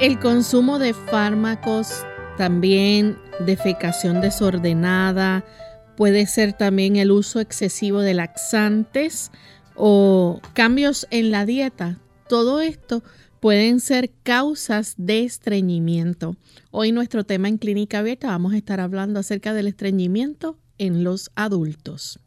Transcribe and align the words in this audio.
El 0.00 0.20
consumo 0.20 0.78
de 0.78 0.94
fármacos, 0.94 2.04
también 2.36 3.18
defecación 3.44 4.20
desordenada, 4.20 5.44
puede 5.96 6.26
ser 6.26 6.52
también 6.52 6.94
el 6.94 7.10
uso 7.10 7.40
excesivo 7.40 8.00
de 8.00 8.14
laxantes 8.14 9.32
o 9.74 10.40
cambios 10.52 11.08
en 11.10 11.32
la 11.32 11.44
dieta. 11.44 11.98
Todo 12.28 12.60
esto 12.60 13.02
pueden 13.40 13.80
ser 13.80 14.12
causas 14.22 14.94
de 14.98 15.24
estreñimiento. 15.24 16.36
Hoy 16.70 16.92
nuestro 16.92 17.24
tema 17.24 17.48
en 17.48 17.58
Clínica 17.58 17.98
Abierta 17.98 18.28
vamos 18.28 18.52
a 18.52 18.56
estar 18.56 18.78
hablando 18.78 19.18
acerca 19.18 19.52
del 19.52 19.66
estreñimiento 19.66 20.56
en 20.78 21.02
los 21.02 21.32
adultos. 21.34 22.20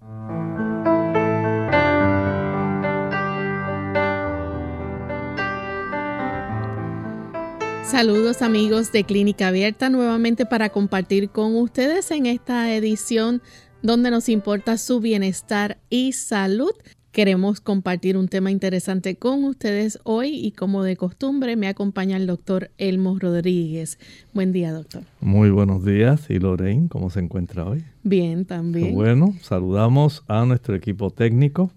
Saludos 7.92 8.42
amigos 8.42 8.94
de 8.94 9.04
Clínica 9.04 9.50
Abierta 9.50 9.90
nuevamente 9.90 10.46
para 10.46 10.70
compartir 10.70 11.30
con 11.30 11.58
ustedes 11.58 12.10
en 12.12 12.26
esta 12.26 12.74
edición 12.74 13.42
donde 13.82 14.10
nos 14.12 14.30
importa 14.30 14.78
su 14.78 15.02
bienestar 15.02 15.78
y 15.90 16.14
salud. 16.14 16.72
Queremos 17.12 17.60
compartir 17.60 18.16
un 18.16 18.30
tema 18.30 18.50
interesante 18.50 19.18
con 19.18 19.44
ustedes 19.44 20.00
hoy 20.06 20.30
y 20.30 20.54
como 20.54 20.84
de 20.84 20.96
costumbre 20.96 21.58
me 21.58 21.68
acompaña 21.68 22.16
el 22.16 22.28
doctor 22.28 22.72
Elmo 22.78 23.20
Rodríguez. 23.20 24.00
Buen 24.34 24.54
día, 24.54 24.72
doctor. 24.72 25.04
Muy 25.20 25.50
buenos 25.50 25.84
días. 25.84 26.30
¿Y 26.30 26.40
Lorraine, 26.40 26.88
cómo 26.88 27.10
se 27.10 27.20
encuentra 27.20 27.66
hoy? 27.66 27.84
Bien, 28.04 28.46
también. 28.46 28.96
Bueno, 28.96 29.36
saludamos 29.42 30.24
a 30.30 30.46
nuestro 30.46 30.76
equipo 30.76 31.10
técnico 31.10 31.74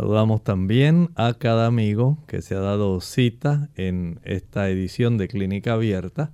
Saludamos 0.00 0.42
también 0.42 1.10
a 1.14 1.34
cada 1.34 1.66
amigo 1.66 2.16
que 2.26 2.40
se 2.40 2.54
ha 2.54 2.60
dado 2.60 3.02
cita 3.02 3.68
en 3.76 4.18
esta 4.24 4.70
edición 4.70 5.18
de 5.18 5.28
Clínica 5.28 5.74
Abierta 5.74 6.32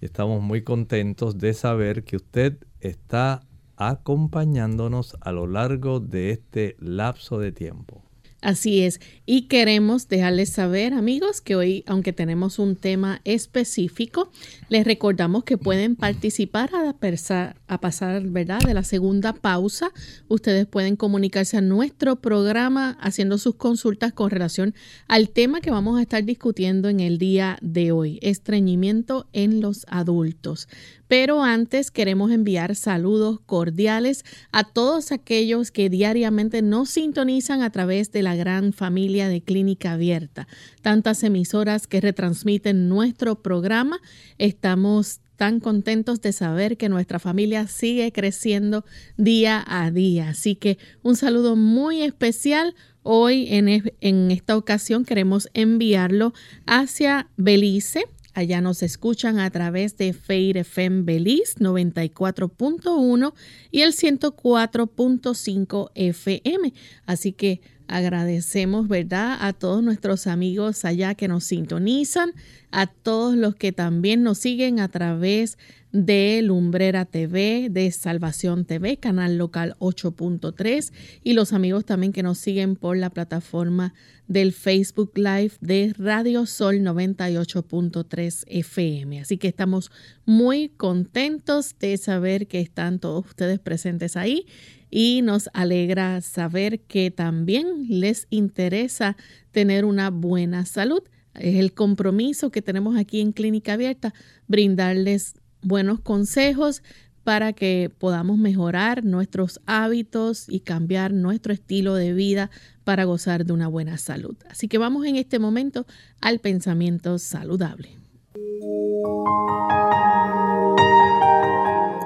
y 0.00 0.04
estamos 0.04 0.40
muy 0.40 0.62
contentos 0.62 1.36
de 1.36 1.52
saber 1.52 2.04
que 2.04 2.14
usted 2.14 2.58
está 2.78 3.40
acompañándonos 3.74 5.16
a 5.22 5.32
lo 5.32 5.48
largo 5.48 5.98
de 5.98 6.30
este 6.30 6.76
lapso 6.78 7.40
de 7.40 7.50
tiempo. 7.50 8.04
Así 8.42 8.82
es, 8.82 9.00
y 9.26 9.42
queremos 9.42 10.08
dejarles 10.08 10.48
saber, 10.48 10.94
amigos, 10.94 11.42
que 11.42 11.56
hoy, 11.56 11.84
aunque 11.86 12.14
tenemos 12.14 12.58
un 12.58 12.74
tema 12.74 13.20
específico, 13.24 14.32
les 14.70 14.86
recordamos 14.86 15.44
que 15.44 15.58
pueden 15.58 15.94
participar 15.94 16.70
a, 16.74 17.78
pasar, 17.78 18.22
¿verdad?, 18.28 18.60
de 18.60 18.72
la 18.72 18.82
segunda 18.82 19.34
pausa. 19.34 19.92
Ustedes 20.28 20.66
pueden 20.66 20.96
comunicarse 20.96 21.58
a 21.58 21.60
nuestro 21.60 22.16
programa 22.16 22.96
haciendo 23.02 23.36
sus 23.36 23.56
consultas 23.56 24.14
con 24.14 24.30
relación 24.30 24.74
al 25.06 25.28
tema 25.28 25.60
que 25.60 25.70
vamos 25.70 25.98
a 25.98 26.02
estar 26.02 26.24
discutiendo 26.24 26.88
en 26.88 27.00
el 27.00 27.18
día 27.18 27.58
de 27.60 27.92
hoy, 27.92 28.18
estreñimiento 28.22 29.28
en 29.34 29.60
los 29.60 29.84
adultos. 29.88 30.66
Pero 31.10 31.42
antes 31.42 31.90
queremos 31.90 32.30
enviar 32.30 32.76
saludos 32.76 33.40
cordiales 33.44 34.24
a 34.52 34.62
todos 34.62 35.10
aquellos 35.10 35.72
que 35.72 35.90
diariamente 35.90 36.62
nos 36.62 36.90
sintonizan 36.90 37.62
a 37.62 37.70
través 37.70 38.12
de 38.12 38.22
la 38.22 38.36
gran 38.36 38.72
familia 38.72 39.28
de 39.28 39.40
Clínica 39.40 39.94
Abierta. 39.94 40.46
Tantas 40.82 41.24
emisoras 41.24 41.88
que 41.88 42.00
retransmiten 42.00 42.88
nuestro 42.88 43.42
programa. 43.42 43.98
Estamos 44.38 45.18
tan 45.34 45.58
contentos 45.58 46.20
de 46.20 46.32
saber 46.32 46.76
que 46.76 46.88
nuestra 46.88 47.18
familia 47.18 47.66
sigue 47.66 48.12
creciendo 48.12 48.84
día 49.16 49.64
a 49.66 49.90
día. 49.90 50.28
Así 50.28 50.54
que 50.54 50.78
un 51.02 51.16
saludo 51.16 51.56
muy 51.56 52.02
especial. 52.02 52.76
Hoy 53.02 53.48
en, 53.50 54.30
esta 54.30 54.56
ocasión 54.56 55.04
queremos 55.04 55.48
enviarlo 55.54 56.34
hacia 56.66 57.30
Belice, 57.36 58.04
Allá 58.40 58.62
nos 58.62 58.82
escuchan 58.82 59.38
a 59.38 59.50
través 59.50 59.98
de 59.98 60.14
Feir 60.14 60.56
FM 60.56 61.02
Belize 61.02 61.56
94.1 61.56 63.34
y 63.70 63.82
el 63.82 63.92
104.5 63.92 65.90
FM. 65.94 66.72
Así 67.04 67.32
que 67.32 67.60
agradecemos, 67.86 68.88
¿verdad?, 68.88 69.36
a 69.42 69.52
todos 69.52 69.82
nuestros 69.82 70.26
amigos 70.26 70.86
allá 70.86 71.14
que 71.14 71.28
nos 71.28 71.44
sintonizan, 71.44 72.32
a 72.70 72.86
todos 72.86 73.36
los 73.36 73.56
que 73.56 73.72
también 73.72 74.22
nos 74.22 74.38
siguen 74.38 74.80
a 74.80 74.88
través 74.88 75.58
de 75.58 75.79
Lumbrera 75.92 77.04
TV, 77.04 77.68
de 77.70 77.90
Salvación 77.90 78.64
TV, 78.64 78.98
canal 78.98 79.38
local 79.38 79.74
8.3 79.80 80.92
y 81.24 81.32
los 81.32 81.52
amigos 81.52 81.84
también 81.84 82.12
que 82.12 82.22
nos 82.22 82.38
siguen 82.38 82.76
por 82.76 82.96
la 82.96 83.10
plataforma 83.10 83.92
del 84.28 84.52
Facebook 84.52 85.12
Live 85.16 85.52
de 85.60 85.92
Radio 85.98 86.46
Sol 86.46 86.76
98.3 86.76 88.44
FM. 88.46 89.20
Así 89.20 89.36
que 89.38 89.48
estamos 89.48 89.90
muy 90.24 90.68
contentos 90.68 91.74
de 91.80 91.96
saber 91.96 92.46
que 92.46 92.60
están 92.60 93.00
todos 93.00 93.26
ustedes 93.26 93.58
presentes 93.58 94.16
ahí 94.16 94.46
y 94.90 95.22
nos 95.22 95.50
alegra 95.52 96.20
saber 96.20 96.80
que 96.80 97.10
también 97.10 97.86
les 97.88 98.26
interesa 98.30 99.16
tener 99.50 99.84
una 99.84 100.10
buena 100.10 100.64
salud. 100.66 101.02
Es 101.34 101.56
el 101.56 101.72
compromiso 101.74 102.50
que 102.50 102.62
tenemos 102.62 102.96
aquí 102.96 103.20
en 103.20 103.32
Clínica 103.32 103.74
Abierta, 103.74 104.14
brindarles 104.48 105.34
buenos 105.62 106.00
consejos, 106.00 106.82
para 107.24 107.52
que 107.52 107.92
podamos 107.98 108.38
mejorar 108.38 109.04
nuestros 109.04 109.60
hábitos 109.66 110.46
y 110.48 110.60
cambiar 110.60 111.12
nuestro 111.12 111.52
estilo 111.52 111.94
de 111.94 112.12
vida 112.12 112.50
para 112.84 113.04
gozar 113.04 113.44
de 113.44 113.52
una 113.52 113.68
buena 113.68 113.98
salud. 113.98 114.36
Así 114.50 114.68
que 114.68 114.78
vamos 114.78 115.06
en 115.06 115.16
este 115.16 115.38
momento 115.38 115.86
al 116.20 116.38
pensamiento 116.38 117.18
saludable. 117.18 117.98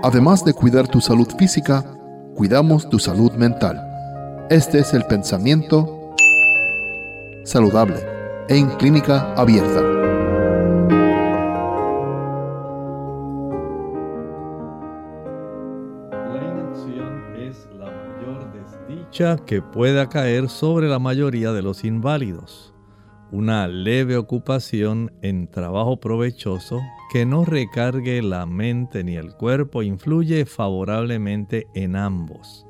Además 0.03 0.45
de 0.45 0.53
cuidar 0.53 0.89
tu 0.89 1.01
salud 1.01 1.29
física, 1.39 1.83
cuidamos 2.35 2.89
tu 2.91 2.99
salud 2.99 3.33
mental. 3.33 3.81
Este 4.51 4.81
es 4.81 4.93
el 4.93 5.05
pensamiento 5.05 6.15
saludable 7.45 7.97
en 8.49 8.69
clínica 8.77 9.33
abierta. 9.35 10.04
Que 19.47 19.63
pueda 19.63 20.09
caer 20.09 20.49
sobre 20.49 20.89
la 20.89 20.99
mayoría 20.99 21.53
de 21.53 21.63
los 21.63 21.85
inválidos. 21.85 22.75
Una 23.31 23.69
leve 23.69 24.17
ocupación 24.17 25.12
en 25.23 25.47
trabajo 25.47 26.00
provechoso 26.00 26.81
que 27.12 27.25
no 27.25 27.44
recargue 27.44 28.21
la 28.23 28.44
mente 28.44 29.05
ni 29.05 29.15
el 29.15 29.37
cuerpo 29.37 29.85
influye 29.85 30.47
favorablemente 30.47 31.69
en 31.75 31.94
ambos. 31.94 32.67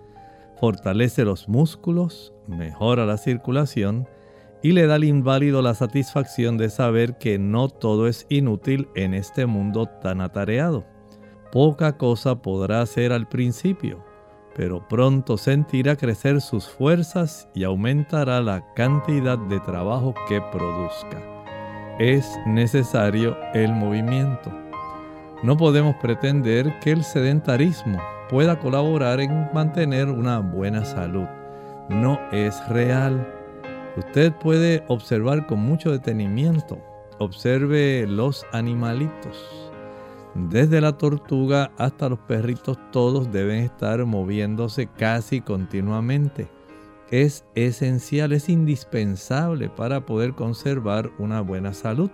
Fortalece 0.60 1.24
los 1.24 1.48
músculos, 1.48 2.34
mejora 2.46 3.06
la 3.06 3.16
circulación 3.16 4.06
y 4.62 4.72
le 4.72 4.86
da 4.86 4.96
al 4.96 5.04
inválido 5.04 5.62
la 5.62 5.72
satisfacción 5.72 6.58
de 6.58 6.68
saber 6.68 7.16
que 7.16 7.38
no 7.38 7.70
todo 7.70 8.06
es 8.06 8.26
inútil 8.28 8.88
en 8.94 9.14
este 9.14 9.46
mundo 9.46 9.86
tan 9.86 10.20
atareado. 10.20 10.84
Poca 11.50 11.96
cosa 11.96 12.42
podrá 12.42 12.82
hacer 12.82 13.12
al 13.12 13.28
principio 13.30 14.04
pero 14.54 14.86
pronto 14.88 15.36
sentirá 15.36 15.96
crecer 15.96 16.40
sus 16.40 16.68
fuerzas 16.68 17.48
y 17.54 17.64
aumentará 17.64 18.40
la 18.40 18.64
cantidad 18.74 19.36
de 19.36 19.60
trabajo 19.60 20.14
que 20.28 20.40
produzca. 20.52 21.20
Es 21.98 22.38
necesario 22.46 23.36
el 23.52 23.72
movimiento. 23.72 24.52
No 25.42 25.56
podemos 25.56 25.96
pretender 25.96 26.78
que 26.80 26.92
el 26.92 27.04
sedentarismo 27.04 28.00
pueda 28.28 28.58
colaborar 28.58 29.20
en 29.20 29.48
mantener 29.52 30.08
una 30.08 30.38
buena 30.38 30.84
salud. 30.84 31.26
No 31.88 32.18
es 32.32 32.66
real. 32.68 33.26
Usted 33.96 34.32
puede 34.32 34.84
observar 34.88 35.46
con 35.46 35.60
mucho 35.60 35.92
detenimiento. 35.92 36.78
Observe 37.18 38.06
los 38.08 38.44
animalitos 38.52 39.63
desde 40.34 40.80
la 40.80 40.98
tortuga 40.98 41.70
hasta 41.78 42.08
los 42.08 42.18
perritos 42.18 42.76
todos 42.90 43.30
deben 43.30 43.62
estar 43.62 44.04
moviéndose 44.04 44.88
casi 44.88 45.40
continuamente. 45.40 46.48
es 47.10 47.44
esencial, 47.54 48.32
es 48.32 48.48
indispensable 48.48 49.68
para 49.68 50.04
poder 50.04 50.34
conservar 50.34 51.12
una 51.18 51.40
buena 51.42 51.72
salud. 51.72 52.10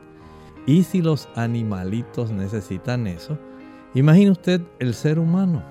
Y 0.66 0.82
si 0.82 1.00
los 1.00 1.28
animalitos 1.36 2.30
necesitan 2.30 3.06
eso, 3.06 3.38
imagine 3.94 4.30
usted 4.30 4.60
el 4.78 4.92
ser 4.92 5.18
humano, 5.18 5.62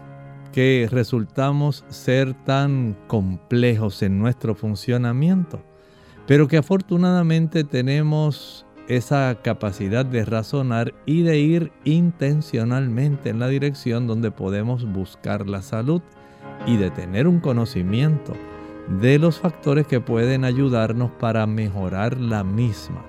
que 0.51 0.87
resultamos 0.89 1.85
ser 1.89 2.33
tan 2.45 2.97
complejos 3.07 4.01
en 4.01 4.17
nuestro 4.17 4.55
funcionamiento, 4.55 5.61
pero 6.25 6.47
que 6.47 6.57
afortunadamente 6.57 7.63
tenemos 7.63 8.65
esa 8.89 9.37
capacidad 9.43 10.03
de 10.03 10.25
razonar 10.25 10.93
y 11.05 11.21
de 11.21 11.37
ir 11.39 11.71
intencionalmente 11.85 13.29
en 13.29 13.39
la 13.39 13.47
dirección 13.47 14.07
donde 14.07 14.31
podemos 14.31 14.91
buscar 14.91 15.47
la 15.47 15.61
salud 15.61 16.01
y 16.65 16.75
de 16.77 16.89
tener 16.89 17.27
un 17.27 17.39
conocimiento 17.39 18.33
de 18.99 19.19
los 19.19 19.39
factores 19.39 19.85
que 19.85 20.01
pueden 20.01 20.43
ayudarnos 20.43 21.11
para 21.11 21.45
mejorar 21.45 22.19
la 22.19 22.43
misma. 22.43 23.05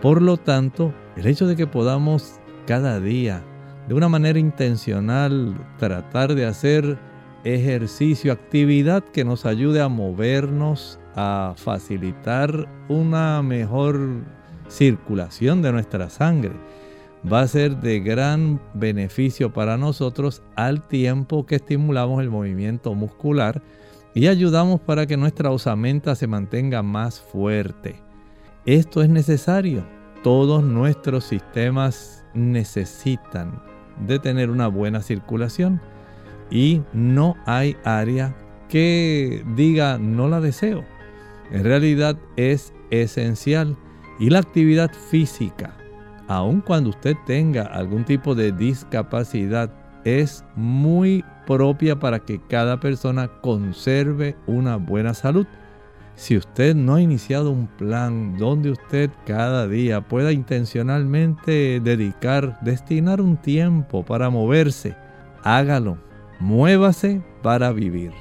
Por 0.00 0.22
lo 0.22 0.38
tanto, 0.38 0.94
el 1.16 1.26
hecho 1.26 1.46
de 1.46 1.54
que 1.54 1.66
podamos 1.66 2.40
cada 2.66 2.98
día, 2.98 3.42
de 3.88 3.94
una 3.94 4.08
manera 4.08 4.38
intencional, 4.38 5.54
tratar 5.78 6.34
de 6.34 6.46
hacer 6.46 6.98
ejercicio, 7.44 8.32
actividad 8.32 9.04
que 9.04 9.24
nos 9.24 9.44
ayude 9.44 9.82
a 9.82 9.88
movernos, 9.88 10.98
a 11.14 11.52
facilitar 11.56 12.68
una 12.88 13.42
mejor 13.42 14.24
circulación 14.70 15.60
de 15.60 15.72
nuestra 15.72 16.08
sangre, 16.08 16.52
va 17.30 17.42
a 17.42 17.48
ser 17.48 17.76
de 17.76 18.00
gran 18.00 18.60
beneficio 18.72 19.52
para 19.52 19.76
nosotros 19.76 20.42
al 20.56 20.86
tiempo 20.88 21.44
que 21.44 21.56
estimulamos 21.56 22.22
el 22.22 22.30
movimiento 22.30 22.94
muscular 22.94 23.62
y 24.14 24.26
ayudamos 24.26 24.80
para 24.80 25.06
que 25.06 25.16
nuestra 25.16 25.50
osamenta 25.50 26.14
se 26.14 26.26
mantenga 26.26 26.82
más 26.82 27.20
fuerte. 27.20 27.96
Esto 28.64 29.02
es 29.02 29.08
necesario. 29.08 29.84
Todos 30.22 30.62
nuestros 30.62 31.24
sistemas 31.24 32.24
necesitan 32.34 33.62
de 34.06 34.18
tener 34.18 34.50
una 34.50 34.68
buena 34.68 35.02
circulación 35.02 35.80
y 36.50 36.82
no 36.92 37.36
hay 37.46 37.76
área 37.84 38.34
que 38.68 39.44
diga 39.56 39.98
no 39.98 40.28
la 40.28 40.40
deseo. 40.40 40.84
En 41.50 41.64
realidad 41.64 42.16
es 42.36 42.72
esencial 42.90 43.76
y 44.20 44.30
la 44.30 44.38
actividad 44.38 44.92
física, 44.92 45.74
aun 46.28 46.60
cuando 46.60 46.90
usted 46.90 47.16
tenga 47.26 47.62
algún 47.62 48.04
tipo 48.04 48.34
de 48.36 48.52
discapacidad, 48.52 49.72
es 50.04 50.44
muy 50.54 51.24
propia 51.46 51.98
para 51.98 52.20
que 52.20 52.40
cada 52.48 52.78
persona 52.78 53.28
conserve 53.40 54.36
una 54.46 54.76
buena 54.76 55.14
salud. 55.14 55.46
Si 56.14 56.36
usted 56.36 56.76
no 56.76 56.96
ha 56.96 57.00
iniciado 57.00 57.50
un 57.50 57.66
plan 57.66 58.36
donde 58.36 58.70
usted 58.70 59.10
cada 59.26 59.66
día 59.66 60.06
pueda 60.06 60.32
intencionalmente 60.32 61.80
dedicar, 61.80 62.58
destinar 62.60 63.20
un 63.22 63.38
tiempo 63.38 64.04
para 64.04 64.28
moverse, 64.28 64.94
hágalo. 65.42 65.98
Muévase 66.38 67.22
para 67.42 67.72
vivir. 67.72 68.12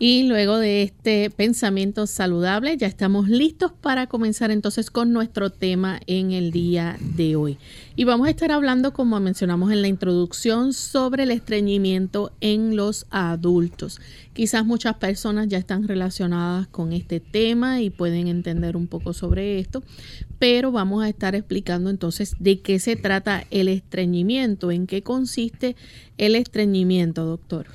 Y 0.00 0.28
luego 0.28 0.58
de 0.58 0.84
este 0.84 1.28
pensamiento 1.28 2.06
saludable, 2.06 2.76
ya 2.76 2.86
estamos 2.86 3.28
listos 3.28 3.72
para 3.72 4.06
comenzar 4.06 4.52
entonces 4.52 4.92
con 4.92 5.12
nuestro 5.12 5.50
tema 5.50 5.98
en 6.06 6.30
el 6.30 6.52
día 6.52 6.96
de 7.16 7.34
hoy. 7.34 7.58
Y 7.96 8.04
vamos 8.04 8.28
a 8.28 8.30
estar 8.30 8.52
hablando, 8.52 8.92
como 8.92 9.18
mencionamos 9.18 9.72
en 9.72 9.82
la 9.82 9.88
introducción, 9.88 10.72
sobre 10.72 11.24
el 11.24 11.32
estreñimiento 11.32 12.30
en 12.40 12.76
los 12.76 13.06
adultos. 13.10 14.00
Quizás 14.34 14.64
muchas 14.64 14.94
personas 14.98 15.48
ya 15.48 15.58
están 15.58 15.88
relacionadas 15.88 16.68
con 16.68 16.92
este 16.92 17.18
tema 17.18 17.80
y 17.80 17.90
pueden 17.90 18.28
entender 18.28 18.76
un 18.76 18.86
poco 18.86 19.12
sobre 19.12 19.58
esto, 19.58 19.82
pero 20.38 20.70
vamos 20.70 21.02
a 21.02 21.08
estar 21.08 21.34
explicando 21.34 21.90
entonces 21.90 22.36
de 22.38 22.60
qué 22.60 22.78
se 22.78 22.94
trata 22.94 23.44
el 23.50 23.66
estreñimiento, 23.66 24.70
en 24.70 24.86
qué 24.86 25.02
consiste 25.02 25.74
el 26.18 26.36
estreñimiento, 26.36 27.24
doctor. 27.24 27.66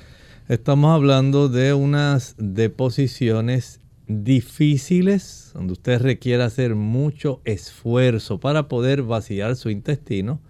Estamos 0.46 0.94
hablando 0.94 1.48
de 1.48 1.72
unas 1.72 2.34
deposiciones 2.36 3.80
difíciles, 4.06 5.52
donde 5.54 5.72
usted 5.72 6.02
requiere 6.02 6.42
hacer 6.42 6.74
mucho 6.74 7.40
esfuerzo 7.46 8.40
para 8.40 8.68
poder 8.68 9.00
vaciar 9.00 9.56
su 9.56 9.70
intestino, 9.70 10.42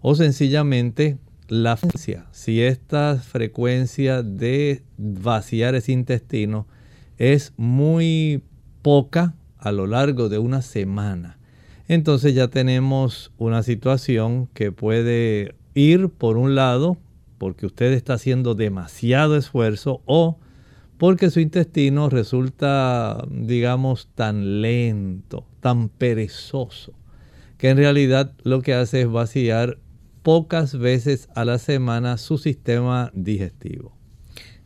o 0.00 0.14
sencillamente 0.14 1.18
la 1.48 1.76
frecuencia. 1.76 2.26
Si 2.30 2.62
esta 2.62 3.16
frecuencia 3.16 4.22
de 4.22 4.84
vaciar 4.96 5.74
ese 5.74 5.90
intestino 5.90 6.68
es 7.18 7.52
muy 7.56 8.44
poca 8.80 9.34
a 9.58 9.72
lo 9.72 9.88
largo 9.88 10.28
de 10.28 10.38
una 10.38 10.62
semana, 10.62 11.36
entonces 11.88 12.36
ya 12.36 12.46
tenemos 12.46 13.32
una 13.38 13.64
situación 13.64 14.46
que 14.54 14.70
puede 14.70 15.56
ir 15.74 16.10
por 16.10 16.36
un 16.36 16.54
lado 16.54 16.96
porque 17.42 17.66
usted 17.66 17.92
está 17.92 18.14
haciendo 18.14 18.54
demasiado 18.54 19.36
esfuerzo 19.36 20.00
o 20.06 20.38
porque 20.96 21.28
su 21.28 21.40
intestino 21.40 22.08
resulta, 22.08 23.26
digamos, 23.28 24.06
tan 24.14 24.62
lento, 24.62 25.44
tan 25.58 25.88
perezoso, 25.88 26.92
que 27.58 27.70
en 27.70 27.78
realidad 27.78 28.32
lo 28.44 28.62
que 28.62 28.74
hace 28.74 29.00
es 29.00 29.10
vaciar 29.10 29.78
pocas 30.22 30.78
veces 30.78 31.28
a 31.34 31.44
la 31.44 31.58
semana 31.58 32.16
su 32.16 32.38
sistema 32.38 33.10
digestivo. 33.12 33.92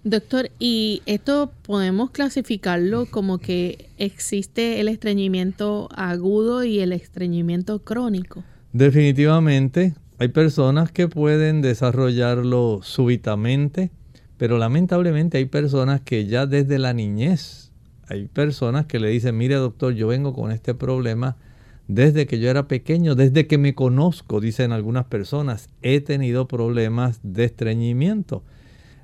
Doctor, 0.05 0.50
¿y 0.58 1.00
esto 1.06 1.52
podemos 1.62 2.11
clasificarlo 2.11 3.06
como 3.06 3.38
que 3.38 3.88
existe 3.96 4.81
el 4.81 4.88
estreñimiento 4.88 5.88
agudo 5.96 6.62
y 6.62 6.81
el 6.81 6.93
estreñimiento 6.93 7.78
crónico? 7.78 8.44
Definitivamente, 8.75 9.94
hay 10.18 10.28
personas 10.28 10.92
que 10.92 11.08
pueden 11.08 11.60
desarrollarlo 11.60 12.80
súbitamente, 12.82 13.90
pero 14.38 14.56
lamentablemente 14.58 15.38
hay 15.38 15.46
personas 15.46 16.00
que 16.00 16.26
ya 16.26 16.46
desde 16.46 16.78
la 16.78 16.92
niñez, 16.94 17.72
hay 18.08 18.26
personas 18.26 18.86
que 18.86 18.98
le 18.98 19.08
dicen, 19.08 19.36
mire 19.36 19.56
doctor, 19.56 19.92
yo 19.92 20.08
vengo 20.08 20.32
con 20.32 20.52
este 20.52 20.74
problema 20.74 21.36
desde 21.88 22.26
que 22.26 22.38
yo 22.38 22.50
era 22.50 22.66
pequeño, 22.66 23.14
desde 23.14 23.46
que 23.46 23.58
me 23.58 23.75
conozco, 23.75 24.40
dicen 24.40 24.73
algunas 24.73 25.04
personas, 25.04 25.68
he 25.82 26.00
tenido 26.00 26.49
problemas 26.49 27.20
de 27.23 27.44
estreñimiento. 27.44 28.42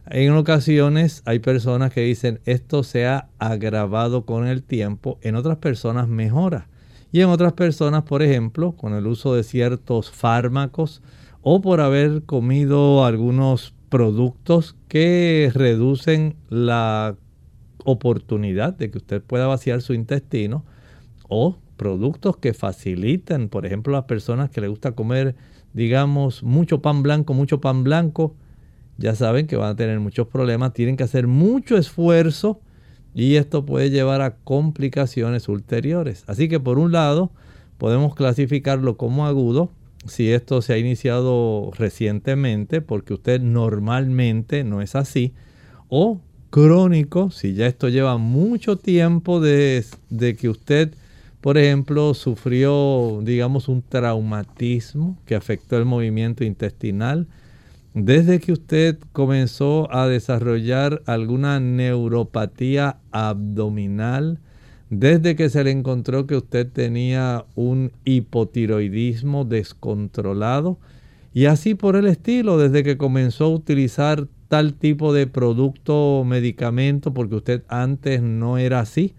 En 0.06 0.32
ocasiones 0.32 1.22
hay 1.26 1.38
personas 1.38 1.92
que 1.92 2.00
dicen 2.00 2.40
esto 2.44 2.82
se 2.82 3.06
ha 3.06 3.28
agravado 3.38 4.24
con 4.24 4.46
el 4.46 4.62
tiempo, 4.62 5.18
en 5.22 5.36
otras 5.36 5.58
personas 5.58 6.08
mejora. 6.08 6.68
Y 7.12 7.20
en 7.20 7.28
otras 7.28 7.52
personas, 7.52 8.04
por 8.04 8.22
ejemplo, 8.22 8.72
con 8.72 8.94
el 8.94 9.06
uso 9.06 9.34
de 9.34 9.44
ciertos 9.44 10.10
fármacos 10.10 11.02
o 11.42 11.60
por 11.60 11.82
haber 11.82 12.22
comido 12.22 13.04
algunos 13.04 13.74
productos 13.90 14.74
que 14.88 15.50
reducen 15.54 16.36
la 16.48 17.14
oportunidad 17.84 18.72
de 18.72 18.90
que 18.90 18.98
usted 18.98 19.22
pueda 19.22 19.46
vaciar 19.46 19.82
su 19.82 19.92
intestino 19.92 20.64
o 21.28 21.58
productos 21.76 22.38
que 22.38 22.54
faciliten, 22.54 23.50
por 23.50 23.66
ejemplo, 23.66 23.92
las 23.92 24.04
personas 24.04 24.48
que 24.48 24.62
le 24.62 24.68
gusta 24.68 24.92
comer, 24.92 25.34
digamos, 25.74 26.42
mucho 26.42 26.80
pan 26.80 27.02
blanco, 27.02 27.34
mucho 27.34 27.60
pan 27.60 27.84
blanco, 27.84 28.36
ya 28.96 29.14
saben 29.14 29.46
que 29.46 29.56
van 29.56 29.70
a 29.70 29.76
tener 29.76 30.00
muchos 30.00 30.28
problemas, 30.28 30.72
tienen 30.72 30.96
que 30.96 31.04
hacer 31.04 31.26
mucho 31.26 31.76
esfuerzo 31.76 32.60
y 33.14 33.36
esto 33.36 33.64
puede 33.64 33.90
llevar 33.90 34.22
a 34.22 34.36
complicaciones 34.36 35.48
ulteriores. 35.48 36.24
Así 36.26 36.48
que 36.48 36.60
por 36.60 36.78
un 36.78 36.92
lado 36.92 37.30
podemos 37.78 38.14
clasificarlo 38.14 38.96
como 38.96 39.26
agudo 39.26 39.70
si 40.06 40.30
esto 40.32 40.62
se 40.62 40.72
ha 40.72 40.78
iniciado 40.78 41.70
recientemente 41.76 42.80
porque 42.80 43.14
usted 43.14 43.40
normalmente 43.40 44.64
no 44.64 44.82
es 44.82 44.96
así 44.96 45.32
o 45.88 46.20
crónico 46.50 47.30
si 47.30 47.54
ya 47.54 47.66
esto 47.66 47.88
lleva 47.88 48.18
mucho 48.18 48.76
tiempo 48.76 49.40
de, 49.40 49.84
que 50.38 50.48
usted 50.48 50.94
por 51.40 51.56
ejemplo 51.56 52.14
sufrió 52.14 53.20
digamos 53.22 53.68
un 53.68 53.82
traumatismo 53.82 55.16
que 55.24 55.34
afectó 55.34 55.78
el 55.78 55.84
movimiento 55.84 56.44
intestinal 56.44 57.26
desde 57.94 58.40
que 58.40 58.52
usted 58.52 58.98
comenzó 59.12 59.92
a 59.94 60.08
desarrollar 60.08 61.02
alguna 61.06 61.60
neuropatía 61.60 62.96
abdominal, 63.10 64.38
desde 64.88 65.36
que 65.36 65.48
se 65.50 65.64
le 65.64 65.70
encontró 65.70 66.26
que 66.26 66.36
usted 66.36 66.70
tenía 66.70 67.44
un 67.54 67.92
hipotiroidismo 68.04 69.44
descontrolado 69.44 70.78
y 71.34 71.46
así 71.46 71.74
por 71.74 71.96
el 71.96 72.06
estilo, 72.06 72.58
desde 72.58 72.82
que 72.82 72.98
comenzó 72.98 73.44
a 73.44 73.54
utilizar 73.54 74.28
tal 74.48 74.74
tipo 74.74 75.14
de 75.14 75.26
producto 75.26 76.18
o 76.20 76.24
medicamento 76.24 77.14
porque 77.14 77.36
usted 77.36 77.62
antes 77.68 78.20
no 78.20 78.58
era 78.58 78.80
así. 78.80 79.14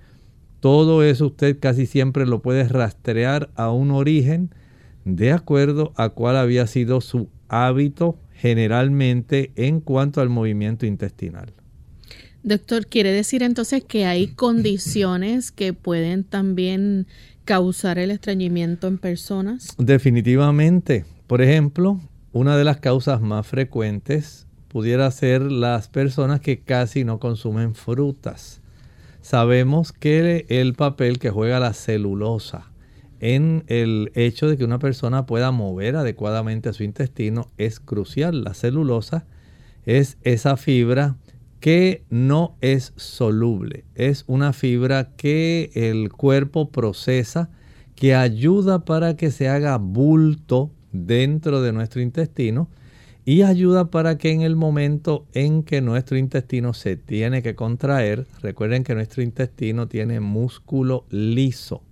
Todo 0.59 1.03
eso 1.03 1.27
usted 1.27 1.57
casi 1.59 1.87
siempre 1.87 2.27
lo 2.27 2.39
puede 2.39 2.67
rastrear 2.67 3.49
a 3.55 3.71
un 3.71 3.91
origen 3.91 4.51
de 5.05 5.31
acuerdo 5.31 5.91
a 5.95 6.09
cuál 6.09 6.37
había 6.37 6.67
sido 6.67 7.01
su 7.01 7.29
hábito 7.49 8.15
generalmente 8.43 9.53
en 9.55 9.79
cuanto 9.79 10.19
al 10.19 10.27
movimiento 10.27 10.85
intestinal. 10.85 11.53
Doctor, 12.43 12.87
¿quiere 12.87 13.13
decir 13.13 13.41
entonces 13.41 13.85
que 13.85 14.05
hay 14.05 14.27
condiciones 14.27 15.53
que 15.53 15.71
pueden 15.71 16.25
también 16.25 17.07
causar 17.45 17.97
el 17.99 18.11
estreñimiento 18.11 18.87
en 18.87 18.97
personas? 18.97 19.69
Definitivamente. 19.77 21.05
Por 21.25 21.41
ejemplo, 21.41 22.01
una 22.33 22.57
de 22.57 22.65
las 22.65 22.81
causas 22.81 23.21
más 23.21 23.47
frecuentes 23.47 24.45
pudiera 24.67 25.09
ser 25.09 25.43
las 25.49 25.87
personas 25.87 26.41
que 26.41 26.59
casi 26.59 27.05
no 27.05 27.19
consumen 27.19 27.75
frutas. 27.75 28.59
Sabemos 29.21 29.93
que 29.93 30.45
el 30.49 30.73
papel 30.73 31.17
que 31.17 31.29
juega 31.29 31.61
la 31.61 31.71
celulosa 31.71 32.72
en 33.23 33.63
el 33.67 34.11
hecho 34.15 34.49
de 34.49 34.57
que 34.57 34.65
una 34.65 34.79
persona 34.79 35.25
pueda 35.25 35.51
mover 35.51 35.95
adecuadamente 35.95 36.73
su 36.73 36.83
intestino 36.83 37.47
es 37.57 37.79
crucial. 37.79 38.43
La 38.43 38.53
celulosa 38.53 39.25
es 39.85 40.17
esa 40.23 40.57
fibra 40.57 41.15
que 41.61 42.03
no 42.09 42.57
es 42.59 42.91
soluble, 42.97 43.85
es 43.95 44.25
una 44.27 44.51
fibra 44.51 45.15
que 45.15 45.71
el 45.73 46.11
cuerpo 46.11 46.69
procesa, 46.69 47.49
que 47.95 48.13
ayuda 48.13 48.83
para 48.83 49.15
que 49.15 49.31
se 49.31 49.47
haga 49.47 49.77
bulto 49.77 50.69
dentro 50.91 51.61
de 51.61 51.71
nuestro 51.71 52.01
intestino 52.01 52.67
y 53.23 53.43
ayuda 53.43 53.89
para 53.89 54.17
que 54.17 54.31
en 54.31 54.41
el 54.41 54.57
momento 54.57 55.25
en 55.31 55.63
que 55.63 55.79
nuestro 55.79 56.17
intestino 56.17 56.73
se 56.73 56.97
tiene 56.97 57.41
que 57.41 57.55
contraer, 57.55 58.27
recuerden 58.41 58.83
que 58.83 58.95
nuestro 58.95 59.23
intestino 59.23 59.87
tiene 59.87 60.19
músculo 60.19 61.05
liso. 61.09 61.83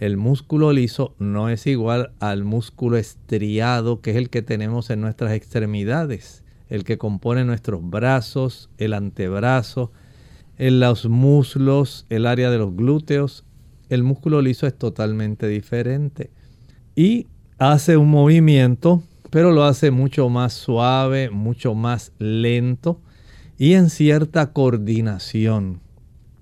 El 0.00 0.16
músculo 0.16 0.72
liso 0.72 1.14
no 1.18 1.48
es 1.48 1.66
igual 1.66 2.12
al 2.20 2.44
músculo 2.44 2.96
estriado 2.96 4.00
que 4.00 4.10
es 4.10 4.16
el 4.16 4.30
que 4.30 4.42
tenemos 4.42 4.90
en 4.90 5.00
nuestras 5.00 5.32
extremidades 5.32 6.44
el 6.68 6.84
que 6.84 6.98
compone 6.98 7.44
nuestros 7.44 7.88
brazos, 7.88 8.70
el 8.78 8.94
antebrazo, 8.94 9.92
en 10.58 10.80
los 10.80 11.08
muslos, 11.08 12.06
el 12.10 12.26
área 12.26 12.50
de 12.50 12.58
los 12.58 12.74
glúteos. 12.74 13.44
El 13.88 14.02
músculo 14.02 14.40
liso 14.40 14.66
es 14.66 14.76
totalmente 14.76 15.46
diferente. 15.46 16.30
Y 16.96 17.26
hace 17.58 17.96
un 17.96 18.10
movimiento, 18.10 19.02
pero 19.30 19.52
lo 19.52 19.64
hace 19.64 19.90
mucho 19.90 20.28
más 20.28 20.52
suave, 20.52 21.30
mucho 21.30 21.74
más 21.74 22.12
lento 22.18 23.00
y 23.58 23.74
en 23.74 23.90
cierta 23.90 24.52
coordinación. 24.52 25.80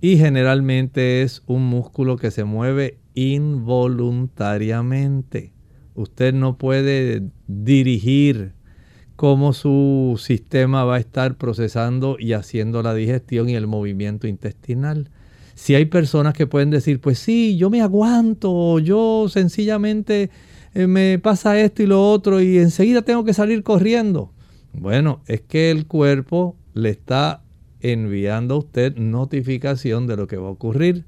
Y 0.00 0.16
generalmente 0.16 1.22
es 1.22 1.42
un 1.46 1.64
músculo 1.64 2.16
que 2.16 2.30
se 2.30 2.44
mueve 2.44 2.98
involuntariamente. 3.14 5.52
Usted 5.94 6.34
no 6.34 6.56
puede 6.56 7.22
dirigir 7.46 8.54
cómo 9.16 9.52
su 9.52 10.18
sistema 10.20 10.84
va 10.84 10.96
a 10.96 11.00
estar 11.00 11.36
procesando 11.36 12.16
y 12.18 12.32
haciendo 12.32 12.82
la 12.82 12.94
digestión 12.94 13.48
y 13.48 13.54
el 13.54 13.66
movimiento 13.66 14.26
intestinal. 14.26 15.10
Si 15.54 15.74
hay 15.74 15.84
personas 15.84 16.34
que 16.34 16.46
pueden 16.46 16.70
decir, 16.70 17.00
pues 17.00 17.18
sí, 17.18 17.56
yo 17.56 17.70
me 17.70 17.82
aguanto, 17.82 18.78
yo 18.78 19.26
sencillamente 19.28 20.30
eh, 20.74 20.86
me 20.86 21.18
pasa 21.18 21.60
esto 21.60 21.82
y 21.82 21.86
lo 21.86 22.10
otro 22.10 22.40
y 22.40 22.58
enseguida 22.58 23.02
tengo 23.02 23.24
que 23.24 23.34
salir 23.34 23.62
corriendo. 23.62 24.32
Bueno, 24.72 25.20
es 25.26 25.42
que 25.42 25.70
el 25.70 25.86
cuerpo 25.86 26.56
le 26.74 26.90
está 26.90 27.42
enviando 27.80 28.54
a 28.54 28.58
usted 28.58 28.96
notificación 28.96 30.06
de 30.06 30.16
lo 30.16 30.26
que 30.26 30.36
va 30.36 30.48
a 30.48 30.52
ocurrir. 30.52 31.04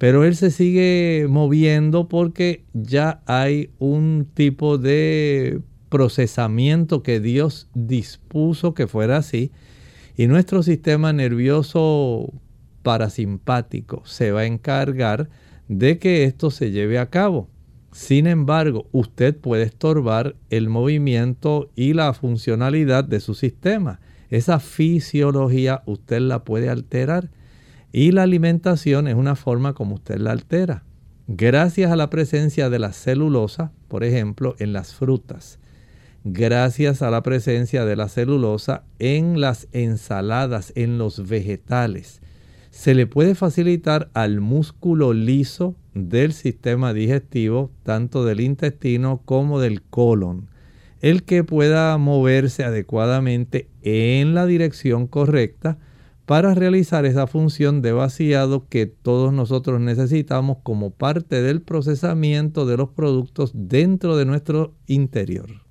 Pero 0.00 0.24
él 0.24 0.34
se 0.34 0.50
sigue 0.50 1.26
moviendo 1.28 2.08
porque 2.08 2.64
ya 2.72 3.20
hay 3.26 3.68
un 3.78 4.26
tipo 4.32 4.78
de 4.78 5.60
procesamiento 5.90 7.02
que 7.02 7.20
Dios 7.20 7.68
dispuso 7.74 8.72
que 8.72 8.86
fuera 8.86 9.18
así. 9.18 9.52
Y 10.16 10.26
nuestro 10.26 10.62
sistema 10.62 11.12
nervioso 11.12 12.32
parasimpático 12.82 14.00
se 14.06 14.32
va 14.32 14.40
a 14.40 14.46
encargar 14.46 15.28
de 15.68 15.98
que 15.98 16.24
esto 16.24 16.50
se 16.50 16.70
lleve 16.70 16.98
a 16.98 17.10
cabo. 17.10 17.50
Sin 17.92 18.26
embargo, 18.26 18.86
usted 18.92 19.36
puede 19.36 19.64
estorbar 19.64 20.34
el 20.48 20.70
movimiento 20.70 21.70
y 21.76 21.92
la 21.92 22.14
funcionalidad 22.14 23.04
de 23.04 23.20
su 23.20 23.34
sistema. 23.34 24.00
Esa 24.30 24.60
fisiología 24.60 25.82
usted 25.84 26.20
la 26.20 26.42
puede 26.42 26.70
alterar 26.70 27.28
y 27.92 28.12
la 28.12 28.22
alimentación 28.22 29.08
es 29.08 29.14
una 29.14 29.36
forma 29.36 29.74
como 29.74 29.96
usted 29.96 30.18
la 30.18 30.32
altera. 30.32 30.84
Gracias 31.26 31.90
a 31.90 31.96
la 31.96 32.10
presencia 32.10 32.70
de 32.70 32.78
la 32.78 32.92
celulosa, 32.92 33.72
por 33.88 34.04
ejemplo, 34.04 34.56
en 34.58 34.72
las 34.72 34.94
frutas, 34.94 35.58
gracias 36.24 37.02
a 37.02 37.10
la 37.10 37.22
presencia 37.22 37.84
de 37.84 37.96
la 37.96 38.08
celulosa 38.08 38.82
en 38.98 39.40
las 39.40 39.68
ensaladas, 39.72 40.72
en 40.74 40.98
los 40.98 41.28
vegetales. 41.28 42.20
Se 42.70 42.94
le 42.94 43.06
puede 43.06 43.34
facilitar 43.34 44.10
al 44.12 44.40
músculo 44.40 45.12
liso 45.12 45.76
del 45.94 46.32
sistema 46.32 46.92
digestivo, 46.92 47.70
tanto 47.82 48.24
del 48.24 48.40
intestino 48.40 49.22
como 49.24 49.60
del 49.60 49.82
colon, 49.82 50.48
el 51.00 51.22
que 51.24 51.44
pueda 51.44 51.96
moverse 51.98 52.64
adecuadamente 52.64 53.68
en 53.82 54.34
la 54.34 54.46
dirección 54.46 55.06
correcta 55.06 55.78
para 56.30 56.54
realizar 56.54 57.06
esa 57.06 57.26
función 57.26 57.82
de 57.82 57.90
vaciado 57.90 58.68
que 58.68 58.86
todos 58.86 59.32
nosotros 59.32 59.80
necesitamos 59.80 60.58
como 60.62 60.90
parte 60.90 61.42
del 61.42 61.60
procesamiento 61.60 62.66
de 62.66 62.76
los 62.76 62.90
productos 62.90 63.50
dentro 63.52 64.16
de 64.16 64.26
nuestro 64.26 64.76
interior. 64.86 65.64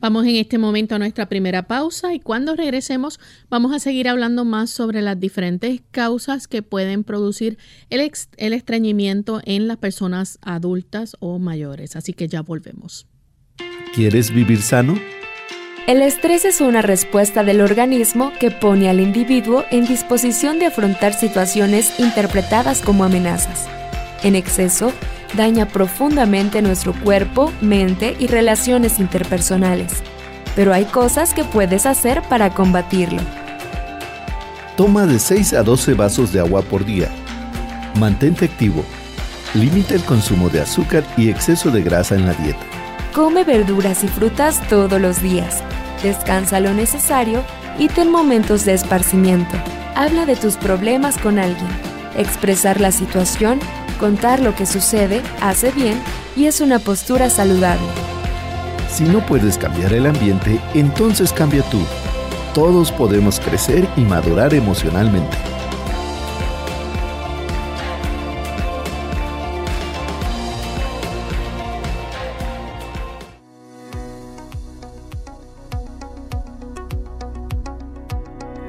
Vamos 0.00 0.26
en 0.26 0.34
este 0.34 0.58
momento 0.58 0.96
a 0.96 0.98
nuestra 0.98 1.28
primera 1.28 1.68
pausa 1.68 2.12
y 2.12 2.18
cuando 2.18 2.56
regresemos 2.56 3.20
vamos 3.48 3.72
a 3.72 3.78
seguir 3.78 4.08
hablando 4.08 4.44
más 4.44 4.70
sobre 4.70 5.00
las 5.00 5.20
diferentes 5.20 5.80
causas 5.92 6.48
que 6.48 6.62
pueden 6.62 7.04
producir 7.04 7.56
el, 7.88 8.10
el 8.36 8.52
estreñimiento 8.52 9.42
en 9.44 9.68
las 9.68 9.76
personas 9.76 10.40
adultas 10.42 11.16
o 11.20 11.38
mayores. 11.38 11.94
Así 11.94 12.14
que 12.14 12.26
ya 12.26 12.42
volvemos. 12.42 13.06
¿Quieres 13.94 14.34
vivir 14.34 14.60
sano? 14.60 14.96
El 15.86 16.00
estrés 16.00 16.46
es 16.46 16.62
una 16.62 16.80
respuesta 16.80 17.44
del 17.44 17.60
organismo 17.60 18.32
que 18.40 18.50
pone 18.50 18.88
al 18.88 19.00
individuo 19.00 19.66
en 19.70 19.84
disposición 19.84 20.58
de 20.58 20.64
afrontar 20.64 21.12
situaciones 21.12 22.00
interpretadas 22.00 22.80
como 22.80 23.04
amenazas. 23.04 23.66
En 24.22 24.34
exceso, 24.34 24.94
daña 25.34 25.68
profundamente 25.68 26.62
nuestro 26.62 26.94
cuerpo, 26.94 27.52
mente 27.60 28.16
y 28.18 28.28
relaciones 28.28 28.98
interpersonales. 28.98 29.92
Pero 30.56 30.72
hay 30.72 30.86
cosas 30.86 31.34
que 31.34 31.44
puedes 31.44 31.84
hacer 31.84 32.22
para 32.30 32.48
combatirlo. 32.48 33.20
Toma 34.78 35.04
de 35.04 35.18
6 35.18 35.52
a 35.52 35.62
12 35.62 35.92
vasos 35.92 36.32
de 36.32 36.40
agua 36.40 36.62
por 36.62 36.86
día. 36.86 37.10
Mantente 38.00 38.46
activo. 38.46 38.86
Limita 39.52 39.94
el 39.94 40.02
consumo 40.04 40.48
de 40.48 40.62
azúcar 40.62 41.04
y 41.18 41.28
exceso 41.28 41.70
de 41.70 41.82
grasa 41.82 42.14
en 42.14 42.24
la 42.24 42.32
dieta. 42.32 42.83
Come 43.14 43.44
verduras 43.44 44.04
y 44.04 44.08
frutas 44.08 44.60
todos 44.68 45.00
los 45.00 45.22
días. 45.22 45.62
Descansa 46.02 46.60
lo 46.60 46.74
necesario 46.74 47.42
y 47.78 47.88
ten 47.88 48.10
momentos 48.10 48.64
de 48.64 48.74
esparcimiento. 48.74 49.54
Habla 49.94 50.26
de 50.26 50.36
tus 50.36 50.56
problemas 50.56 51.16
con 51.18 51.38
alguien. 51.38 51.70
Expresar 52.16 52.80
la 52.80 52.90
situación 52.92 53.60
Contar 53.98 54.40
lo 54.40 54.54
que 54.54 54.66
sucede 54.66 55.22
hace 55.40 55.70
bien 55.70 56.00
y 56.36 56.46
es 56.46 56.60
una 56.60 56.78
postura 56.78 57.30
saludable. 57.30 57.86
Si 58.90 59.04
no 59.04 59.24
puedes 59.24 59.56
cambiar 59.56 59.92
el 59.92 60.06
ambiente, 60.06 60.60
entonces 60.74 61.32
cambia 61.32 61.62
tú. 61.70 61.80
Todos 62.52 62.92
podemos 62.92 63.40
crecer 63.40 63.88
y 63.96 64.02
madurar 64.02 64.52
emocionalmente. 64.52 65.53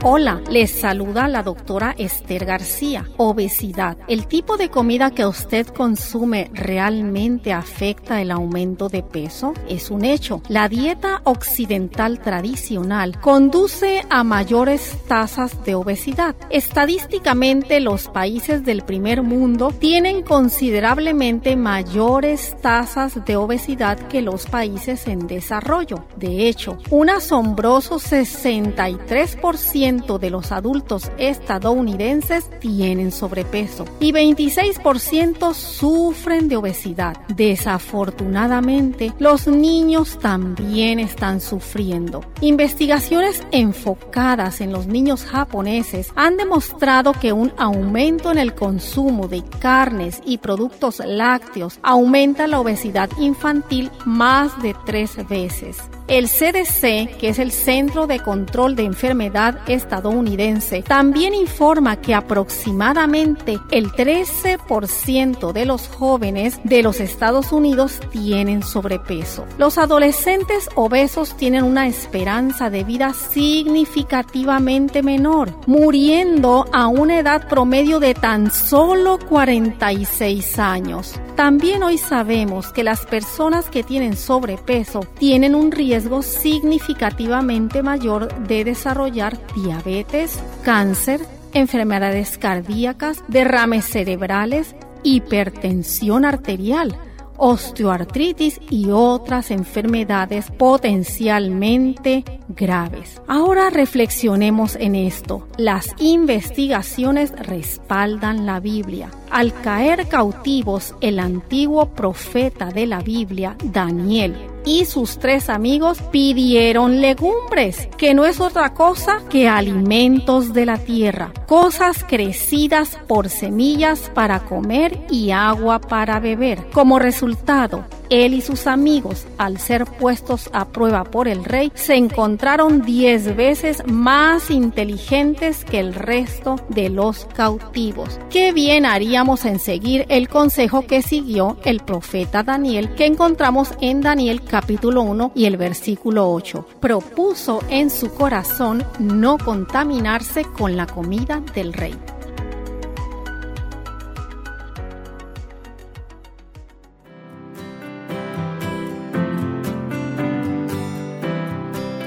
Hola, 0.08 0.40
les 0.52 0.70
saluda 0.70 1.28
la 1.28 1.42
doctora 1.42 1.96
Esther 1.98 2.46
García. 2.46 3.10
Obesidad. 3.18 3.98
¿El 4.08 4.28
tipo 4.28 4.56
de 4.56 4.70
comida 4.70 5.10
que 5.10 5.26
usted 5.26 5.66
consume 5.66 6.52
realmente 6.54 7.52
afecta 7.52 8.22
el 8.22 8.30
aumento 8.30 8.88
de 8.88 9.02
peso? 9.02 9.56
Es 9.68 9.90
un 9.90 10.06
hecho. 10.06 10.44
La 10.48 10.70
dieta 10.70 11.22
occidental 11.24 12.20
tradicional 12.20 13.20
conduce 13.20 14.06
a 14.12 14.24
mayores 14.24 14.96
tasas 15.08 15.66
de 15.66 15.74
obesidad. 15.74 16.36
Estadísticamente, 16.52 17.80
los 17.80 18.08
países 18.08 18.64
del 18.64 18.84
primer 18.84 19.24
mundo 19.24 19.72
tienen 19.72 20.22
considerablemente 20.22 21.56
mayores 21.56 22.56
tasas 22.62 23.26
de 23.26 23.38
obesidad 23.38 23.98
que 23.98 24.22
los 24.22 24.46
países 24.46 25.08
en 25.08 25.26
desarrollo. 25.26 26.06
De 26.16 26.48
hecho, 26.48 26.78
un 26.92 27.10
asombroso 27.10 27.96
63% 27.96 29.95
26% 29.96 30.20
de 30.20 30.30
los 30.30 30.52
adultos 30.52 31.12
estadounidenses 31.18 32.50
tienen 32.60 33.12
sobrepeso 33.12 33.86
y 34.00 34.12
26% 34.12 35.54
sufren 35.54 36.48
de 36.48 36.58
obesidad. 36.58 37.18
Desafortunadamente, 37.36 39.14
los 39.20 39.48
niños 39.48 40.20
también 40.20 41.00
están 41.00 41.42
sufriendo. 41.42 42.22
Investigaciones 42.42 43.44
enfocadas 43.52 44.62
en 44.62 44.72
los 44.72 44.88
niños 44.88 45.24
japoneses 45.24 46.12
han 46.16 46.38
demostrado 46.38 47.14
que 47.14 47.34
un 47.34 47.52
aumento 47.58 48.32
en 48.32 48.38
el 48.38 48.54
consumo 48.54 49.28
de 49.28 49.44
carnes 49.60 50.22
y 50.26 50.38
productos 50.38 51.02
lácteos 51.06 51.80
aumenta 51.84 52.48
la 52.48 52.60
obesidad 52.60 53.10
infantil 53.20 53.92
más 54.06 54.62
de 54.62 54.76
tres 54.86 55.16
veces. 55.28 55.78
El 56.08 56.28
CDC, 56.30 57.18
que 57.18 57.30
es 57.30 57.40
el 57.40 57.52
Centro 57.52 58.06
de 58.06 58.20
Control 58.20 58.76
de 58.76 58.84
Enfermedad 58.84 59.58
estadounidense, 59.66 60.84
también 60.84 61.34
informa 61.34 61.96
que 61.96 62.14
aproximadamente 62.14 63.60
el 63.72 63.92
13% 63.92 65.52
de 65.52 65.66
los 65.66 65.88
jóvenes 65.88 66.60
de 66.64 66.84
los 66.84 67.00
Estados 67.00 67.52
Unidos 67.52 68.00
tienen 68.12 68.62
sobrepeso. 68.62 69.46
Los 69.58 69.80
adolescentes 69.80 70.70
obesos 70.76 71.36
tienen 71.38 71.64
una 71.64 71.88
esperanza 71.88 72.70
de 72.70 72.84
vida 72.84 73.12
significativamente 73.14 75.02
menor, 75.02 75.56
muriendo 75.66 76.68
a 76.72 76.86
una 76.86 77.18
edad 77.18 77.48
promedio 77.50 78.00
de 78.00 78.14
tan 78.14 78.52
solo 78.52 79.18
46 79.28 80.60
años. 80.60 81.20
También 81.36 81.84
hoy 81.84 81.98
sabemos 81.98 82.72
que 82.72 82.84
las 82.84 83.06
personas 83.06 83.70
que 83.70 83.84
tienen 83.84 84.16
sobrepeso 84.16 85.02
tienen 85.20 85.54
un 85.54 85.72
riesgo 85.72 85.95
significativamente 86.22 87.82
mayor 87.84 88.34
de 88.48 88.64
desarrollar 88.64 89.38
diabetes, 89.56 90.40
cáncer, 90.64 91.22
enfermedades 91.54 92.38
cardíacas, 92.38 93.24
derrames 93.28 93.86
cerebrales, 93.86 94.76
hipertensión 95.04 96.26
arterial, 96.26 96.98
osteoartritis 97.38 98.60
y 98.70 98.90
otras 98.92 99.52
enfermedades 99.52 100.52
potencialmente 100.52 102.24
graves. 102.48 103.22
Ahora 103.28 103.70
reflexionemos 103.70 104.76
en 104.76 104.96
esto. 104.96 105.48
Las 105.58 105.90
investigaciones 106.00 107.32
respaldan 107.32 108.46
la 108.46 108.60
Biblia. 108.60 109.12
Al 109.30 109.54
caer 109.62 110.08
cautivos 110.08 110.96
el 111.02 111.20
antiguo 111.20 111.88
profeta 111.90 112.70
de 112.72 112.88
la 112.88 113.02
Biblia, 113.02 113.56
Daniel, 113.64 114.36
y 114.66 114.86
sus 114.86 115.20
tres 115.20 115.50
amigos 115.50 116.00
pidieron 116.12 117.02
legumbres, 117.02 117.88
que 117.98 118.14
no 118.14 118.26
es 118.26 118.40
otra 118.40 118.74
cosa 118.74 119.22
que 119.30 119.48
alimentos 119.48 120.54
de 120.54 120.66
la 120.66 120.78
tierra, 120.78 121.32
cosas 121.48 122.04
crecidas 122.04 122.98
por 123.08 123.30
semillas 123.30 124.12
para 124.14 124.40
comer 124.42 125.00
y 125.10 125.32
agua 125.32 125.80
para 125.80 126.20
beber. 126.20 126.70
Como 126.72 127.00
resultado, 127.00 127.86
él 128.10 128.34
y 128.34 128.42
sus 128.42 128.68
amigos, 128.68 129.26
al 129.38 129.60
ser 129.60 129.86
puestos 129.86 130.50
a 130.54 130.66
prueba 130.66 131.04
por 131.04 131.28
el 131.28 131.44
rey, 131.44 131.72
se 131.76 131.96
encontraron 131.96 132.84
diez 132.84 133.36
veces 133.36 133.84
más 133.86 134.52
inteligentes 134.52 135.66
que 135.66 135.80
el 135.80 135.94
resto 135.94 136.56
de 136.70 136.90
los 136.90 137.26
cautivos. 137.26 138.20
Qué 138.30 138.52
bien 138.52 138.86
haríamos 138.86 139.46
en 139.46 139.60
seguir 139.60 140.06
el 140.10 140.30
consejo 140.30 140.86
que 140.86 141.02
siguió 141.02 141.58
el 141.64 141.80
profeta 141.80 142.44
Daniel, 142.44 142.94
que 142.96 143.06
encontramos 143.06 143.70
en 143.82 144.02
Daniel 144.02 144.42
capítulo 144.56 145.02
1 145.02 145.34
y 145.36 145.48
el 145.48 145.58
versículo 145.58 146.32
8. 146.32 146.66
Propuso 146.80 147.60
en 147.68 147.90
su 147.90 148.14
corazón 148.14 148.86
no 149.00 149.38
contaminarse 149.38 150.46
con 150.46 150.78
la 150.78 150.88
comida 150.88 151.42
del 151.54 151.74
rey. 151.74 151.94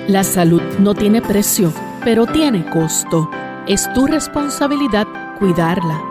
La 0.06 0.24
salud 0.24 0.62
no 0.78 0.94
tiene 0.94 1.20
precio, 1.20 1.70
pero 2.02 2.24
tiene 2.24 2.64
costo. 2.70 3.28
Es 3.66 3.92
tu 3.92 4.06
responsabilidad 4.06 5.06
cuidarla. 5.38 6.07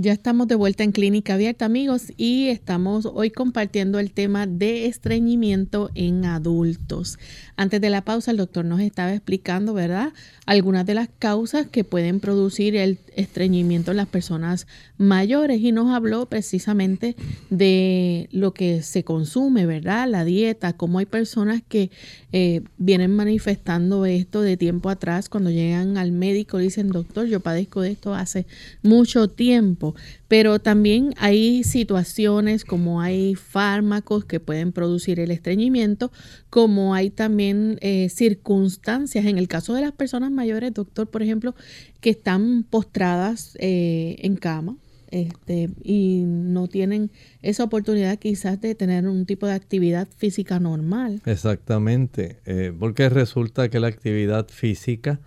Ya 0.00 0.12
estamos 0.12 0.46
de 0.46 0.54
vuelta 0.54 0.84
en 0.84 0.92
Clínica 0.92 1.34
Abierta, 1.34 1.64
amigos, 1.64 2.12
y 2.16 2.50
estamos 2.50 3.04
hoy 3.04 3.30
compartiendo 3.30 3.98
el 3.98 4.12
tema 4.12 4.46
de 4.46 4.86
estreñimiento 4.86 5.90
en 5.96 6.24
adultos. 6.24 7.18
Antes 7.56 7.80
de 7.80 7.90
la 7.90 8.04
pausa, 8.04 8.30
el 8.30 8.36
doctor 8.36 8.64
nos 8.64 8.80
estaba 8.80 9.12
explicando, 9.12 9.74
¿verdad?, 9.74 10.12
algunas 10.46 10.86
de 10.86 10.94
las 10.94 11.08
causas 11.18 11.66
que 11.66 11.82
pueden 11.82 12.20
producir 12.20 12.76
el 12.76 13.00
estreñimiento 13.16 13.90
en 13.90 13.96
las 13.96 14.06
personas 14.06 14.68
mayores 14.98 15.60
y 15.60 15.72
nos 15.72 15.92
habló 15.92 16.26
precisamente 16.26 17.16
de 17.50 18.28
lo 18.30 18.54
que 18.54 18.82
se 18.82 19.02
consume, 19.02 19.66
¿verdad?, 19.66 20.08
la 20.08 20.24
dieta, 20.24 20.74
cómo 20.74 21.00
hay 21.00 21.06
personas 21.06 21.60
que 21.68 21.90
eh, 22.32 22.62
vienen 22.76 23.14
manifestando 23.14 24.04
esto 24.06 24.42
de 24.42 24.56
tiempo 24.56 24.90
atrás 24.90 25.28
cuando 25.28 25.50
llegan 25.50 25.96
al 25.96 26.12
médico 26.12 26.58
dicen, 26.58 26.90
doctor, 26.90 27.26
yo 27.26 27.40
padezco 27.40 27.80
de 27.80 27.92
esto 27.92 28.14
hace 28.14 28.46
mucho 28.82 29.28
tiempo 29.28 29.94
pero 30.28 30.58
también 30.58 31.14
hay 31.16 31.64
situaciones 31.64 32.66
como 32.66 33.00
hay 33.00 33.34
fármacos 33.34 34.26
que 34.26 34.40
pueden 34.40 34.72
producir 34.72 35.18
el 35.20 35.30
estreñimiento, 35.30 36.12
como 36.50 36.94
hay 36.94 37.08
también 37.08 37.78
eh, 37.80 38.10
circunstancias, 38.10 39.24
en 39.24 39.38
el 39.38 39.48
caso 39.48 39.72
de 39.72 39.80
las 39.80 39.92
personas 39.92 40.30
mayores, 40.30 40.74
doctor, 40.74 41.08
por 41.08 41.22
ejemplo, 41.22 41.54
que 42.02 42.10
están 42.10 42.62
postradas 42.62 43.56
eh, 43.58 44.16
en 44.20 44.36
cama. 44.36 44.76
Este, 45.10 45.70
y 45.82 46.22
no 46.24 46.68
tienen 46.68 47.10
esa 47.42 47.64
oportunidad 47.64 48.18
quizás 48.18 48.60
de 48.60 48.74
tener 48.74 49.06
un 49.08 49.24
tipo 49.26 49.46
de 49.46 49.52
actividad 49.52 50.06
física 50.16 50.60
normal. 50.60 51.22
Exactamente, 51.24 52.40
eh, 52.44 52.72
porque 52.78 53.08
resulta 53.08 53.68
que 53.68 53.80
la 53.80 53.88
actividad 53.88 54.48
física 54.48 55.20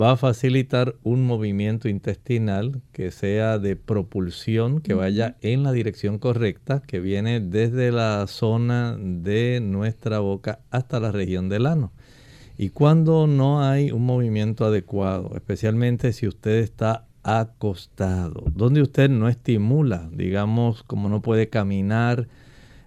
va 0.00 0.12
a 0.12 0.16
facilitar 0.16 0.94
un 1.02 1.24
movimiento 1.24 1.88
intestinal 1.88 2.82
que 2.92 3.10
sea 3.10 3.58
de 3.58 3.76
propulsión, 3.76 4.80
que 4.80 4.94
vaya 4.94 5.36
en 5.40 5.62
la 5.62 5.72
dirección 5.72 6.18
correcta, 6.18 6.82
que 6.86 7.00
viene 7.00 7.40
desde 7.40 7.92
la 7.92 8.26
zona 8.26 8.96
de 8.98 9.60
nuestra 9.62 10.18
boca 10.18 10.60
hasta 10.70 11.00
la 11.00 11.12
región 11.12 11.48
del 11.48 11.66
ano. 11.66 11.92
Y 12.58 12.70
cuando 12.70 13.26
no 13.26 13.62
hay 13.62 13.90
un 13.90 14.04
movimiento 14.04 14.64
adecuado, 14.64 15.32
especialmente 15.34 16.12
si 16.12 16.26
usted 16.26 16.58
está 16.58 17.06
acostado, 17.26 18.44
donde 18.54 18.82
usted 18.82 19.10
no 19.10 19.28
estimula, 19.28 20.08
digamos, 20.12 20.84
como 20.84 21.08
no 21.08 21.22
puede 21.22 21.48
caminar, 21.48 22.28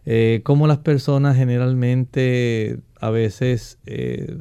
eh, 0.06 0.40
como 0.46 0.66
las 0.66 0.78
personas 0.78 1.36
generalmente 1.36 2.80
a 3.02 3.10
veces 3.10 3.80
eh, 3.86 4.38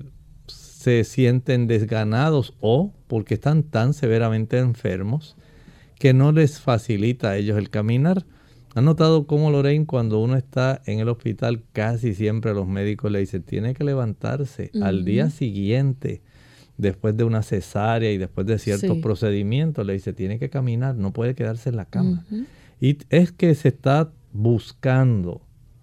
se 0.46 1.02
sienten 1.02 1.66
desganados 1.66 2.54
o 2.60 2.94
porque 3.08 3.34
están 3.34 3.64
tan 3.64 3.92
severamente 3.92 4.58
enfermos 4.58 5.36
que 5.98 6.14
no 6.14 6.30
les 6.30 6.60
facilita 6.60 7.30
a 7.30 7.36
ellos 7.36 7.58
el 7.58 7.68
caminar. 7.68 8.24
¿Han 8.76 8.84
notado 8.84 9.26
cómo 9.26 9.50
Lorraine 9.50 9.84
cuando 9.84 10.20
uno 10.20 10.36
está 10.36 10.80
en 10.86 11.00
el 11.00 11.08
hospital 11.08 11.64
casi 11.72 12.14
siempre 12.14 12.54
los 12.54 12.68
médicos 12.68 13.10
le 13.10 13.18
dicen 13.18 13.42
tiene 13.42 13.74
que 13.74 13.82
levantarse 13.82 14.70
al 14.80 15.04
día 15.04 15.30
siguiente 15.30 16.22
después 16.78 17.16
de 17.16 17.24
una 17.24 17.42
cesárea 17.42 18.10
y 18.10 18.18
después 18.18 18.46
de 18.46 18.58
ciertos 18.58 18.98
procedimientos 18.98 19.84
le 19.84 19.92
dice 19.92 20.12
tiene 20.12 20.38
que 20.38 20.48
caminar, 20.48 20.94
no 20.94 21.12
puede 21.12 21.34
quedarse 21.34 21.68
en 21.68 21.76
la 21.76 21.84
cama. 21.84 22.24
Y 22.80 22.98
es 23.10 23.32
que 23.32 23.54
se 23.54 23.68
está 23.68 24.12
buscando 24.32 25.42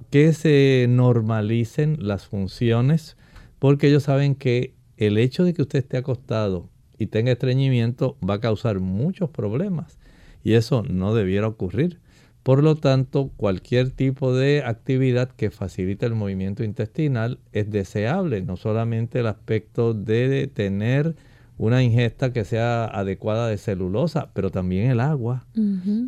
que 0.10 0.34
se 0.34 0.88
normalicen 0.90 1.98
las 2.00 2.26
funciones 2.26 3.18
porque 3.60 3.90
ellos 3.90 4.04
saben 4.04 4.36
que 4.36 4.74
el 4.98 5.18
hecho 5.18 5.44
de 5.44 5.54
que 5.54 5.62
usted 5.62 5.80
esté 5.80 5.98
acostado 5.98 6.70
y 6.98 7.08
tenga 7.08 7.34
estreñimiento 7.34 8.18
va 8.28 8.36
a 8.36 8.40
causar 8.40 8.80
muchos 8.80 9.30
problemas 9.30 9.98
y 10.44 10.54
eso 10.54 10.84
no 10.84 11.14
debiera 11.14 11.48
ocurrir. 11.48 12.00
Por 12.46 12.62
lo 12.62 12.76
tanto, 12.76 13.32
cualquier 13.38 13.90
tipo 13.90 14.32
de 14.32 14.62
actividad 14.64 15.30
que 15.30 15.50
facilite 15.50 16.06
el 16.06 16.14
movimiento 16.14 16.64
intestinal 16.64 17.40
es 17.54 17.72
deseable, 17.72 18.44
no 18.44 18.56
solamente 18.56 19.22
el 19.22 19.26
aspecto 19.26 19.96
de 19.96 20.46
tener 20.54 21.16
una 21.58 21.82
ingesta 21.82 22.34
que 22.34 22.46
sea 22.46 22.86
adecuada 22.86 23.48
de 23.48 23.58
celulosa, 23.58 24.30
pero 24.36 24.52
también 24.52 24.92
el 24.92 25.00
agua. 25.00 25.48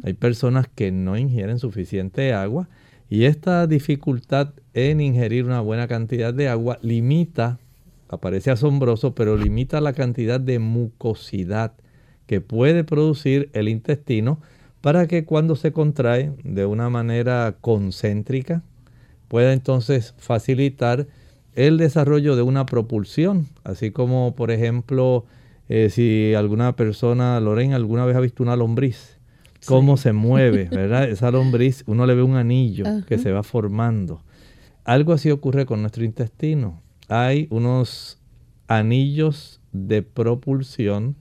Hay 0.04 0.14
personas 0.14 0.68
que 0.68 0.92
no 0.92 1.18
ingieren 1.18 1.58
suficiente 1.58 2.32
agua 2.34 2.70
y 3.10 3.24
esta 3.24 3.66
dificultad 3.66 4.54
en 4.76 5.02
ingerir 5.02 5.44
una 5.44 5.62
buena 5.62 5.88
cantidad 5.88 6.36
de 6.36 6.50
agua 6.50 6.78
limita 6.84 7.58
aparece 8.10 8.52
asombroso, 8.52 9.16
pero 9.16 9.38
limita 9.38 9.82
la 9.82 9.94
cantidad 9.94 10.40
de 10.40 10.60
mucosidad 10.60 11.74
que 12.28 12.42
puede 12.42 12.84
producir 12.84 13.50
el 13.54 13.70
intestino 13.70 14.40
para 14.88 15.06
que 15.06 15.26
cuando 15.26 15.58
se 15.58 15.74
contrae 15.74 16.32
de 16.46 16.66
una 16.66 16.90
manera 16.90 17.58
concéntrica 17.60 18.64
pueda 19.28 19.52
entonces 19.52 20.14
facilitar 20.18 21.08
el 21.56 21.78
desarrollo 21.78 22.38
de 22.38 22.42
una 22.42 22.66
propulsión, 22.66 23.48
así 23.66 23.92
como 23.92 24.34
por 24.34 24.50
ejemplo 24.50 25.26
eh, 25.68 25.90
si 25.90 26.34
alguna 26.36 26.78
persona, 26.78 27.38
Lorena, 27.42 27.76
alguna 27.76 28.06
vez 28.06 28.16
ha 28.16 28.22
visto 28.22 28.44
una 28.44 28.56
lombriz, 28.56 29.18
cómo 29.66 29.98
se 29.98 30.14
mueve, 30.14 30.70
¿verdad? 30.72 31.10
Esa 31.10 31.32
lombriz, 31.32 31.84
uno 31.86 32.06
le 32.06 32.16
ve 32.16 32.24
un 32.24 32.38
anillo 32.38 32.86
que 33.10 33.18
se 33.18 33.34
va 33.34 33.44
formando. 33.44 34.22
Algo 34.86 35.12
así 35.12 35.30
ocurre 35.32 35.66
con 35.66 35.82
nuestro 35.82 36.06
intestino. 36.06 36.82
Hay 37.10 37.48
unos 37.50 38.20
anillos 38.70 39.60
de 39.74 40.02
propulsión 40.02 41.18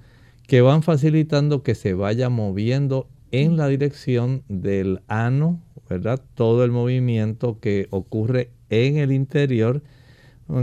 que 0.46 0.60
van 0.60 0.84
facilitando 0.84 1.64
que 1.64 1.74
se 1.74 1.94
vaya 1.94 2.28
moviendo 2.28 3.08
en 3.42 3.56
la 3.56 3.68
dirección 3.68 4.42
del 4.48 5.02
ano, 5.08 5.60
¿verdad? 5.88 6.22
Todo 6.34 6.64
el 6.64 6.70
movimiento 6.70 7.60
que 7.60 7.86
ocurre 7.90 8.50
en 8.70 8.96
el 8.96 9.12
interior. 9.12 9.82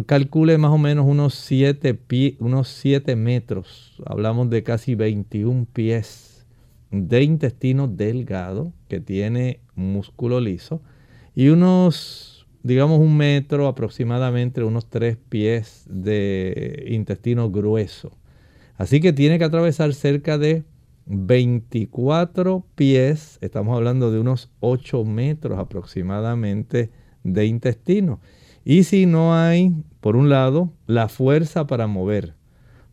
Calcule 0.05 0.57
más 0.57 0.71
o 0.71 0.77
menos 0.77 1.05
unos 1.05 1.36
7 1.36 1.99
unos 2.39 2.67
siete 2.69 3.15
metros. 3.15 4.01
Hablamos 4.05 4.49
de 4.49 4.63
casi 4.63 4.95
21 4.95 5.67
pies 5.71 6.45
de 6.89 7.23
intestino 7.23 7.88
delgado 7.88 8.73
que 8.88 8.99
tiene 8.99 9.59
músculo 9.75 10.39
liso 10.39 10.81
y 11.36 11.49
unos, 11.49 12.47
digamos, 12.62 12.99
un 12.99 13.17
metro 13.17 13.67
aproximadamente, 13.67 14.63
unos 14.63 14.89
3 14.89 15.17
pies 15.29 15.86
de 15.89 16.86
intestino 16.88 17.51
grueso. 17.51 18.17
Así 18.77 18.99
que 18.99 19.13
tiene 19.13 19.38
que 19.38 19.45
atravesar 19.45 19.93
cerca 19.93 20.38
de 20.38 20.63
24 21.06 22.66
pies, 22.76 23.38
estamos 23.42 23.76
hablando 23.76 24.12
de 24.12 24.20
unos 24.20 24.50
8 24.60 25.04
metros 25.04 25.60
aproximadamente 25.60 26.92
de 27.24 27.46
intestino. 27.46 28.20
Y 28.66 28.84
si 28.84 29.06
no 29.06 29.36
hay, 29.36 29.76
por 30.00 30.16
un 30.16 30.30
lado, 30.30 30.72
la 30.88 31.10
fuerza 31.10 31.68
para 31.68 31.88
mover, 31.88 32.36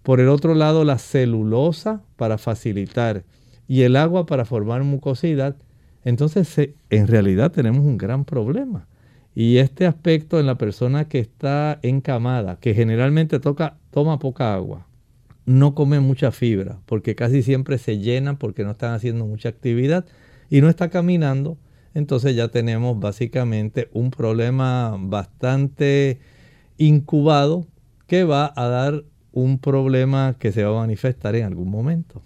por 0.03 0.21
el 0.21 0.29
otro 0.29 0.55
lado, 0.55 0.85
la 0.85 0.99
celulosa 0.99 2.03
para 2.17 2.39
facilitar 2.39 3.25
y 3.69 3.83
el 3.83 3.97
agua 3.97 4.27
para 4.27 4.45
formar 4.45 4.83
mucosidad, 4.83 5.57
entonces 6.05 6.71
en 6.89 7.07
realidad 7.07 7.53
tenemos 7.53 7.85
un 7.85 7.99
gran 7.99 8.25
problema. 8.25 8.89
Y 9.35 9.59
este 9.59 9.87
aspecto 9.87 10.41
en 10.41 10.47
la 10.47 10.57
persona 10.57 11.07
que 11.07 11.21
está 11.21 11.79
encamada, 11.83 12.57
que 12.57 12.75
generalmente 12.75 13.39
toca, 13.39 13.77
toma 13.93 14.19
poca 14.19 14.55
agua, 14.55 14.87
no 15.51 15.75
comen 15.75 16.03
mucha 16.03 16.31
fibra, 16.31 16.79
porque 16.87 17.17
casi 17.17 17.43
siempre 17.43 17.79
se 17.79 17.99
llenan 17.99 18.37
porque 18.37 18.63
no 18.63 18.71
están 18.71 18.95
haciendo 18.95 19.27
mucha 19.27 19.49
actividad 19.49 20.07
y 20.49 20.61
no 20.61 20.69
está 20.69 20.91
caminando, 20.91 21.59
entonces 21.93 22.37
ya 22.37 22.49
tenemos 22.49 23.01
básicamente 23.01 23.89
un 23.93 24.13
problema 24.13 24.97
bastante 24.99 26.21
incubado 26.79 27.67
que 28.07 28.23
va 28.23 28.53
a 28.55 28.69
dar 28.69 29.03
un 29.33 29.59
problema 29.59 30.37
que 30.39 30.53
se 30.53 30.63
va 30.63 30.71
a 30.71 30.83
manifestar 30.83 31.35
en 31.35 31.45
algún 31.45 31.69
momento. 31.69 32.23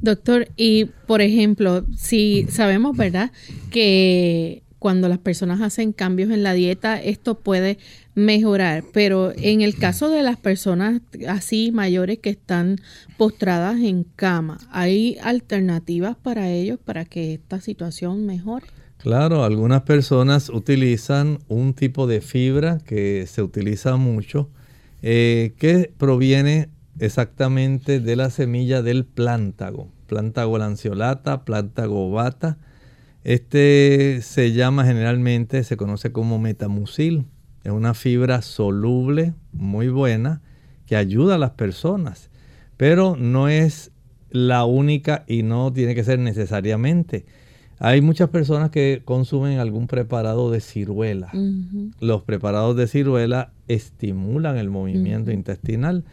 Doctor, 0.00 0.48
y 0.56 0.86
por 1.06 1.20
ejemplo, 1.20 1.84
si 1.94 2.46
sabemos, 2.48 2.96
¿verdad?, 2.96 3.32
que 3.70 4.62
cuando 4.80 5.08
las 5.08 5.18
personas 5.18 5.60
hacen 5.60 5.92
cambios 5.92 6.30
en 6.30 6.42
la 6.42 6.54
dieta, 6.54 7.00
esto 7.00 7.38
puede 7.38 7.78
mejorar. 8.14 8.82
Pero 8.94 9.30
en 9.36 9.60
el 9.60 9.76
caso 9.76 10.08
de 10.08 10.22
las 10.22 10.38
personas 10.38 11.02
así 11.28 11.70
mayores 11.70 12.18
que 12.18 12.30
están 12.30 12.78
postradas 13.18 13.78
en 13.80 14.04
cama, 14.04 14.58
¿hay 14.72 15.18
alternativas 15.22 16.16
para 16.16 16.50
ellos 16.50 16.78
para 16.82 17.04
que 17.04 17.34
esta 17.34 17.60
situación 17.60 18.24
mejore? 18.24 18.66
Claro, 18.96 19.44
algunas 19.44 19.82
personas 19.82 20.48
utilizan 20.48 21.40
un 21.48 21.74
tipo 21.74 22.06
de 22.06 22.22
fibra 22.22 22.78
que 22.78 23.26
se 23.26 23.42
utiliza 23.42 23.96
mucho, 23.96 24.48
eh, 25.02 25.52
que 25.58 25.92
proviene 25.96 26.70
exactamente 26.98 28.00
de 28.00 28.16
la 28.16 28.30
semilla 28.30 28.80
del 28.80 29.04
plántago, 29.04 29.90
plántago 30.06 30.56
lanceolata, 30.56 31.44
plántago 31.44 32.10
bata 32.10 32.56
este 33.24 34.20
se 34.22 34.52
llama 34.52 34.84
generalmente, 34.84 35.64
se 35.64 35.76
conoce 35.76 36.12
como 36.12 36.38
metamucil. 36.38 37.26
Es 37.64 37.72
una 37.72 37.94
fibra 37.94 38.42
soluble 38.42 39.34
muy 39.52 39.88
buena 39.88 40.40
que 40.86 40.96
ayuda 40.96 41.34
a 41.34 41.38
las 41.38 41.50
personas, 41.50 42.30
pero 42.76 43.16
no 43.16 43.48
es 43.48 43.92
la 44.30 44.64
única 44.64 45.24
y 45.26 45.42
no 45.42 45.72
tiene 45.72 45.94
que 45.94 46.04
ser 46.04 46.18
necesariamente. 46.18 47.26
Hay 47.78 48.00
muchas 48.02 48.28
personas 48.28 48.70
que 48.70 49.02
consumen 49.04 49.58
algún 49.58 49.86
preparado 49.86 50.50
de 50.50 50.60
ciruela. 50.60 51.30
Los 52.00 52.22
preparados 52.22 52.76
de 52.76 52.86
ciruela 52.86 53.52
estimulan 53.68 54.58
el 54.58 54.68
movimiento 54.68 55.32
intestinal 55.32 56.04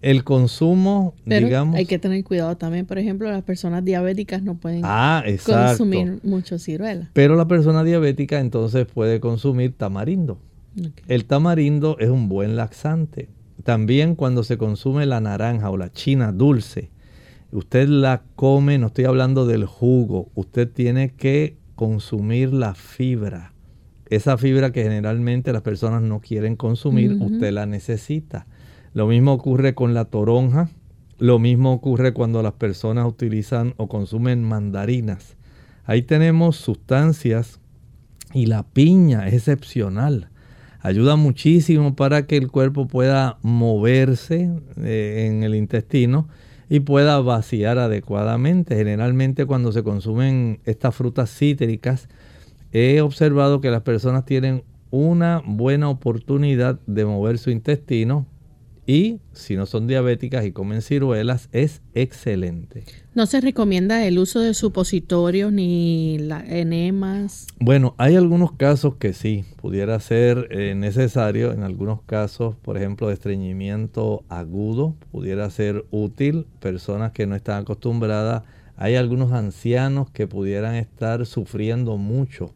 el 0.00 0.24
consumo, 0.24 1.14
digamos. 1.24 1.76
Hay 1.76 1.86
que 1.86 1.98
tener 1.98 2.22
cuidado 2.24 2.56
también, 2.56 2.86
por 2.86 2.98
ejemplo, 2.98 3.30
las 3.30 3.42
personas 3.42 3.84
diabéticas 3.84 4.42
no 4.42 4.54
pueden 4.54 4.82
ah, 4.84 5.24
consumir 5.44 6.20
mucho 6.22 6.58
ciruela. 6.58 7.10
Pero 7.12 7.36
la 7.36 7.48
persona 7.48 7.84
diabética 7.84 8.38
entonces 8.40 8.86
puede 8.86 9.20
consumir 9.20 9.72
tamarindo. 9.76 10.38
El 11.08 11.24
tamarindo 11.24 11.96
es 11.98 12.08
un 12.08 12.28
buen 12.28 12.56
laxante. 12.56 13.28
También 13.64 14.14
cuando 14.14 14.44
se 14.44 14.56
consume 14.56 15.06
la 15.06 15.20
naranja 15.20 15.70
o 15.70 15.76
la 15.76 15.90
china 15.90 16.30
dulce, 16.30 16.90
usted 17.50 17.88
la 17.88 18.22
come, 18.36 18.78
no 18.78 18.88
estoy 18.88 19.06
hablando 19.06 19.46
del 19.46 19.66
jugo, 19.66 20.30
usted 20.34 20.70
tiene 20.70 21.10
que 21.10 21.56
consumir 21.74 22.52
la 22.52 22.74
fibra. 22.74 23.52
Esa 24.06 24.38
fibra 24.38 24.72
que 24.72 24.84
generalmente 24.84 25.52
las 25.52 25.62
personas 25.62 26.02
no 26.02 26.20
quieren 26.20 26.56
consumir, 26.56 27.16
usted 27.20 27.52
la 27.52 27.66
necesita. 27.66 28.46
Lo 28.98 29.06
mismo 29.06 29.32
ocurre 29.32 29.76
con 29.76 29.94
la 29.94 30.06
toronja, 30.06 30.70
lo 31.20 31.38
mismo 31.38 31.72
ocurre 31.72 32.12
cuando 32.12 32.42
las 32.42 32.54
personas 32.54 33.06
utilizan 33.06 33.74
o 33.76 33.86
consumen 33.86 34.42
mandarinas. 34.42 35.36
Ahí 35.84 36.02
tenemos 36.02 36.56
sustancias 36.56 37.60
y 38.34 38.46
la 38.46 38.64
piña 38.64 39.28
es 39.28 39.34
excepcional. 39.34 40.30
Ayuda 40.80 41.14
muchísimo 41.14 41.94
para 41.94 42.26
que 42.26 42.38
el 42.38 42.50
cuerpo 42.50 42.88
pueda 42.88 43.38
moverse 43.42 44.50
eh, 44.82 45.28
en 45.28 45.44
el 45.44 45.54
intestino 45.54 46.26
y 46.68 46.80
pueda 46.80 47.20
vaciar 47.20 47.78
adecuadamente. 47.78 48.74
Generalmente 48.74 49.46
cuando 49.46 49.70
se 49.70 49.84
consumen 49.84 50.58
estas 50.64 50.96
frutas 50.96 51.30
cítricas, 51.30 52.08
he 52.72 53.00
observado 53.00 53.60
que 53.60 53.70
las 53.70 53.82
personas 53.82 54.24
tienen 54.24 54.64
una 54.90 55.40
buena 55.46 55.88
oportunidad 55.88 56.80
de 56.88 57.04
mover 57.04 57.38
su 57.38 57.50
intestino 57.50 58.26
y 58.88 59.20
si 59.32 59.54
no 59.54 59.66
son 59.66 59.86
diabéticas 59.86 60.46
y 60.46 60.52
comen 60.52 60.80
ciruelas, 60.80 61.50
es 61.52 61.82
excelente. 61.92 62.84
¿No 63.14 63.26
se 63.26 63.42
recomienda 63.42 64.06
el 64.06 64.18
uso 64.18 64.40
de 64.40 64.54
supositorios 64.54 65.52
ni 65.52 66.16
la, 66.16 66.40
enemas? 66.40 67.46
Bueno, 67.60 67.94
hay 67.98 68.16
algunos 68.16 68.52
casos 68.52 68.94
que 68.94 69.12
sí, 69.12 69.44
pudiera 69.60 70.00
ser 70.00 70.48
eh, 70.50 70.74
necesario. 70.74 71.52
En 71.52 71.64
algunos 71.64 72.00
casos, 72.00 72.56
por 72.56 72.78
ejemplo, 72.78 73.08
de 73.08 73.14
estreñimiento 73.14 74.24
agudo, 74.30 74.96
pudiera 75.12 75.50
ser 75.50 75.84
útil. 75.90 76.46
Personas 76.58 77.12
que 77.12 77.26
no 77.26 77.36
están 77.36 77.60
acostumbradas. 77.60 78.44
Hay 78.78 78.96
algunos 78.96 79.32
ancianos 79.32 80.08
que 80.12 80.26
pudieran 80.26 80.76
estar 80.76 81.26
sufriendo 81.26 81.98
mucho 81.98 82.54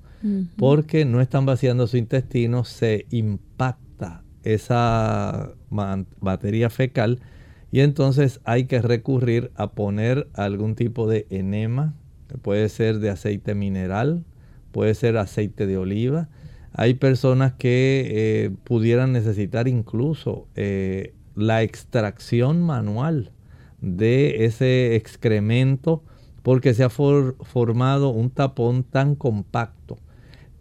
porque 0.57 1.05
no 1.05 1.21
están 1.21 1.47
vaciando 1.47 1.89
su 1.89 1.97
intestino, 1.97 2.63
se 2.63 3.07
impacta 3.11 3.92
esa 4.45 5.53
batería 6.21 6.71
fecal 6.71 7.21
y 7.73 7.81
entonces 7.81 8.41
hay 8.45 8.67
que 8.67 8.83
recurrir 8.83 9.51
a 9.55 9.73
poner 9.73 10.29
algún 10.35 10.75
tipo 10.75 11.09
de 11.09 11.27
enema, 11.31 11.95
puede 12.43 12.69
ser 12.69 12.99
de 12.99 13.09
aceite 13.09 13.55
mineral, 13.55 14.25
puede 14.73 14.95
ser 14.95 15.17
aceite 15.17 15.67
de 15.67 15.79
oliva. 15.79 16.29
Hay 16.75 16.95
personas 16.95 17.55
que 17.55 18.11
eh, 18.11 18.51
pudieran 18.65 19.13
necesitar 19.13 19.69
incluso 19.69 20.47
eh, 20.55 21.15
la 21.35 21.63
extracción 21.63 22.63
manual 22.63 23.31
de 23.81 24.45
ese 24.45 24.95
excremento 24.95 26.03
porque 26.43 26.75
se 26.75 26.85
ha 26.85 26.91
formado 26.91 28.11
un 28.11 28.31
tapón 28.31 28.85
tan 28.85 29.15
compacto 29.15 29.99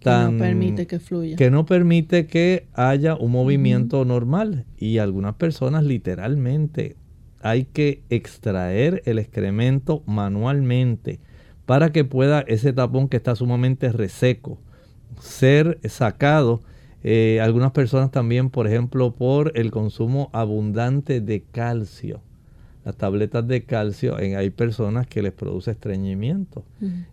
que 0.02 0.10
no 0.10 0.38
permite 0.38 0.88
que 0.88 1.00
fluya. 1.00 1.36
Que 1.36 1.52
no 1.52 1.66
permite 1.66 2.26
que 2.26 2.68
haya 2.74 3.16
un 3.16 3.32
movimiento 3.32 4.04
normal. 4.04 4.66
Y 4.78 4.98
algunas 4.98 5.36
personas 5.36 5.84
literalmente 5.84 6.96
hay 7.42 7.66
que 7.66 8.04
extraer 8.10 9.02
el 9.06 9.20
excremento 9.20 10.04
manualmente 10.06 11.20
para 11.66 11.92
que 11.92 12.04
pueda 12.04 12.42
ese 12.42 12.74
tapón 12.74 13.08
que 13.08 13.18
está 13.18 13.36
sumamente 13.36 13.92
reseco 13.92 14.60
ser 15.20 15.80
sacado. 15.88 16.62
Eh, 17.04 17.40
algunas 17.42 17.72
personas 17.72 18.12
también, 18.12 18.50
por 18.50 18.68
ejemplo, 18.68 19.16
por 19.16 19.52
el 19.56 19.72
consumo 19.72 20.30
abundante 20.34 21.22
de 21.22 21.44
calcio. 21.44 22.22
Las 22.84 22.96
tabletas 22.96 23.48
de 23.48 23.64
calcio, 23.64 24.20
en, 24.20 24.36
hay 24.36 24.50
personas 24.50 25.08
que 25.08 25.22
les 25.22 25.32
produce 25.32 25.72
estreñimiento. 25.72 26.64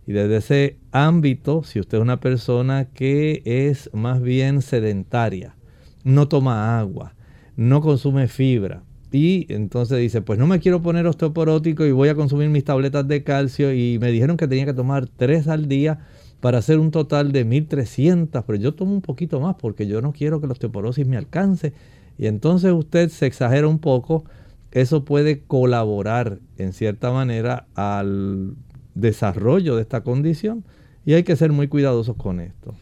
Y 0.07 0.13
desde 0.13 0.37
ese 0.37 0.77
ámbito, 0.91 1.63
si 1.63 1.79
usted 1.79 1.97
es 1.97 2.01
una 2.01 2.19
persona 2.19 2.85
que 2.85 3.41
es 3.45 3.89
más 3.93 4.21
bien 4.21 4.61
sedentaria, 4.61 5.55
no 6.03 6.27
toma 6.27 6.79
agua, 6.79 7.13
no 7.55 7.81
consume 7.81 8.27
fibra, 8.27 8.83
y 9.11 9.51
entonces 9.51 9.97
dice, 9.99 10.21
pues 10.21 10.37
no 10.37 10.45
me 10.45 10.59
quiero 10.59 10.81
poner 10.81 11.07
osteoporótico 11.07 11.85
y 11.85 11.91
voy 11.91 12.09
a 12.09 12.15
consumir 12.15 12.49
mis 12.49 12.63
tabletas 12.63 13.07
de 13.07 13.23
calcio 13.23 13.73
y 13.73 13.97
me 13.99 14.11
dijeron 14.11 14.37
que 14.37 14.47
tenía 14.47 14.65
que 14.65 14.73
tomar 14.73 15.07
tres 15.07 15.47
al 15.47 15.67
día 15.67 15.99
para 16.41 16.59
hacer 16.59 16.79
un 16.79 16.91
total 16.91 17.31
de 17.31 17.43
1300, 17.43 18.43
pero 18.45 18.57
yo 18.57 18.73
tomo 18.75 18.93
un 18.93 19.01
poquito 19.01 19.39
más 19.39 19.55
porque 19.55 19.87
yo 19.87 20.01
no 20.01 20.13
quiero 20.13 20.39
que 20.39 20.47
la 20.47 20.53
osteoporosis 20.53 21.07
me 21.07 21.17
alcance. 21.17 21.73
Y 22.17 22.27
entonces 22.27 22.71
usted 22.71 23.09
se 23.09 23.25
exagera 23.25 23.67
un 23.67 23.79
poco, 23.79 24.25
eso 24.71 25.05
puede 25.05 25.41
colaborar 25.41 26.39
en 26.57 26.73
cierta 26.73 27.11
manera 27.11 27.67
al 27.75 28.55
desarrollo 28.95 29.75
de 29.75 29.81
esta 29.81 30.01
condición 30.01 30.63
y 31.05 31.13
hay 31.13 31.23
que 31.23 31.35
ser 31.35 31.51
muy 31.51 31.67
cuidadosos 31.67 32.15
con 32.15 32.39
esto. 32.39 32.75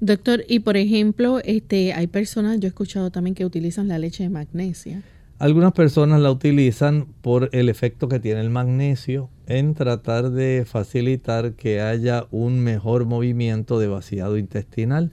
Doctor, 0.00 0.44
y 0.48 0.60
por 0.60 0.76
ejemplo, 0.76 1.40
este, 1.44 1.92
hay 1.94 2.06
personas, 2.06 2.60
yo 2.60 2.66
he 2.66 2.68
escuchado 2.68 3.10
también 3.10 3.34
que 3.34 3.44
utilizan 3.44 3.88
la 3.88 3.98
leche 3.98 4.24
de 4.24 4.30
magnesia. 4.30 5.02
Algunas 5.38 5.72
personas 5.72 6.20
la 6.20 6.30
utilizan 6.30 7.06
por 7.20 7.50
el 7.52 7.68
efecto 7.68 8.08
que 8.08 8.20
tiene 8.20 8.40
el 8.40 8.50
magnesio 8.50 9.28
en 9.46 9.74
tratar 9.74 10.30
de 10.30 10.64
facilitar 10.66 11.52
que 11.52 11.80
haya 11.80 12.26
un 12.30 12.60
mejor 12.60 13.04
movimiento 13.04 13.78
de 13.78 13.88
vaciado 13.88 14.38
intestinal. 14.38 15.12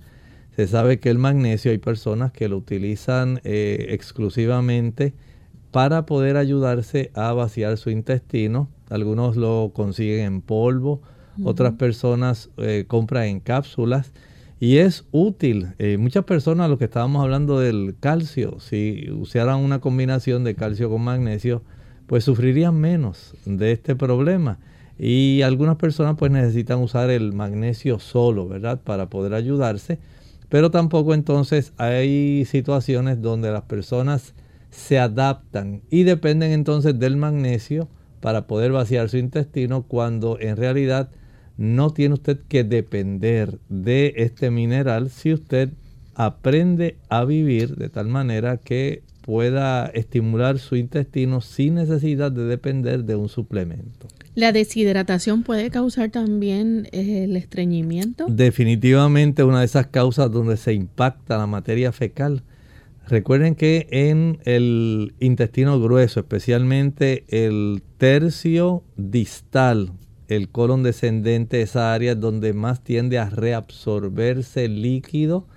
Se 0.56 0.68
sabe 0.68 1.00
que 1.00 1.10
el 1.10 1.18
magnesio 1.18 1.72
hay 1.72 1.78
personas 1.78 2.32
que 2.32 2.48
lo 2.48 2.58
utilizan 2.58 3.42
eh, 3.44 3.88
exclusivamente 3.90 5.14
para 5.74 6.06
poder 6.06 6.38
ayudarse 6.38 7.10
a 7.16 7.34
vaciar 7.34 7.78
su 7.78 7.90
intestino. 7.90 8.70
Algunos 8.92 9.36
lo 9.36 9.72
consiguen 9.74 10.20
en 10.20 10.42
polvo, 10.42 11.02
otras 11.44 11.74
personas 11.74 12.52
eh, 12.58 12.86
compran 12.88 13.24
en 13.24 13.40
cápsulas 13.40 14.14
y 14.60 14.78
es 14.78 15.04
útil. 15.12 15.70
Eh, 15.80 15.98
muchas 15.98 16.26
personas, 16.26 16.70
lo 16.70 16.78
que 16.78 16.86
estábamos 16.86 17.24
hablando 17.24 17.60
del 17.60 17.96
calcio, 18.00 18.60
si 18.60 19.10
usaran 19.10 19.58
una 19.62 19.80
combinación 19.80 20.44
de 20.44 20.54
calcio 20.54 20.92
con 20.92 21.02
magnesio, 21.02 21.64
pues 22.06 22.24
sufrirían 22.24 22.76
menos 22.76 23.34
de 23.46 23.72
este 23.72 23.96
problema. 23.96 24.60
Y 25.00 25.42
algunas 25.42 25.78
personas 25.78 26.18
pues 26.20 26.32
necesitan 26.32 26.80
usar 26.84 27.10
el 27.10 27.34
magnesio 27.34 27.98
solo, 27.98 28.48
¿verdad? 28.48 28.80
Para 28.80 29.10
poder 29.10 29.34
ayudarse. 29.34 29.98
Pero 30.50 30.70
tampoco 30.70 31.16
entonces 31.16 31.74
hay 31.78 32.46
situaciones 32.46 33.24
donde 33.24 33.52
las 33.52 33.64
personas 33.64 34.36
se 34.74 35.00
adaptan 35.00 35.82
y 35.90 36.04
dependen 36.04 36.52
entonces 36.52 36.98
del 37.00 37.16
magnesio 37.16 37.88
para 38.20 38.48
poder 38.48 38.72
vaciar 38.72 39.10
su 39.10 39.18
intestino 39.18 39.84
cuando 39.84 40.40
en 40.40 40.58
realidad 40.58 41.10
no 41.58 41.92
tiene 41.92 42.16
usted 42.16 42.40
que 42.48 42.64
depender 42.64 43.60
de 43.70 44.14
este 44.18 44.50
mineral 44.50 45.10
si 45.10 45.34
usted 45.34 45.70
aprende 46.16 46.98
a 47.10 47.26
vivir 47.26 47.76
de 47.76 47.90
tal 47.90 48.08
manera 48.08 48.58
que 48.58 49.04
pueda 49.22 49.88
estimular 49.88 50.60
su 50.60 50.76
intestino 50.76 51.40
sin 51.42 51.76
necesidad 51.76 52.32
de 52.32 52.44
depender 52.44 53.06
de 53.06 53.16
un 53.16 53.30
suplemento. 53.30 54.08
¿La 54.36 54.52
deshidratación 54.52 55.44
puede 55.44 55.70
causar 55.70 56.10
también 56.10 56.90
eh, 56.92 57.26
el 57.26 57.38
estreñimiento? 57.38 58.26
Definitivamente 58.28 59.44
una 59.44 59.60
de 59.60 59.66
esas 59.66 59.88
causas 59.88 60.32
donde 60.32 60.58
se 60.58 60.74
impacta 60.74 61.38
la 61.38 61.48
materia 61.48 61.92
fecal. 61.92 62.44
Recuerden 63.08 63.56
que 63.56 63.88
en 63.92 64.40
el 64.46 65.14
intestino 65.20 65.80
grueso, 65.80 66.22
especialmente 66.22 67.26
el 67.28 67.84
tercio 67.98 68.84
distal, 68.96 69.92
el 70.30 70.50
colon 70.50 70.84
descendente, 70.84 71.62
esa 71.62 71.94
área 71.94 72.16
donde 72.16 72.54
más 72.54 72.82
tiende 72.82 73.20
a 73.20 73.30
reabsorberse 73.30 74.70
líquido, 74.70 75.48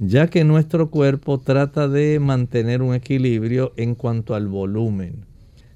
ya 0.00 0.28
que 0.28 0.44
nuestro 0.44 0.90
cuerpo 0.90 1.38
trata 1.38 1.86
de 1.86 2.18
mantener 2.18 2.82
un 2.82 2.94
equilibrio 2.94 3.72
en 3.76 3.94
cuanto 3.94 4.34
al 4.34 4.48
volumen. 4.48 5.26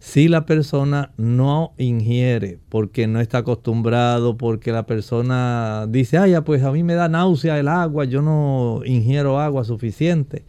Si 0.00 0.28
la 0.28 0.44
persona 0.44 1.12
no 1.16 1.72
ingiere 1.78 2.58
porque 2.68 3.06
no 3.06 3.20
está 3.20 3.38
acostumbrado, 3.38 4.36
porque 4.36 4.72
la 4.72 4.84
persona 4.84 5.86
dice, 5.88 6.18
ay, 6.18 6.34
pues 6.44 6.62
a 6.62 6.72
mí 6.72 6.82
me 6.82 6.94
da 6.94 7.08
náusea 7.08 7.58
el 7.58 7.68
agua, 7.68 8.04
yo 8.04 8.20
no 8.20 8.82
ingiero 8.84 9.40
agua 9.40 9.64
suficiente, 9.64 10.44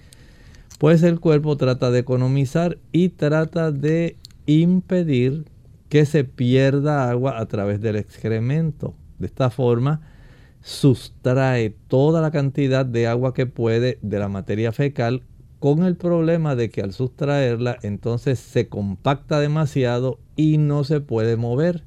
pues 0.78 1.04
el 1.04 1.20
cuerpo 1.20 1.58
trata 1.58 1.92
de 1.92 2.00
economizar 2.00 2.78
y 2.92 3.10
trata 3.10 3.72
de 3.72 4.18
impedir 4.46 5.46
que 5.90 6.06
se 6.06 6.24
pierda 6.24 7.10
agua 7.10 7.40
a 7.40 7.46
través 7.46 7.82
del 7.82 7.96
excremento. 7.96 8.94
De 9.20 9.28
esta 9.28 9.50
forma, 9.50 10.02
sustrae 10.62 11.76
toda 11.88 12.22
la 12.22 12.32
cantidad 12.32 12.86
de 12.86 13.08
agua 13.08 13.34
que 13.34 13.46
puede 13.46 14.00
de 14.02 14.20
la 14.20 14.28
materia 14.28 14.72
fecal 14.72 15.24
con 15.60 15.84
el 15.84 15.96
problema 15.96 16.56
de 16.56 16.70
que 16.70 16.82
al 16.82 16.92
sustraerla 16.92 17.78
entonces 17.82 18.40
se 18.40 18.68
compacta 18.68 19.40
demasiado 19.40 20.20
y 20.36 20.58
no 20.58 20.84
se 20.84 21.02
puede 21.02 21.38
mover. 21.38 21.84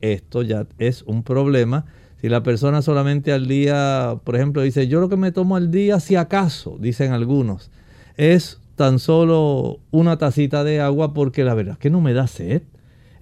Esto 0.00 0.42
ya 0.42 0.66
es 0.78 1.02
un 1.02 1.22
problema. 1.22 1.86
Si 2.20 2.28
la 2.28 2.42
persona 2.42 2.82
solamente 2.82 3.32
al 3.32 3.46
día, 3.46 4.20
por 4.24 4.36
ejemplo, 4.36 4.62
dice, 4.62 4.88
yo 4.88 5.00
lo 5.00 5.08
que 5.08 5.16
me 5.16 5.32
tomo 5.32 5.56
al 5.56 5.70
día, 5.70 6.00
si 6.00 6.16
acaso, 6.16 6.76
dicen 6.80 7.12
algunos, 7.12 7.70
es 8.18 8.60
tan 8.76 8.98
solo 8.98 9.80
una 9.90 10.18
tacita 10.18 10.62
de 10.64 10.80
agua 10.80 11.14
porque 11.14 11.44
la 11.44 11.54
verdad 11.54 11.74
es 11.74 11.78
que 11.78 11.88
no 11.88 12.02
me 12.02 12.12
da 12.12 12.26
sed. 12.26 12.62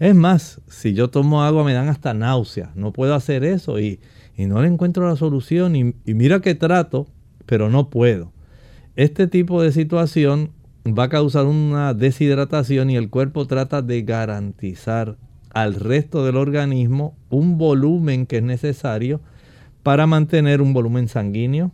Es 0.00 0.14
más, 0.14 0.61
si 0.66 0.92
yo 0.92 1.09
tomo 1.09 1.44
agua 1.44 1.62
me 1.62 1.72
dan 1.72 1.88
hasta 1.88 2.12
náuseas. 2.12 2.74
No 2.74 2.92
puedo 2.92 3.14
hacer 3.14 3.44
eso 3.44 3.78
y, 3.78 4.00
no 4.37 4.61
le 4.61 4.68
encuentro 4.68 5.09
la 5.09 5.16
solución. 5.16 5.76
Y, 5.76 5.94
y 6.04 6.14
mira 6.14 6.40
que 6.40 6.54
trato, 6.54 7.06
pero 7.46 7.70
no 7.70 7.88
puedo. 7.88 8.32
Este 8.96 9.26
tipo 9.28 9.62
de 9.62 9.70
situación 9.72 10.50
va 10.87 11.04
a 11.04 11.09
causar 11.09 11.46
una 11.46 11.94
deshidratación 11.94 12.90
y 12.90 12.96
el 12.96 13.11
cuerpo 13.11 13.46
trata 13.46 13.82
de 13.82 14.02
garantizar 14.02 15.16
al 15.50 15.74
resto 15.74 16.24
del 16.24 16.37
organismo 16.37 17.16
un 17.30 17.59
volumen 17.59 18.26
que 18.26 18.38
es 18.38 18.42
necesario 18.42 19.20
para 19.82 20.06
mantener 20.06 20.61
un 20.61 20.72
volumen 20.72 21.09
sanguíneo, 21.09 21.72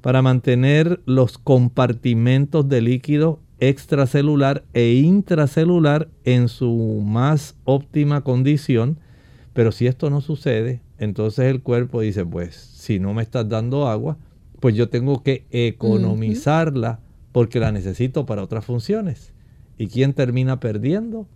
para 0.00 0.22
mantener 0.22 1.00
los 1.06 1.38
compartimentos 1.38 2.68
de 2.68 2.80
líquido 2.80 3.40
extracelular 3.60 4.64
e 4.72 4.94
intracelular 4.94 6.08
en 6.24 6.48
su 6.48 7.02
más 7.04 7.56
óptima 7.64 8.22
condición. 8.22 8.98
Pero 9.52 9.72
si 9.72 9.86
esto 9.86 10.10
no 10.10 10.20
sucede, 10.20 10.80
entonces 10.98 11.46
el 11.46 11.60
cuerpo 11.60 12.00
dice, 12.00 12.24
pues 12.24 12.54
si 12.56 12.98
no 12.98 13.12
me 13.14 13.22
estás 13.22 13.48
dando 13.48 13.88
agua, 13.88 14.16
pues 14.60 14.74
yo 14.74 14.88
tengo 14.88 15.22
que 15.22 15.44
economizarla 15.50 17.00
porque 17.32 17.60
la 17.60 17.72
necesito 17.72 18.26
para 18.26 18.42
otras 18.42 18.64
funciones. 18.64 19.32
¿Y 19.76 19.88
quién 19.88 20.12
termina 20.14 20.60
perdiendo? 20.60 21.26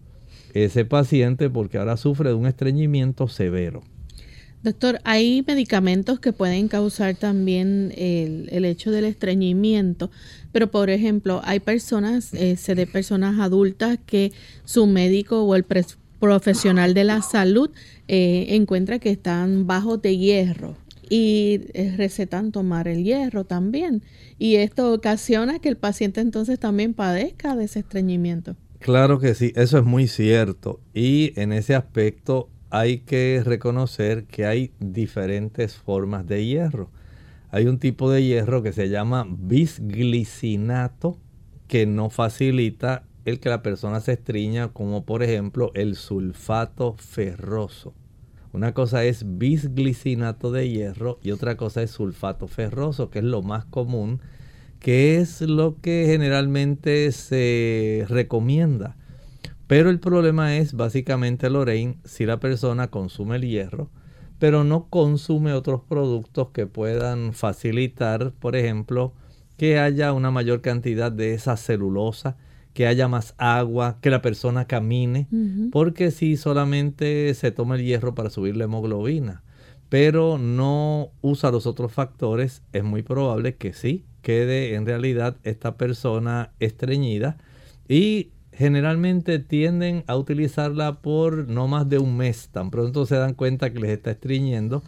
Ese 0.53 0.85
paciente 0.85 1.51
porque 1.51 1.79
ahora 1.79 1.97
sufre 1.97 2.31
de 2.31 2.35
un 2.35 2.47
estreñimiento 2.47 3.29
severo. 3.29 3.83
Doctor, 4.65 4.99
hay 5.05 5.45
medicamentos 5.47 6.21
que 6.21 6.33
pueden 6.33 6.69
causar 6.69 7.15
también 7.17 7.93
el, 7.99 8.65
hecho 8.65 8.91
del 8.91 9.05
estreñimiento, 9.05 10.11
pero 10.53 10.71
por 10.71 10.89
ejemplo, 10.89 11.43
hay 11.45 11.61
personas, 11.61 12.33
eh, 12.33 12.57
se 12.57 12.75
de 12.75 12.87
personas 12.87 13.39
adultas 13.41 13.99
que 14.07 14.33
su 14.65 14.87
médico 14.87 15.43
o 15.43 15.55
el 15.55 15.67
profesional 16.19 16.95
de 16.95 17.05
la 17.05 17.21
salud 17.21 17.69
eh, 18.09 18.47
encuentra 18.53 18.99
que 18.99 19.11
están 19.11 19.67
bajos 19.67 20.01
de 20.01 20.17
hierro 20.17 20.79
y 21.11 21.61
eh, 21.75 21.93
recetan 21.99 22.51
tomar 22.51 22.89
el 22.89 23.05
hierro 23.05 23.45
también. 23.45 24.03
Y 24.39 24.55
esto 24.55 24.95
ocasiona 24.95 25.59
que 25.59 25.69
el 25.69 25.77
paciente 25.77 26.23
entonces 26.23 26.59
también 26.59 26.95
padezca 26.95 27.55
de 27.55 27.65
ese 27.65 27.81
estreñimiento. 27.81 28.57
Claro 28.79 29.19
que 29.19 29.35
sí, 29.35 29.53
eso 29.57 29.77
es 29.77 29.85
muy 29.85 30.09
cierto. 30.09 30.81
Y 30.95 31.39
en 31.39 31.53
ese 31.53 31.75
aspecto 31.75 32.49
hay 32.75 32.99
que 32.99 33.41
reconocer 33.45 34.25
que 34.25 34.47
hay 34.47 34.73
diferentes 34.81 35.77
formas 35.77 36.27
de 36.27 36.45
hierro. 36.45 36.91
Hay 37.53 37.67
un 37.67 37.79
tipo 37.79 38.11
de 38.11 38.25
hierro 38.25 38.65
que 38.65 38.73
se 38.73 38.89
llama 38.89 39.29
bisglicinato 39.29 41.17
que 41.69 41.87
no 41.87 42.11
facilita 42.11 43.05
el 43.27 43.39
que 43.39 43.49
la 43.49 43.63
persona 43.63 44.01
se 44.01 44.15
estriña, 44.15 44.73
como 44.73 45.05
por 45.05 45.23
ejemplo 45.23 45.71
el 45.77 45.95
sulfato 45.95 46.97
ferroso. 46.99 47.95
Una 48.53 48.75
cosa 48.75 49.05
es 49.05 49.25
bisglicinato 49.39 50.51
de 50.51 50.69
hierro 50.69 51.21
y 51.23 51.31
otra 51.31 51.57
cosa 51.57 51.81
es 51.81 51.93
sulfato 51.93 52.49
ferroso, 52.49 53.09
que 53.09 53.21
es 53.21 53.25
lo 53.25 53.43
más 53.43 53.67
común, 53.67 54.21
que 54.81 55.19
es 55.19 55.43
lo 55.43 55.81
que 55.81 56.07
generalmente 56.09 57.13
se 57.13 58.05
recomienda 58.09 58.97
pero 59.67 59.91
el 59.91 60.01
problema 60.01 60.57
es 60.57 60.75
básicamente, 60.75 61.51
Lorraine, 61.51 61.99
si 62.05 62.27
la 62.27 62.39
persona 62.39 62.89
consume 62.89 63.37
el 63.37 63.43
hierro, 63.43 63.91
pero 64.39 64.65
no 64.65 64.89
consume 64.91 65.53
otros 65.53 65.81
productos 65.89 66.49
que 66.51 66.67
puedan 66.67 67.33
facilitar, 67.33 68.33
por 68.33 68.57
ejemplo, 68.57 69.15
que 69.57 69.79
haya 69.79 70.13
una 70.13 70.31
mayor 70.31 70.61
cantidad 70.61 71.13
de 71.13 71.35
esa 71.35 71.57
celulosa 71.57 72.37
que 72.73 72.89
haya 72.89 73.07
más 73.07 73.35
agua, 73.39 73.99
que 74.01 74.11
la 74.11 74.21
persona 74.21 74.67
camine, 74.67 75.29
porque 75.71 76.11
si 76.11 76.37
solamente 76.37 77.33
se 77.35 77.53
toma 77.53 77.77
el 77.77 77.85
hierro 77.85 78.15
para 78.17 78.31
subir 78.31 78.57
la 78.57 78.65
hemoglobina, 78.65 79.45
pero 79.89 80.39
no 80.39 81.11
usa 81.23 81.53
los 81.53 81.67
otros 81.67 81.93
factores, 81.93 82.63
es 82.73 82.83
muy 82.83 83.03
probable 83.03 83.55
que 83.55 83.73
sí 83.73 84.05
quede 84.23 84.75
en 84.75 84.87
realidad 84.87 85.37
esta 85.45 85.77
persona 85.77 86.51
estreñida 86.59 87.39
y 87.89 88.31
generalmente 88.57 89.39
tienden 89.39 90.05
a 90.07 90.17
utilizarla 90.17 91.01
por 91.01 91.49
no 91.49 91.69
más 91.69 91.89
de 91.89 91.99
un 91.99 92.17
mes. 92.17 92.49
Tan 92.51 92.71
pronto 92.71 93.07
se 93.07 93.17
dan 93.17 93.35
cuenta 93.35 93.73
que 93.73 93.81
les 93.81 93.91
está 93.91 94.13
estreñiendo, 94.13 94.83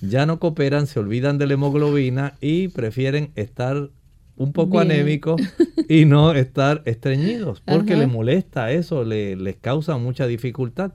ya 0.00 0.26
no 0.26 0.38
cooperan, 0.38 0.86
se 0.86 0.98
olvidan 0.98 1.38
de 1.38 1.46
la 1.46 1.54
hemoglobina 1.54 2.34
y 2.40 2.68
prefieren 2.68 3.30
estar 3.36 3.90
un 4.36 4.52
poco 4.52 4.80
anémicos 4.80 5.40
y 5.88 6.04
no 6.04 6.32
estar 6.32 6.82
estreñidos 6.84 7.60
porque 7.60 7.96
les 7.96 8.10
molesta 8.10 8.72
eso, 8.72 9.04
les 9.04 9.56
causa 9.56 9.96
mucha 9.98 10.26
dificultad. 10.26 10.92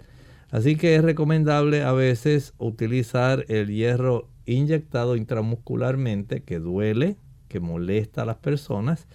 Así 0.49 0.75
que 0.75 0.95
es 0.95 1.03
recomendable 1.03 1.83
a 1.83 1.91
veces 1.91 2.53
utilizar 2.57 3.45
el 3.49 3.67
hierro 3.67 4.29
inyectado 4.45 5.15
intramuscularmente 5.15 6.41
que 6.41 6.59
duele, 6.59 7.17
que 7.47 7.59
molesta 7.59 8.21
a 8.21 8.25
las 8.25 8.37
personas, 8.37 9.07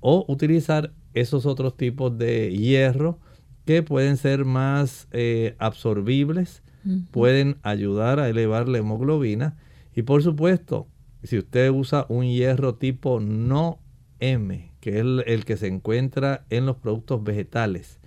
o 0.00 0.24
utilizar 0.28 0.92
esos 1.16 1.46
otros 1.46 1.76
tipos 1.76 2.16
de 2.16 2.56
hierro 2.56 3.18
que 3.64 3.82
pueden 3.82 4.16
ser 4.16 4.44
más 4.44 5.08
eh, 5.10 5.56
absorbibles, 5.58 6.62
pueden 7.10 7.56
ayudar 7.62 8.20
a 8.20 8.28
elevar 8.28 8.68
la 8.68 8.78
hemoglobina 8.78 9.56
y 9.96 10.02
por 10.02 10.22
supuesto, 10.22 10.86
si 11.24 11.38
usted 11.38 11.70
usa 11.70 12.06
un 12.08 12.26
hierro 12.26 12.76
tipo 12.76 13.18
no 13.18 13.80
M, 14.20 14.70
que 14.78 14.90
es 14.90 14.96
el, 14.96 15.24
el 15.26 15.44
que 15.44 15.56
se 15.56 15.66
encuentra 15.66 16.46
en 16.48 16.64
los 16.64 16.76
productos 16.76 17.24
vegetales, 17.24 17.98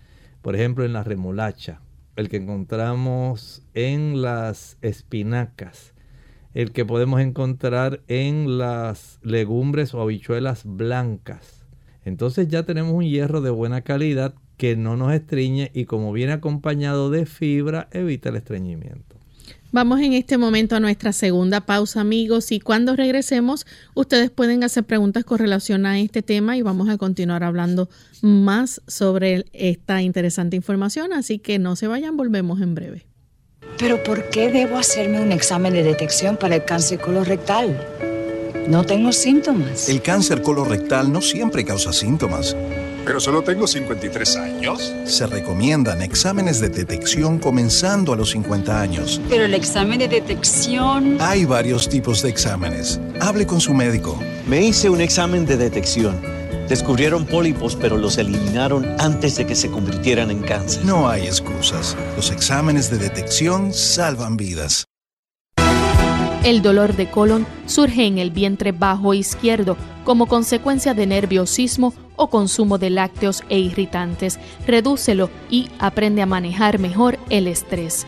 por 0.41 0.56
ejemplo 0.56 0.86
en 0.86 0.93
la 0.93 1.04
remolacha, 1.04 1.82
el 2.15 2.30
que 2.30 2.38
encontramos 2.38 3.63
en 3.74 4.22
las 4.22 4.78
espinacas, 4.82 5.93
el 6.54 6.72
que 6.72 6.86
podemos 6.86 7.22
encontrar 7.22 8.02
en 8.08 8.58
las 8.58 9.19
legumbres 9.24 9.93
o 9.93 10.02
habichuelas 10.02 10.63
blancas. 10.65 11.59
Entonces 12.06 12.48
ya 12.48 12.64
tenemos 12.64 12.94
un 12.94 13.04
hierro 13.04 13.42
de 13.42 13.50
buena 13.50 13.82
calidad 13.82 14.34
que 14.58 14.76
no 14.76 14.98
nos 14.98 15.14
estreñe 15.14 15.72
y 15.74 15.86
como 15.86 16.12
viene 16.12 16.34
acompañado 16.34 17.10
de 17.10 17.26
fibra 17.26 17.88
evita 17.92 18.30
el 18.30 18.36
estreñimiento. 18.36 19.16
Vamos 19.72 20.02
en 20.02 20.14
este 20.14 20.40
momento 20.40 20.76
a 20.76 20.80
nuestra 20.80 21.14
segunda 21.14 21.62
pausa, 21.62 22.02
amigos, 22.02 22.52
y 22.52 22.60
cuando 22.60 22.96
regresemos, 22.96 23.68
ustedes 23.94 24.32
pueden 24.32 24.64
hacer 24.64 24.84
preguntas 24.84 25.24
con 25.24 25.38
relación 25.38 25.86
a 25.86 26.00
este 26.00 26.24
tema 26.24 26.58
y 26.58 26.64
vamos 26.64 26.90
a 26.90 26.98
continuar 26.98 27.44
hablando 27.44 27.88
más 28.24 28.82
sobre 28.88 29.46
esta 29.54 30.02
interesante 30.02 30.56
información, 30.56 31.14
así 31.14 31.38
que 31.38 31.60
no 31.60 31.76
se 31.76 31.88
vayan, 31.88 32.18
volvemos 32.18 32.62
en 32.62 32.74
breve. 32.74 33.06
Pero 33.78 34.02
¿por 34.04 34.30
qué 34.30 34.52
debo 34.52 34.76
hacerme 34.76 35.22
un 35.22 35.32
examen 35.32 35.72
de 35.72 35.84
detección 35.84 36.36
para 36.36 36.56
el 36.56 36.66
cáncer 36.66 37.00
colorectal? 37.00 37.78
No 38.69 38.86
tengo 38.86 39.12
síntomas. 39.12 39.89
El 39.89 40.01
cáncer 40.01 40.41
colorectal 40.41 41.12
no 41.12 41.21
siempre 41.21 41.65
causa 41.65 41.91
síntomas. 41.91 42.55
Pero 43.03 43.19
solo 43.19 43.41
tengo 43.41 43.67
53 43.67 44.36
años. 44.38 44.93
Se 45.05 45.25
recomiendan 45.25 46.01
exámenes 46.01 46.60
de 46.60 46.69
detección 46.69 47.39
comenzando 47.39 48.13
a 48.13 48.15
los 48.15 48.29
50 48.32 48.79
años. 48.79 49.19
Pero 49.27 49.45
el 49.45 49.53
examen 49.53 49.99
de 49.99 50.08
detección... 50.08 51.17
Hay 51.19 51.45
varios 51.45 51.89
tipos 51.89 52.21
de 52.21 52.29
exámenes. 52.29 53.01
Hable 53.19 53.47
con 53.47 53.60
su 53.60 53.73
médico. 53.73 54.17
Me 54.47 54.62
hice 54.62 54.89
un 54.89 55.01
examen 55.01 55.45
de 55.45 55.58
detección 55.58 56.39
Descubrieron 56.69 57.25
pólipos, 57.25 57.75
pero 57.75 57.97
los 57.97 58.19
eliminaron 58.19 58.86
antes 58.99 59.36
de 59.38 59.47
que 59.47 59.55
se 59.55 59.71
convirtieran 59.71 60.29
en 60.29 60.43
cáncer. 60.43 60.86
No 60.86 61.10
hay 61.10 61.25
excusas. 61.25 61.97
Los 62.15 62.29
exámenes 62.29 62.91
de 62.91 62.99
detección 62.99 63.73
salvan 63.73 64.38
vidas. 64.38 64.88
El 66.43 66.62
dolor 66.62 66.95
de 66.95 67.10
colon 67.10 67.45
surge 67.65 68.06
en 68.06 68.17
el 68.17 68.32
vientre 68.32 68.71
bajo 68.71 69.13
izquierdo 69.13 69.75
como 70.06 70.28
consecuencia 70.28 70.93
de 70.93 71.06
nerviosismo 71.06 71.93
o 72.15 72.30
consumo 72.30 72.78
de 72.78 72.89
lácteos 72.89 73.43
e 73.49 73.60
irritantes. 73.60 74.39
Redúcelo 74.65 75.30
y 75.49 75.69
aprende 75.80 76.21
a 76.21 76.25
manejar 76.25 76.80
mejor 76.80 77.19
el 77.30 77.47
estrés. 77.47 78.08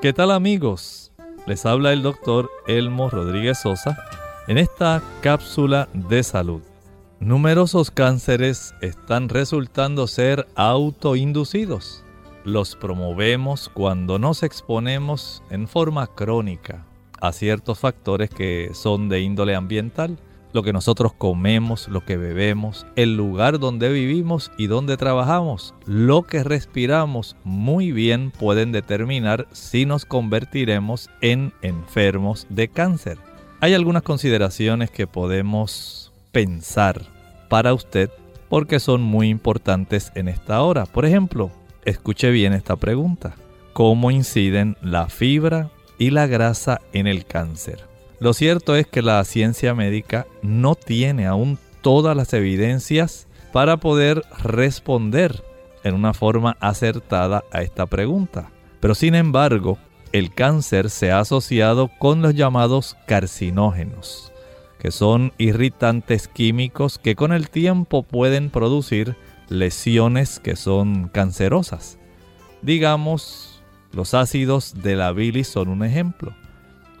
¿Qué 0.00 0.12
tal 0.12 0.30
amigos? 0.30 1.10
Les 1.46 1.66
habla 1.66 1.92
el 1.92 2.02
doctor 2.02 2.48
Elmo 2.68 3.10
Rodríguez 3.10 3.58
Sosa 3.58 3.98
en 4.46 4.58
esta 4.58 5.02
cápsula 5.22 5.88
de 5.92 6.22
salud, 6.22 6.60
numerosos 7.18 7.90
cánceres 7.90 8.74
están 8.82 9.28
resultando 9.30 10.06
ser 10.06 10.46
autoinducidos. 10.54 12.03
Los 12.44 12.76
promovemos 12.76 13.70
cuando 13.72 14.18
nos 14.18 14.42
exponemos 14.42 15.42
en 15.48 15.66
forma 15.66 16.06
crónica 16.08 16.84
a 17.22 17.32
ciertos 17.32 17.78
factores 17.78 18.28
que 18.28 18.70
son 18.74 19.08
de 19.08 19.22
índole 19.22 19.54
ambiental, 19.54 20.18
lo 20.52 20.62
que 20.62 20.74
nosotros 20.74 21.14
comemos, 21.14 21.88
lo 21.88 22.04
que 22.04 22.18
bebemos, 22.18 22.86
el 22.96 23.16
lugar 23.16 23.58
donde 23.58 23.90
vivimos 23.90 24.52
y 24.58 24.66
donde 24.66 24.98
trabajamos, 24.98 25.74
lo 25.86 26.24
que 26.24 26.44
respiramos, 26.44 27.34
muy 27.44 27.92
bien 27.92 28.30
pueden 28.30 28.72
determinar 28.72 29.48
si 29.52 29.86
nos 29.86 30.04
convertiremos 30.04 31.08
en 31.22 31.54
enfermos 31.62 32.46
de 32.50 32.68
cáncer. 32.68 33.16
Hay 33.60 33.72
algunas 33.72 34.02
consideraciones 34.02 34.90
que 34.90 35.06
podemos 35.06 36.12
pensar 36.30 37.00
para 37.48 37.72
usted 37.72 38.10
porque 38.50 38.80
son 38.80 39.00
muy 39.00 39.30
importantes 39.30 40.12
en 40.14 40.28
esta 40.28 40.60
hora. 40.60 40.84
Por 40.84 41.06
ejemplo, 41.06 41.50
escuche 41.84 42.30
bien 42.30 42.52
esta 42.52 42.76
pregunta. 42.76 43.34
¿Cómo 43.72 44.10
inciden 44.10 44.76
la 44.82 45.08
fibra 45.08 45.70
y 45.98 46.10
la 46.10 46.26
grasa 46.26 46.80
en 46.92 47.06
el 47.06 47.26
cáncer? 47.26 47.84
Lo 48.20 48.32
cierto 48.32 48.76
es 48.76 48.86
que 48.86 49.02
la 49.02 49.22
ciencia 49.24 49.74
médica 49.74 50.26
no 50.42 50.74
tiene 50.74 51.26
aún 51.26 51.58
todas 51.82 52.16
las 52.16 52.32
evidencias 52.32 53.26
para 53.52 53.76
poder 53.76 54.22
responder 54.42 55.42
en 55.82 55.94
una 55.94 56.14
forma 56.14 56.56
acertada 56.60 57.44
a 57.52 57.62
esta 57.62 57.86
pregunta. 57.86 58.50
Pero 58.80 58.94
sin 58.94 59.14
embargo, 59.14 59.78
el 60.12 60.32
cáncer 60.32 60.90
se 60.90 61.10
ha 61.10 61.20
asociado 61.20 61.90
con 61.98 62.22
los 62.22 62.34
llamados 62.34 62.96
carcinógenos, 63.06 64.32
que 64.78 64.90
son 64.90 65.32
irritantes 65.38 66.28
químicos 66.28 66.98
que 66.98 67.16
con 67.16 67.32
el 67.32 67.50
tiempo 67.50 68.02
pueden 68.02 68.50
producir 68.50 69.16
lesiones 69.54 70.40
que 70.40 70.56
son 70.56 71.08
cancerosas. 71.08 71.98
Digamos, 72.62 73.62
los 73.92 74.14
ácidos 74.14 74.74
de 74.82 74.96
la 74.96 75.12
bilis 75.12 75.48
son 75.48 75.68
un 75.68 75.84
ejemplo. 75.84 76.34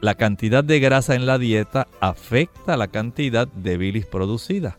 La 0.00 0.14
cantidad 0.14 0.62
de 0.62 0.80
grasa 0.80 1.14
en 1.14 1.26
la 1.26 1.38
dieta 1.38 1.88
afecta 2.00 2.76
la 2.76 2.88
cantidad 2.88 3.48
de 3.48 3.76
bilis 3.76 4.06
producida. 4.06 4.78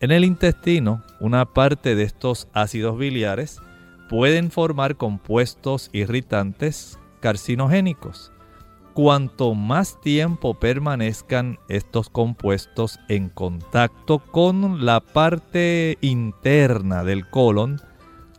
En 0.00 0.10
el 0.10 0.24
intestino, 0.24 1.02
una 1.18 1.44
parte 1.44 1.94
de 1.94 2.04
estos 2.04 2.48
ácidos 2.52 2.98
biliares 2.98 3.60
pueden 4.08 4.50
formar 4.50 4.96
compuestos 4.96 5.90
irritantes 5.92 6.98
carcinogénicos. 7.20 8.32
Cuanto 8.94 9.54
más 9.54 10.00
tiempo 10.00 10.54
permanezcan 10.54 11.58
estos 11.68 12.10
compuestos 12.10 12.98
en 13.08 13.28
contacto 13.28 14.18
con 14.18 14.84
la 14.84 15.00
parte 15.00 15.96
interna 16.00 17.04
del 17.04 17.28
colon, 17.28 17.80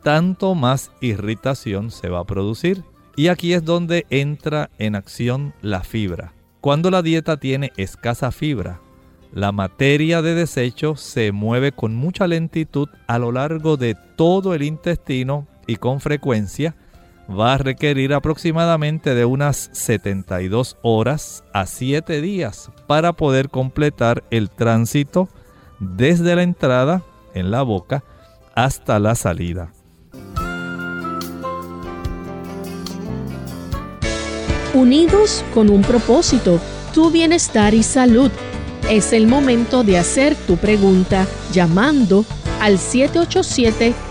tanto 0.03 0.53
más 0.53 0.91
irritación 0.99 1.89
se 1.89 2.09
va 2.09 2.19
a 2.19 2.25
producir. 2.25 2.83
Y 3.15 3.27
aquí 3.27 3.53
es 3.53 3.63
donde 3.63 4.05
entra 4.09 4.69
en 4.77 4.95
acción 4.95 5.53
la 5.61 5.83
fibra. 5.83 6.33
Cuando 6.59 6.91
la 6.91 7.01
dieta 7.01 7.37
tiene 7.37 7.71
escasa 7.77 8.31
fibra, 8.31 8.81
la 9.33 9.53
materia 9.53 10.21
de 10.21 10.35
desecho 10.35 10.97
se 10.97 11.31
mueve 11.31 11.71
con 11.71 11.95
mucha 11.95 12.27
lentitud 12.27 12.89
a 13.07 13.17
lo 13.19 13.31
largo 13.31 13.77
de 13.77 13.95
todo 14.17 14.53
el 14.53 14.63
intestino 14.63 15.47
y 15.65 15.77
con 15.77 16.01
frecuencia 16.01 16.75
va 17.37 17.53
a 17.53 17.57
requerir 17.57 18.13
aproximadamente 18.13 19.15
de 19.15 19.25
unas 19.25 19.69
72 19.73 20.77
horas 20.81 21.43
a 21.53 21.65
7 21.65 22.21
días 22.21 22.71
para 22.87 23.13
poder 23.13 23.49
completar 23.49 24.23
el 24.31 24.49
tránsito 24.49 25.29
desde 25.79 26.35
la 26.35 26.43
entrada 26.43 27.03
en 27.33 27.51
la 27.51 27.61
boca 27.63 28.03
hasta 28.55 28.99
la 28.99 29.15
salida. 29.15 29.71
Unidos 34.73 35.43
con 35.53 35.69
un 35.69 35.81
propósito, 35.81 36.59
tu 36.93 37.11
bienestar 37.11 37.73
y 37.73 37.83
salud. 37.83 38.31
Es 38.89 39.11
el 39.13 39.27
momento 39.27 39.83
de 39.83 39.97
hacer 39.97 40.35
tu 40.35 40.57
pregunta 40.57 41.27
llamando 41.51 42.25
al 42.61 42.77
787 42.77 44.10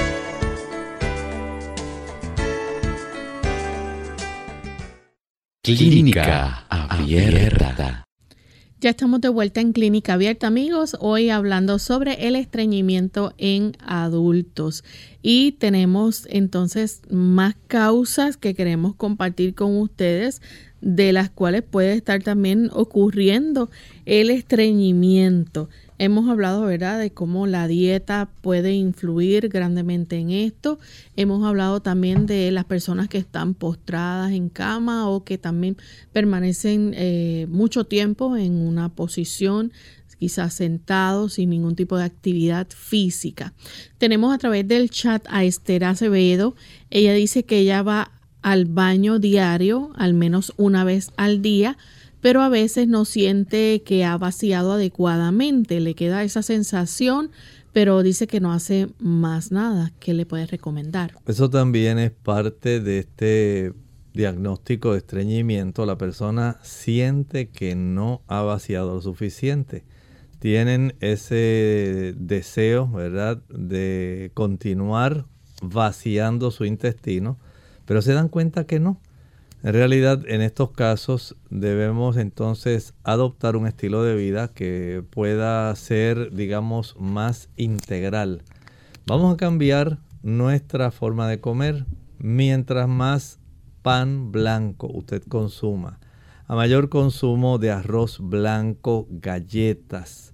Clínica 5.63 6.65
Abierta. 6.69 8.03
Ya 8.79 8.89
estamos 8.89 9.21
de 9.21 9.29
vuelta 9.29 9.61
en 9.61 9.73
Clínica 9.73 10.13
Abierta, 10.13 10.47
amigos. 10.47 10.97
Hoy 10.99 11.29
hablando 11.29 11.77
sobre 11.77 12.27
el 12.27 12.35
estreñimiento 12.35 13.35
en 13.37 13.73
adultos. 13.77 14.83
Y 15.21 15.51
tenemos 15.51 16.27
entonces 16.31 17.03
más 17.11 17.53
causas 17.67 18.37
que 18.37 18.55
queremos 18.55 18.95
compartir 18.95 19.53
con 19.53 19.77
ustedes, 19.77 20.41
de 20.81 21.13
las 21.13 21.29
cuales 21.29 21.61
puede 21.61 21.93
estar 21.93 22.23
también 22.23 22.71
ocurriendo 22.73 23.69
el 24.07 24.31
estreñimiento. 24.31 25.69
Hemos 26.03 26.27
hablado, 26.31 26.63
¿verdad?, 26.63 26.97
de 26.97 27.11
cómo 27.11 27.45
la 27.45 27.67
dieta 27.67 28.27
puede 28.41 28.73
influir 28.73 29.49
grandemente 29.49 30.17
en 30.17 30.31
esto. 30.31 30.79
Hemos 31.15 31.45
hablado 31.45 31.79
también 31.79 32.25
de 32.25 32.49
las 32.49 32.65
personas 32.65 33.07
que 33.07 33.19
están 33.19 33.53
postradas 33.53 34.31
en 34.31 34.49
cama 34.49 35.07
o 35.07 35.23
que 35.23 35.37
también 35.37 35.77
permanecen 36.11 36.95
eh, 36.95 37.45
mucho 37.51 37.83
tiempo 37.83 38.35
en 38.35 38.53
una 38.53 38.89
posición 38.89 39.73
quizás 40.17 40.55
sentados 40.55 41.33
sin 41.33 41.51
ningún 41.51 41.75
tipo 41.75 41.95
de 41.97 42.05
actividad 42.05 42.65
física. 42.75 43.53
Tenemos 43.99 44.33
a 44.33 44.39
través 44.39 44.67
del 44.67 44.89
chat 44.89 45.23
a 45.29 45.43
Esther 45.43 45.83
Acevedo. 45.83 46.55
Ella 46.89 47.13
dice 47.13 47.43
que 47.43 47.59
ella 47.59 47.83
va 47.83 48.11
al 48.41 48.65
baño 48.65 49.19
diario, 49.19 49.91
al 49.95 50.15
menos 50.15 50.51
una 50.57 50.83
vez 50.83 51.11
al 51.15 51.43
día 51.43 51.77
pero 52.21 52.41
a 52.41 52.49
veces 52.49 52.87
no 52.87 53.05
siente 53.05 53.81
que 53.83 54.05
ha 54.05 54.17
vaciado 54.17 54.73
adecuadamente, 54.73 55.79
le 55.79 55.95
queda 55.95 56.23
esa 56.23 56.43
sensación, 56.43 57.31
pero 57.73 58.03
dice 58.03 58.27
que 58.27 58.39
no 58.39 58.53
hace 58.53 58.87
más 58.99 59.51
nada. 59.51 59.91
¿Qué 59.99 60.13
le 60.13 60.25
puedes 60.25 60.51
recomendar? 60.51 61.13
Eso 61.25 61.49
también 61.49 61.99
es 61.99 62.11
parte 62.11 62.79
de 62.79 62.99
este 62.99 63.73
diagnóstico 64.13 64.91
de 64.91 64.99
estreñimiento. 64.99 65.85
La 65.85 65.97
persona 65.97 66.59
siente 66.63 67.49
que 67.49 67.75
no 67.75 68.21
ha 68.27 68.41
vaciado 68.41 68.95
lo 68.95 69.01
suficiente. 69.01 69.83
Tienen 70.39 70.95
ese 70.99 72.13
deseo, 72.17 72.87
¿verdad?, 72.87 73.41
de 73.49 74.31
continuar 74.33 75.25
vaciando 75.61 76.51
su 76.51 76.65
intestino, 76.65 77.37
pero 77.85 78.01
se 78.01 78.13
dan 78.13 78.27
cuenta 78.27 78.65
que 78.65 78.79
no 78.79 78.99
en 79.63 79.73
realidad, 79.73 80.23
en 80.27 80.41
estos 80.41 80.71
casos 80.71 81.35
debemos 81.51 82.17
entonces 82.17 82.95
adoptar 83.03 83.55
un 83.55 83.67
estilo 83.67 84.03
de 84.03 84.15
vida 84.15 84.47
que 84.47 85.03
pueda 85.11 85.75
ser, 85.75 86.33
digamos, 86.33 86.95
más 86.99 87.49
integral. 87.57 88.41
Vamos 89.05 89.33
a 89.33 89.37
cambiar 89.37 89.99
nuestra 90.23 90.89
forma 90.89 91.27
de 91.27 91.39
comer. 91.39 91.85
Mientras 92.17 92.87
más 92.87 93.39
pan 93.83 94.31
blanco 94.31 94.87
usted 94.91 95.23
consuma, 95.23 95.99
a 96.47 96.55
mayor 96.55 96.89
consumo 96.89 97.59
de 97.59 97.71
arroz 97.71 98.17
blanco, 98.19 99.07
galletas, 99.09 100.33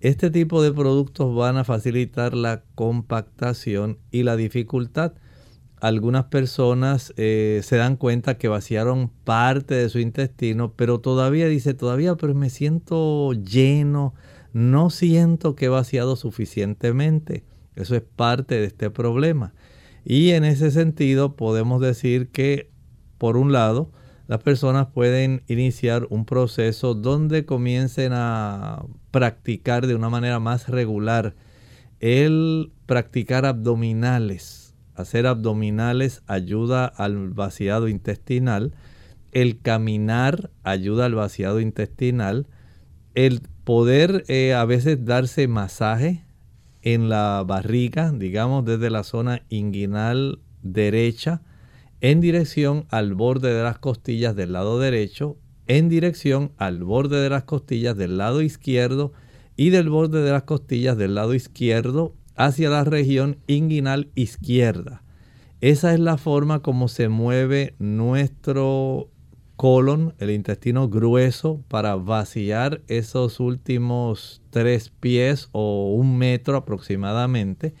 este 0.00 0.30
tipo 0.30 0.62
de 0.62 0.72
productos 0.72 1.34
van 1.34 1.56
a 1.56 1.64
facilitar 1.64 2.34
la 2.34 2.62
compactación 2.74 3.98
y 4.10 4.22
la 4.22 4.36
dificultad 4.36 5.12
algunas 5.80 6.24
personas 6.26 7.14
eh, 7.16 7.60
se 7.64 7.76
dan 7.76 7.96
cuenta 7.96 8.36
que 8.36 8.48
vaciaron 8.48 9.08
parte 9.24 9.74
de 9.74 9.88
su 9.88 9.98
intestino, 9.98 10.74
pero 10.74 11.00
todavía 11.00 11.48
dice, 11.48 11.74
todavía, 11.74 12.14
pero 12.16 12.34
me 12.34 12.50
siento 12.50 13.32
lleno, 13.32 14.14
no 14.52 14.90
siento 14.90 15.56
que 15.56 15.66
he 15.66 15.68
vaciado 15.68 16.16
suficientemente. 16.16 17.44
Eso 17.76 17.96
es 17.96 18.02
parte 18.02 18.56
de 18.56 18.66
este 18.66 18.90
problema. 18.90 19.54
Y 20.04 20.30
en 20.30 20.44
ese 20.44 20.70
sentido 20.70 21.34
podemos 21.34 21.80
decir 21.80 22.28
que, 22.28 22.70
por 23.16 23.36
un 23.36 23.52
lado, 23.52 23.90
las 24.26 24.42
personas 24.42 24.88
pueden 24.88 25.42
iniciar 25.48 26.06
un 26.10 26.24
proceso 26.24 26.94
donde 26.94 27.46
comiencen 27.46 28.12
a 28.14 28.84
practicar 29.10 29.86
de 29.86 29.94
una 29.94 30.10
manera 30.10 30.38
más 30.40 30.68
regular 30.68 31.34
el 32.00 32.72
practicar 32.86 33.44
abdominales 33.44 34.59
Hacer 35.00 35.26
abdominales 35.26 36.22
ayuda 36.26 36.86
al 36.86 37.30
vaciado 37.30 37.88
intestinal. 37.88 38.72
El 39.32 39.60
caminar 39.60 40.50
ayuda 40.62 41.06
al 41.06 41.14
vaciado 41.14 41.60
intestinal. 41.60 42.46
El 43.14 43.40
poder 43.64 44.24
eh, 44.28 44.54
a 44.54 44.64
veces 44.64 45.04
darse 45.04 45.48
masaje 45.48 46.24
en 46.82 47.08
la 47.08 47.44
barriga, 47.46 48.12
digamos 48.12 48.64
desde 48.64 48.90
la 48.90 49.04
zona 49.04 49.42
inguinal 49.48 50.40
derecha, 50.62 51.42
en 52.00 52.20
dirección 52.20 52.86
al 52.90 53.14
borde 53.14 53.52
de 53.52 53.62
las 53.62 53.78
costillas 53.78 54.34
del 54.34 54.52
lado 54.52 54.78
derecho, 54.78 55.36
en 55.66 55.88
dirección 55.88 56.52
al 56.56 56.82
borde 56.82 57.20
de 57.20 57.30
las 57.30 57.44
costillas 57.44 57.96
del 57.96 58.18
lado 58.18 58.42
izquierdo 58.42 59.12
y 59.56 59.70
del 59.70 59.90
borde 59.90 60.22
de 60.22 60.30
las 60.30 60.44
costillas 60.44 60.96
del 60.96 61.14
lado 61.14 61.34
izquierdo 61.34 62.14
hacia 62.40 62.70
la 62.70 62.84
región 62.84 63.36
inguinal 63.46 64.08
izquierda. 64.14 65.02
Esa 65.60 65.92
es 65.92 66.00
la 66.00 66.16
forma 66.16 66.60
como 66.60 66.88
se 66.88 67.10
mueve 67.10 67.74
nuestro 67.78 69.10
colon, 69.56 70.14
el 70.18 70.30
intestino 70.30 70.88
grueso, 70.88 71.60
para 71.68 71.96
vaciar 71.96 72.80
esos 72.88 73.40
últimos 73.40 74.40
tres 74.48 74.88
pies 74.88 75.50
o 75.52 75.92
un 75.94 76.16
metro 76.16 76.56
aproximadamente, 76.56 77.74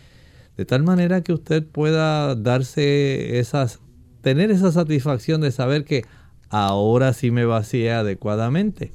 de 0.58 0.66
tal 0.66 0.82
manera 0.82 1.22
que 1.22 1.32
usted 1.32 1.64
pueda 1.64 2.34
darse 2.34 3.38
esas, 3.38 3.80
tener 4.20 4.50
esa 4.50 4.72
satisfacción 4.72 5.40
de 5.40 5.52
saber 5.52 5.86
que 5.86 6.04
ahora 6.50 7.14
sí 7.14 7.30
me 7.30 7.46
vacié 7.46 7.92
adecuadamente. 7.92 8.92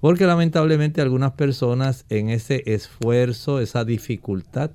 Porque 0.00 0.24
lamentablemente 0.24 1.02
algunas 1.02 1.32
personas 1.32 2.06
en 2.08 2.30
ese 2.30 2.62
esfuerzo, 2.64 3.60
esa 3.60 3.84
dificultad, 3.84 4.70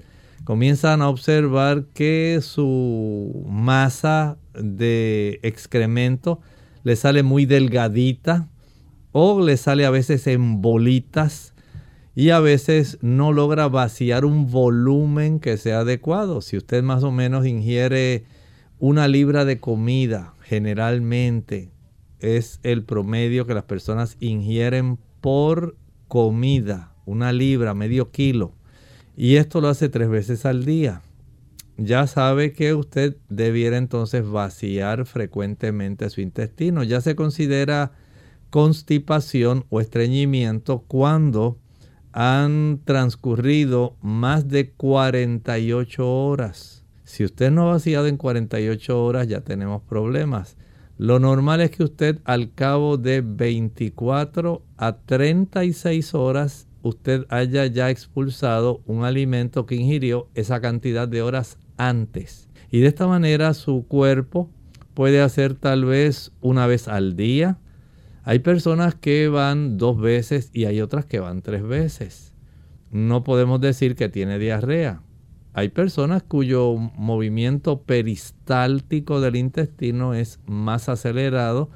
comienzan 0.47 1.01
a 1.01 1.09
observar 1.09 1.87
que 1.93 2.39
su 2.41 3.43
masa 3.49 4.37
de 4.53 5.41
excremento 5.43 6.39
le 6.83 6.95
sale 6.95 7.21
muy 7.21 7.45
delgadita 7.45 8.47
o 9.11 9.41
le 9.41 9.57
sale 9.57 9.85
a 9.85 9.89
veces 9.89 10.25
en 10.25 10.61
bolitas 10.61 11.53
y 12.15 12.29
a 12.29 12.39
veces 12.39 12.97
no 13.01 13.33
logra 13.33 13.67
vaciar 13.67 14.23
un 14.23 14.49
volumen 14.49 15.41
que 15.41 15.57
sea 15.57 15.81
adecuado. 15.81 16.39
Si 16.39 16.55
usted 16.55 16.81
más 16.81 17.03
o 17.03 17.11
menos 17.11 17.45
ingiere 17.45 18.23
una 18.79 19.09
libra 19.09 19.43
de 19.43 19.59
comida, 19.59 20.33
generalmente 20.43 21.73
es 22.21 22.61
el 22.63 22.85
promedio 22.85 23.45
que 23.45 23.53
las 23.53 23.65
personas 23.65 24.15
ingieren 24.21 24.97
por 25.19 25.75
comida, 26.07 26.93
una 27.05 27.33
libra, 27.33 27.73
medio 27.73 28.11
kilo. 28.11 28.56
Y 29.19 29.37
esto 29.37 29.61
lo 29.61 29.67
hace 29.67 29.89
tres 29.89 30.09
veces 30.09 30.45
al 30.45 30.63
día. 30.63 31.01
Ya 31.75 32.05
sabe 32.05 32.53
que 32.53 32.75
usted 32.75 33.17
debiera 33.29 33.77
entonces 33.77 34.23
vaciar 34.23 35.07
frecuentemente 35.07 36.07
su 36.11 36.21
intestino. 36.21 36.83
Ya 36.83 37.01
se 37.01 37.15
considera 37.15 37.93
constipación 38.51 39.65
o 39.69 39.81
estreñimiento 39.81 40.83
cuando 40.87 41.57
han 42.11 42.79
transcurrido 42.85 43.97
más 44.01 44.49
de 44.49 44.69
48 44.71 46.07
horas. 46.07 46.85
Si 47.03 47.23
usted 47.23 47.49
no 47.49 47.63
ha 47.63 47.73
vaciado 47.73 48.05
en 48.05 48.17
48 48.17 49.03
horas 49.03 49.27
ya 49.27 49.41
tenemos 49.41 49.81
problemas. 49.81 50.57
Lo 50.99 51.19
normal 51.19 51.61
es 51.61 51.71
que 51.71 51.83
usted 51.83 52.19
al 52.23 52.53
cabo 52.53 52.97
de 52.97 53.21
24 53.21 54.63
a 54.77 54.97
36 54.97 56.13
horas 56.13 56.66
usted 56.87 57.25
haya 57.29 57.65
ya 57.65 57.89
expulsado 57.89 58.81
un 58.85 59.03
alimento 59.03 59.65
que 59.65 59.75
ingirió 59.75 60.29
esa 60.33 60.61
cantidad 60.61 61.07
de 61.07 61.21
horas 61.21 61.57
antes. 61.77 62.49
Y 62.71 62.79
de 62.79 62.87
esta 62.87 63.07
manera 63.07 63.53
su 63.53 63.85
cuerpo 63.87 64.49
puede 64.93 65.21
hacer 65.21 65.53
tal 65.53 65.85
vez 65.85 66.31
una 66.41 66.67
vez 66.67 66.87
al 66.87 67.15
día. 67.15 67.59
Hay 68.23 68.39
personas 68.39 68.95
que 68.95 69.27
van 69.27 69.77
dos 69.77 69.99
veces 69.99 70.49
y 70.53 70.65
hay 70.65 70.81
otras 70.81 71.05
que 71.05 71.19
van 71.19 71.41
tres 71.41 71.63
veces. 71.63 72.33
No 72.91 73.23
podemos 73.23 73.61
decir 73.61 73.95
que 73.95 74.09
tiene 74.09 74.39
diarrea. 74.39 75.01
Hay 75.53 75.69
personas 75.69 76.23
cuyo 76.23 76.75
movimiento 76.75 77.81
peristáltico 77.81 79.21
del 79.21 79.35
intestino 79.35 80.13
es 80.13 80.39
más 80.45 80.89
acelerado 80.89 81.69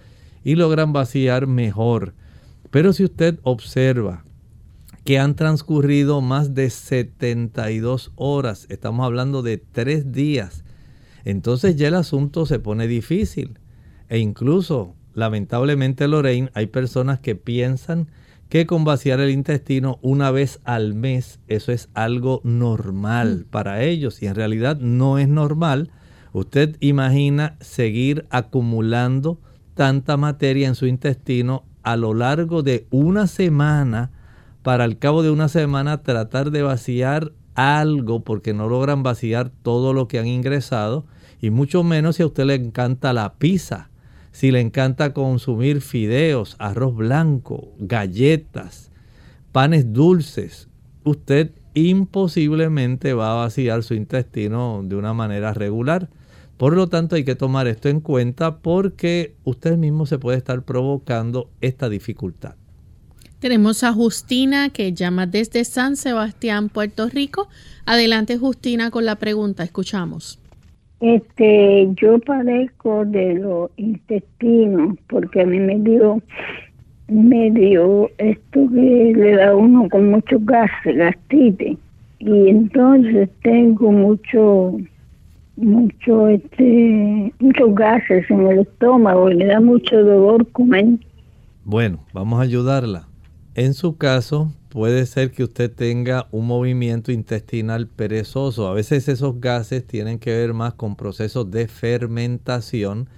y 0.43 0.55
logran 0.55 0.93
vaciar 0.93 1.47
mejor. 1.47 2.13
Pero 2.69 2.93
si 2.93 3.03
usted 3.03 3.39
observa 3.43 4.23
que 5.03 5.19
han 5.19 5.35
transcurrido 5.35 6.21
más 6.21 6.53
de 6.53 6.69
72 6.69 8.11
horas. 8.15 8.67
Estamos 8.69 9.05
hablando 9.05 9.41
de 9.41 9.57
tres 9.57 10.11
días. 10.11 10.63
Entonces 11.25 11.75
ya 11.75 11.87
el 11.87 11.95
asunto 11.95 12.45
se 12.45 12.59
pone 12.59 12.87
difícil. 12.87 13.59
E 14.09 14.19
incluso, 14.19 14.95
lamentablemente, 15.13 16.07
Lorraine, 16.07 16.51
hay 16.53 16.67
personas 16.67 17.19
que 17.19 17.35
piensan 17.35 18.07
que 18.49 18.65
con 18.65 18.83
vaciar 18.83 19.21
el 19.21 19.31
intestino 19.31 19.97
una 20.01 20.29
vez 20.29 20.59
al 20.65 20.93
mes, 20.93 21.39
eso 21.47 21.71
es 21.71 21.87
algo 21.93 22.41
normal 22.43 23.45
mm. 23.45 23.49
para 23.49 23.81
ellos 23.81 24.21
y 24.21 24.27
en 24.27 24.35
realidad 24.35 24.77
no 24.77 25.17
es 25.17 25.29
normal. 25.29 25.89
Usted 26.33 26.75
imagina 26.81 27.55
seguir 27.61 28.25
acumulando 28.29 29.39
tanta 29.73 30.17
materia 30.17 30.67
en 30.67 30.75
su 30.75 30.85
intestino 30.85 31.63
a 31.81 31.95
lo 31.95 32.13
largo 32.13 32.61
de 32.61 32.87
una 32.89 33.27
semana 33.27 34.11
para 34.63 34.83
al 34.83 34.97
cabo 34.97 35.23
de 35.23 35.31
una 35.31 35.47
semana 35.47 36.03
tratar 36.03 36.51
de 36.51 36.61
vaciar 36.61 37.31
algo 37.55 38.23
porque 38.23 38.53
no 38.53 38.69
logran 38.69 39.03
vaciar 39.03 39.51
todo 39.61 39.93
lo 39.93 40.07
que 40.07 40.19
han 40.19 40.27
ingresado 40.27 41.05
y 41.41 41.49
mucho 41.49 41.83
menos 41.83 42.17
si 42.17 42.23
a 42.23 42.27
usted 42.27 42.45
le 42.45 42.55
encanta 42.55 43.13
la 43.13 43.33
pizza 43.35 43.91
si 44.31 44.51
le 44.51 44.61
encanta 44.61 45.13
consumir 45.13 45.81
fideos, 45.81 46.55
arroz 46.59 46.95
blanco, 46.95 47.73
galletas, 47.79 48.91
panes 49.51 49.91
dulces, 49.93 50.69
usted 51.03 51.51
imposiblemente 51.73 53.13
va 53.13 53.31
a 53.31 53.43
vaciar 53.43 53.83
su 53.83 53.93
intestino 53.93 54.81
de 54.83 54.95
una 54.95 55.13
manera 55.13 55.53
regular. 55.53 56.09
Por 56.57 56.75
lo 56.75 56.87
tanto, 56.87 57.15
hay 57.15 57.23
que 57.23 57.35
tomar 57.35 57.67
esto 57.67 57.89
en 57.89 58.01
cuenta 58.01 58.59
porque 58.59 59.35
usted 59.43 59.77
mismo 59.77 60.05
se 60.05 60.19
puede 60.19 60.37
estar 60.37 60.63
provocando 60.63 61.49
esta 61.59 61.89
dificultad. 61.89 62.60
Tenemos 63.41 63.83
a 63.83 63.91
Justina 63.91 64.69
que 64.69 64.93
llama 64.93 65.25
desde 65.25 65.63
San 65.65 65.95
Sebastián, 65.95 66.69
Puerto 66.69 67.09
Rico. 67.09 67.47
Adelante, 67.87 68.37
Justina, 68.37 68.91
con 68.91 69.03
la 69.03 69.15
pregunta. 69.15 69.63
Escuchamos. 69.63 70.39
Este, 70.99 71.89
yo 71.95 72.19
padezco 72.19 73.03
de 73.03 73.33
los 73.33 73.71
intestinos 73.77 74.95
porque 75.09 75.41
a 75.41 75.45
mí 75.47 75.59
me 75.59 75.79
dio, 75.79 76.21
me 77.07 77.49
dio 77.49 78.11
esto 78.19 78.69
que 78.69 79.13
le 79.15 79.35
da 79.37 79.55
uno 79.55 79.89
con 79.89 80.11
muchos 80.11 80.45
gases, 80.45 80.95
gastritis. 80.95 81.79
Y 82.19 82.47
entonces 82.47 83.27
tengo 83.41 83.91
mucho, 83.91 84.77
mucho, 85.55 86.27
este, 86.27 87.33
muchos 87.39 87.73
gases 87.73 88.29
en 88.29 88.45
el 88.45 88.59
estómago 88.59 89.31
y 89.31 89.37
me 89.37 89.45
da 89.45 89.59
mucho 89.59 89.97
dolor 90.03 90.47
comer. 90.51 90.99
Bueno, 91.65 92.01
vamos 92.13 92.39
a 92.39 92.43
ayudarla. 92.43 93.07
En 93.53 93.73
su 93.73 93.97
caso, 93.97 94.53
puede 94.69 95.05
ser 95.05 95.31
que 95.31 95.43
usted 95.43 95.69
tenga 95.69 96.29
un 96.31 96.47
movimiento 96.47 97.11
intestinal 97.11 97.87
perezoso. 97.87 98.67
A 98.67 98.73
veces 98.73 99.09
esos 99.09 99.41
gases 99.41 99.85
tienen 99.85 100.19
que 100.19 100.31
ver 100.31 100.53
más 100.53 100.75
con 100.75 100.95
procesos 100.95 101.51
de 101.51 101.67
fermentación, 101.67 103.09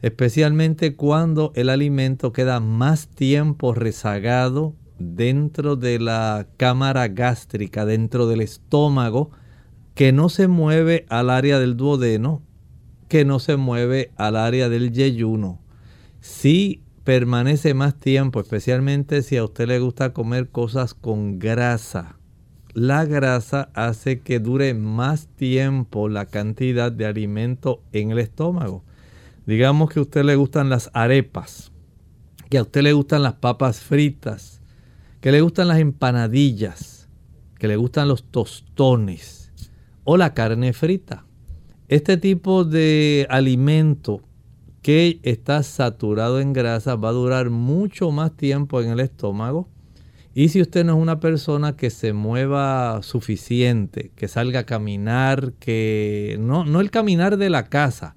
especialmente 0.00 0.94
cuando 0.94 1.52
el 1.56 1.68
alimento 1.68 2.32
queda 2.32 2.60
más 2.60 3.08
tiempo 3.08 3.74
rezagado 3.74 4.76
dentro 5.00 5.74
de 5.74 5.98
la 5.98 6.46
cámara 6.58 7.08
gástrica, 7.08 7.84
dentro 7.84 8.28
del 8.28 8.40
estómago, 8.40 9.32
que 9.96 10.12
no 10.12 10.28
se 10.28 10.46
mueve 10.46 11.06
al 11.08 11.28
área 11.28 11.58
del 11.58 11.76
duodeno, 11.76 12.40
que 13.08 13.24
no 13.24 13.40
se 13.40 13.56
mueve 13.56 14.12
al 14.14 14.36
área 14.36 14.68
del 14.68 14.92
yeyuno. 14.92 15.60
Si 16.20 16.81
permanece 17.04 17.74
más 17.74 17.98
tiempo, 17.98 18.40
especialmente 18.40 19.22
si 19.22 19.36
a 19.36 19.44
usted 19.44 19.66
le 19.66 19.80
gusta 19.80 20.12
comer 20.12 20.48
cosas 20.50 20.94
con 20.94 21.38
grasa. 21.38 22.16
La 22.74 23.04
grasa 23.04 23.70
hace 23.74 24.20
que 24.20 24.38
dure 24.38 24.72
más 24.74 25.26
tiempo 25.26 26.08
la 26.08 26.26
cantidad 26.26 26.90
de 26.90 27.06
alimento 27.06 27.82
en 27.92 28.12
el 28.12 28.18
estómago. 28.18 28.84
Digamos 29.46 29.90
que 29.90 29.98
a 29.98 30.02
usted 30.02 30.24
le 30.24 30.36
gustan 30.36 30.70
las 30.70 30.90
arepas, 30.94 31.72
que 32.48 32.58
a 32.58 32.62
usted 32.62 32.82
le 32.82 32.92
gustan 32.92 33.22
las 33.22 33.34
papas 33.34 33.80
fritas, 33.80 34.60
que 35.20 35.32
le 35.32 35.40
gustan 35.40 35.68
las 35.68 35.78
empanadillas, 35.78 37.08
que 37.58 37.68
le 37.68 37.76
gustan 37.76 38.08
los 38.08 38.24
tostones 38.24 39.52
o 40.04 40.16
la 40.16 40.32
carne 40.34 40.72
frita. 40.72 41.26
Este 41.88 42.16
tipo 42.16 42.64
de 42.64 43.26
alimento 43.28 44.22
que 44.82 45.20
está 45.22 45.62
saturado 45.62 46.40
en 46.40 46.52
grasa 46.52 46.96
va 46.96 47.10
a 47.10 47.12
durar 47.12 47.50
mucho 47.50 48.10
más 48.10 48.36
tiempo 48.36 48.82
en 48.82 48.90
el 48.90 49.00
estómago. 49.00 49.68
Y 50.34 50.48
si 50.48 50.60
usted 50.60 50.84
no 50.84 50.96
es 50.96 51.02
una 51.02 51.20
persona 51.20 51.76
que 51.76 51.90
se 51.90 52.12
mueva 52.12 53.02
suficiente, 53.02 54.10
que 54.16 54.28
salga 54.28 54.60
a 54.60 54.66
caminar, 54.66 55.52
que 55.60 56.36
no, 56.40 56.64
no 56.64 56.80
el 56.80 56.90
caminar 56.90 57.36
de 57.36 57.50
la 57.50 57.64
casa, 57.64 58.16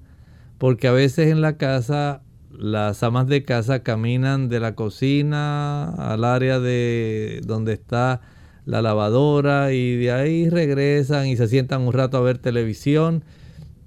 porque 0.58 0.88
a 0.88 0.92
veces 0.92 1.28
en 1.28 1.42
la 1.42 1.58
casa 1.58 2.22
las 2.52 3.04
amas 3.04 3.28
de 3.28 3.44
casa 3.44 3.84
caminan 3.84 4.48
de 4.48 4.62
la 4.62 4.76
cocina 4.76 5.90
al 5.90 6.24
área 6.24 6.60
de 6.60 7.42
donde 7.46 7.74
está 7.74 8.22
la 8.66 8.82
lavadora 8.82 9.74
y 9.74 9.98
de 9.98 10.12
ahí 10.12 10.50
regresan 10.50 11.28
y 11.28 11.36
se 11.36 11.48
sientan 11.48 11.82
un 11.82 11.94
rato 11.94 12.18
a 12.18 12.22
ver 12.22 12.38
televisión 12.38 13.24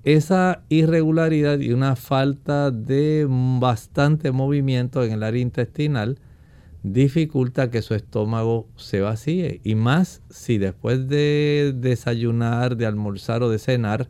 esa 0.05 0.63
irregularidad 0.69 1.59
y 1.59 1.73
una 1.73 1.97
falta 1.97 2.71
de 2.71 3.27
bastante 3.29 4.31
movimiento 4.33 5.03
en 5.05 5.13
el 5.13 5.23
área 5.23 5.43
intestinal 5.43 6.19
dificulta 6.83 7.71
que 7.71 7.83
su 7.83 7.95
estómago 7.95 8.69
se 8.77 9.01
vacíe. 9.01 9.61
Y 9.65 9.75
más 9.75 10.23
si 10.31 10.59
después 10.59 11.09
de 11.09 11.75
desayunar, 11.77 12.77
de 12.77 12.87
almorzar 12.87 13.43
o 13.43 13.51
de 13.51 13.59
cenar, 13.59 14.09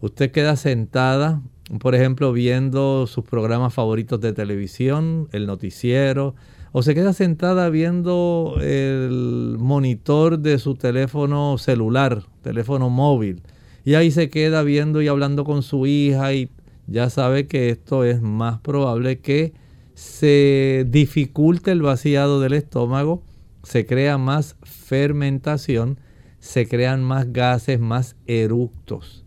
usted 0.00 0.30
queda 0.30 0.56
sentada, 0.56 1.42
por 1.80 1.94
ejemplo, 1.94 2.32
viendo 2.32 3.06
sus 3.06 3.24
programas 3.24 3.74
favoritos 3.74 4.20
de 4.20 4.32
televisión, 4.32 5.28
el 5.32 5.46
noticiero, 5.46 6.34
o 6.72 6.82
se 6.82 6.94
queda 6.94 7.12
sentada 7.12 7.68
viendo 7.70 8.56
el 8.60 9.56
monitor 9.58 10.38
de 10.38 10.58
su 10.58 10.74
teléfono 10.74 11.56
celular, 11.58 12.22
teléfono 12.42 12.90
móvil 12.90 13.42
y 13.84 13.94
ahí 13.94 14.10
se 14.10 14.30
queda 14.30 14.62
viendo 14.62 15.02
y 15.02 15.08
hablando 15.08 15.44
con 15.44 15.62
su 15.62 15.86
hija 15.86 16.32
y 16.32 16.50
ya 16.86 17.10
sabe 17.10 17.46
que 17.46 17.70
esto 17.70 18.04
es 18.04 18.22
más 18.22 18.60
probable 18.60 19.18
que 19.20 19.52
se 19.94 20.86
dificulte 20.88 21.70
el 21.70 21.82
vaciado 21.82 22.40
del 22.40 22.54
estómago, 22.54 23.22
se 23.62 23.86
crea 23.86 24.18
más 24.18 24.56
fermentación, 24.62 25.98
se 26.40 26.66
crean 26.66 27.02
más 27.02 27.32
gases, 27.32 27.78
más 27.78 28.16
eructos. 28.26 29.24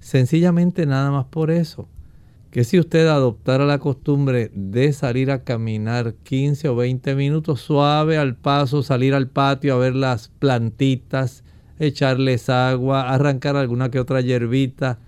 Sencillamente 0.00 0.84
nada 0.86 1.10
más 1.10 1.26
por 1.26 1.50
eso. 1.50 1.88
Que 2.50 2.64
si 2.64 2.78
usted 2.78 3.06
adoptara 3.08 3.64
la 3.64 3.78
costumbre 3.78 4.50
de 4.54 4.92
salir 4.92 5.30
a 5.30 5.42
caminar 5.42 6.14
15 6.22 6.68
o 6.68 6.76
20 6.76 7.14
minutos 7.14 7.62
suave 7.62 8.18
al 8.18 8.36
paso, 8.36 8.82
salir 8.82 9.14
al 9.14 9.28
patio 9.28 9.74
a 9.74 9.78
ver 9.78 9.94
las 9.94 10.28
plantitas, 10.28 11.41
echarles 11.82 12.48
agua, 12.48 13.12
arrancar 13.12 13.56
alguna 13.56 13.90
que 13.90 13.98
otra 13.98 14.20
hierbita 14.20 15.00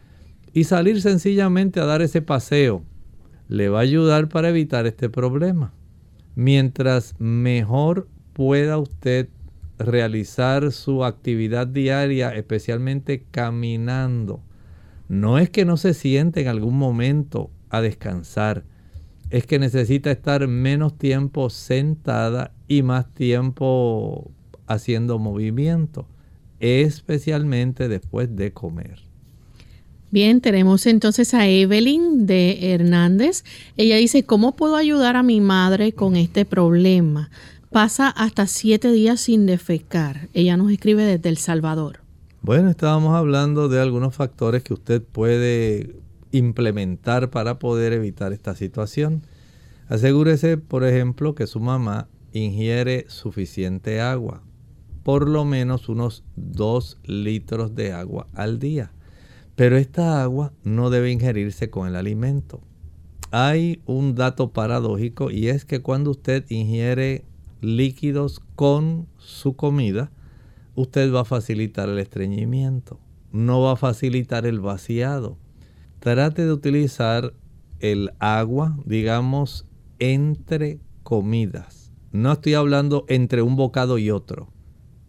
y 0.52 0.64
salir 0.64 1.00
sencillamente 1.00 1.80
a 1.80 1.84
dar 1.84 2.02
ese 2.02 2.20
paseo. 2.20 2.82
Le 3.48 3.68
va 3.68 3.78
a 3.78 3.82
ayudar 3.82 4.28
para 4.28 4.48
evitar 4.48 4.86
este 4.86 5.08
problema. 5.08 5.72
Mientras 6.34 7.14
mejor 7.20 8.08
pueda 8.32 8.78
usted 8.78 9.28
realizar 9.78 10.72
su 10.72 11.04
actividad 11.04 11.68
diaria, 11.68 12.34
especialmente 12.34 13.24
caminando. 13.30 14.42
No 15.08 15.38
es 15.38 15.50
que 15.50 15.64
no 15.64 15.76
se 15.76 15.94
siente 15.94 16.40
en 16.40 16.48
algún 16.48 16.76
momento 16.76 17.50
a 17.70 17.80
descansar, 17.80 18.64
es 19.30 19.46
que 19.46 19.58
necesita 19.58 20.10
estar 20.10 20.48
menos 20.48 20.98
tiempo 20.98 21.50
sentada 21.50 22.52
y 22.66 22.82
más 22.82 23.12
tiempo 23.14 24.32
haciendo 24.66 25.18
movimiento 25.18 26.08
especialmente 26.64 27.88
después 27.88 28.34
de 28.34 28.52
comer. 28.52 29.00
Bien, 30.10 30.40
tenemos 30.40 30.86
entonces 30.86 31.34
a 31.34 31.46
Evelyn 31.46 32.26
de 32.26 32.72
Hernández. 32.72 33.44
Ella 33.76 33.96
dice, 33.96 34.24
¿cómo 34.24 34.56
puedo 34.56 34.76
ayudar 34.76 35.16
a 35.16 35.22
mi 35.22 35.40
madre 35.40 35.92
con 35.92 36.16
este 36.16 36.44
problema? 36.44 37.30
Pasa 37.70 38.08
hasta 38.08 38.46
siete 38.46 38.92
días 38.92 39.20
sin 39.20 39.44
defecar. 39.44 40.28
Ella 40.32 40.56
nos 40.56 40.70
escribe 40.70 41.02
desde 41.02 41.28
El 41.28 41.36
Salvador. 41.36 42.00
Bueno, 42.40 42.70
estábamos 42.70 43.14
hablando 43.14 43.68
de 43.68 43.80
algunos 43.80 44.14
factores 44.14 44.62
que 44.62 44.72
usted 44.72 45.02
puede 45.02 45.96
implementar 46.30 47.30
para 47.30 47.58
poder 47.58 47.92
evitar 47.92 48.32
esta 48.32 48.54
situación. 48.54 49.22
Asegúrese, 49.88 50.56
por 50.56 50.84
ejemplo, 50.84 51.34
que 51.34 51.46
su 51.46 51.60
mamá 51.60 52.08
ingiere 52.32 53.04
suficiente 53.08 54.00
agua 54.00 54.42
por 55.04 55.28
lo 55.28 55.44
menos 55.44 55.88
unos 55.88 56.24
2 56.34 56.98
litros 57.04 57.76
de 57.76 57.92
agua 57.92 58.26
al 58.34 58.58
día. 58.58 58.90
Pero 59.54 59.76
esta 59.76 60.22
agua 60.22 60.52
no 60.64 60.90
debe 60.90 61.12
ingerirse 61.12 61.70
con 61.70 61.86
el 61.86 61.94
alimento. 61.94 62.60
Hay 63.30 63.82
un 63.86 64.14
dato 64.14 64.52
paradójico 64.52 65.30
y 65.30 65.48
es 65.48 65.64
que 65.64 65.80
cuando 65.80 66.10
usted 66.10 66.44
ingiere 66.48 67.24
líquidos 67.60 68.40
con 68.56 69.06
su 69.18 69.54
comida, 69.54 70.10
usted 70.74 71.12
va 71.12 71.20
a 71.20 71.24
facilitar 71.24 71.88
el 71.88 71.98
estreñimiento, 71.98 72.98
no 73.30 73.60
va 73.60 73.72
a 73.72 73.76
facilitar 73.76 74.46
el 74.46 74.60
vaciado. 74.60 75.36
Trate 76.00 76.46
de 76.46 76.52
utilizar 76.52 77.34
el 77.80 78.10
agua, 78.18 78.78
digamos, 78.84 79.66
entre 79.98 80.80
comidas. 81.02 81.92
No 82.12 82.32
estoy 82.32 82.54
hablando 82.54 83.04
entre 83.08 83.42
un 83.42 83.56
bocado 83.56 83.98
y 83.98 84.10
otro. 84.10 84.53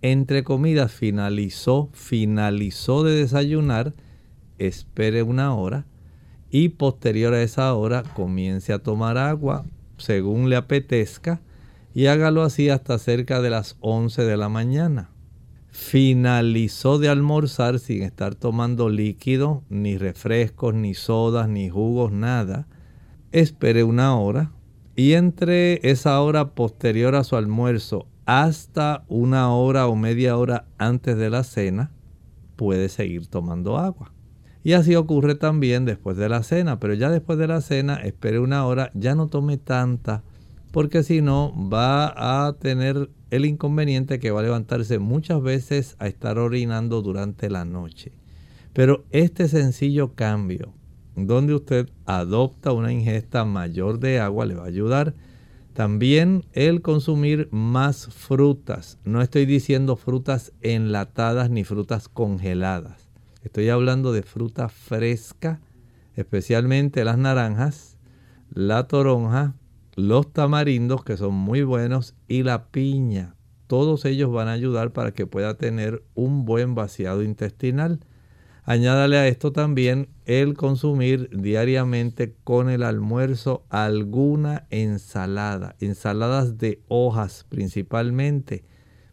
Entre 0.02 0.44
comidas 0.44 0.92
finalizó, 0.92 1.90
finalizó 1.94 3.04
de 3.04 3.16
desayunar, 3.16 3.94
espere 4.58 5.24
una 5.24 5.56
hora 5.56 5.86
y 6.52 6.70
posterior 6.70 7.34
a 7.34 7.42
esa 7.42 7.74
hora 7.74 8.04
comience 8.04 8.72
a 8.72 8.80
tomar 8.80 9.18
agua 9.18 9.66
según 9.98 10.50
le 10.50 10.56
apetezca 10.56 11.42
y 11.94 12.08
hágalo 12.08 12.44
así 12.44 12.70
hasta 12.70 13.00
cerca 13.00 13.42
de 13.42 13.50
las 13.50 13.78
11 13.80 14.24
de 14.24 14.38
la 14.38 14.50
mañana. 14.50 15.10
Finalizó 15.70 17.00
de 17.00 17.10
almorzar 17.10 17.80
sin 17.80 18.04
estar 18.04 18.36
tomando 18.36 18.90
líquido, 18.90 19.64
ni 19.70 19.98
refrescos, 19.98 20.74
ni 20.74 20.94
sodas, 20.94 21.50
ni 21.50 21.70
jugos, 21.70 22.12
nada. 22.12 22.68
Espere 23.32 23.84
una 23.84 24.18
hora 24.18 24.52
y 24.96 25.14
entre 25.14 25.90
esa 25.90 26.20
hora 26.22 26.54
posterior 26.54 27.16
a 27.16 27.24
su 27.24 27.36
almuerzo 27.36 28.08
hasta 28.26 29.06
una 29.08 29.52
hora 29.54 29.88
o 29.88 29.96
media 29.96 30.38
hora 30.38 30.66
antes 30.78 31.18
de 31.18 31.30
la 31.30 31.44
cena, 31.44 31.92
puede 32.56 32.90
seguir 32.90 33.28
tomando 33.28 33.78
agua. 33.78 34.12
Y 34.64 34.74
así 34.74 34.96
ocurre 34.96 35.36
también 35.36 35.86
después 35.86 36.18
de 36.18 36.28
la 36.28 36.42
cena, 36.42 36.80
pero 36.80 36.96
ya 36.96 37.12
después 37.12 37.38
de 37.38 37.48
la 37.48 37.62
cena 37.62 37.96
espere 37.98 38.40
una 38.40 38.66
hora, 38.66 38.90
ya 38.96 39.14
no 39.14 39.28
tome 39.28 39.58
tanta, 39.58 40.24
porque 40.72 41.04
si 41.04 41.22
no 41.22 41.54
va 41.72 42.48
a 42.48 42.54
tener 42.54 43.10
el 43.30 43.46
inconveniente 43.46 44.20
que 44.20 44.32
va 44.32 44.40
a 44.40 44.44
levantarse 44.44 44.98
muchas 44.98 45.42
veces 45.42 45.96
a 46.00 46.08
estar 46.08 46.40
orinando 46.40 47.02
durante 47.02 47.50
la 47.50 47.64
noche. 47.64 48.12
Pero 48.74 49.06
este 49.12 49.48
sencillo 49.48 50.16
cambio, 50.16 50.74
donde 51.16 51.54
usted 51.54 51.90
adopta 52.06 52.72
una 52.72 52.92
ingesta 52.92 53.46
mayor 53.46 54.00
de 54.00 54.20
agua, 54.20 54.46
le 54.46 54.56
va 54.56 54.64
a 54.64 54.68
ayudar. 54.68 55.14
También 55.76 56.46
el 56.54 56.82
consumir 56.82 57.50
más 57.52 58.08
frutas. 58.08 58.98
No 59.04 59.22
estoy 59.22 59.46
diciendo 59.46 59.98
frutas 59.98 60.54
enlatadas 60.62 61.50
ni 61.50 61.66
frutas 61.66 62.08
congeladas 62.08 63.10
Estoy 63.44 63.68
hablando 63.68 64.14
de 64.14 64.24
fruta 64.24 64.70
fresca, 64.70 65.60
especialmente 66.16 67.04
las 67.04 67.18
naranjas, 67.18 67.98
la 68.50 68.88
toronja, 68.88 69.54
los 69.96 70.32
tamarindos 70.32 71.04
que 71.04 71.18
son 71.18 71.34
muy 71.34 71.62
buenos 71.64 72.16
y 72.30 72.44
la 72.44 72.68
piña. 72.70 73.36
Todos 73.68 74.06
ellos 74.06 74.32
van 74.32 74.48
a 74.48 74.54
ayudar 74.54 74.94
para 74.94 75.12
que 75.12 75.28
pueda 75.28 75.58
tener 75.58 76.04
un 76.16 76.46
buen 76.46 76.74
vaciado 76.74 77.22
intestinal. 77.22 78.00
Añádale 78.68 79.18
a 79.18 79.28
esto 79.28 79.52
también 79.52 80.10
el 80.26 80.56
consumir 80.56 81.30
diariamente 81.32 82.36
con 82.44 82.70
el 82.70 82.82
almuerzo 82.82 83.64
alguna 83.70 84.66
ensalada, 84.72 85.76
ensaladas 85.80 86.58
de 86.58 86.82
hojas 86.88 87.46
principalmente, 87.48 88.64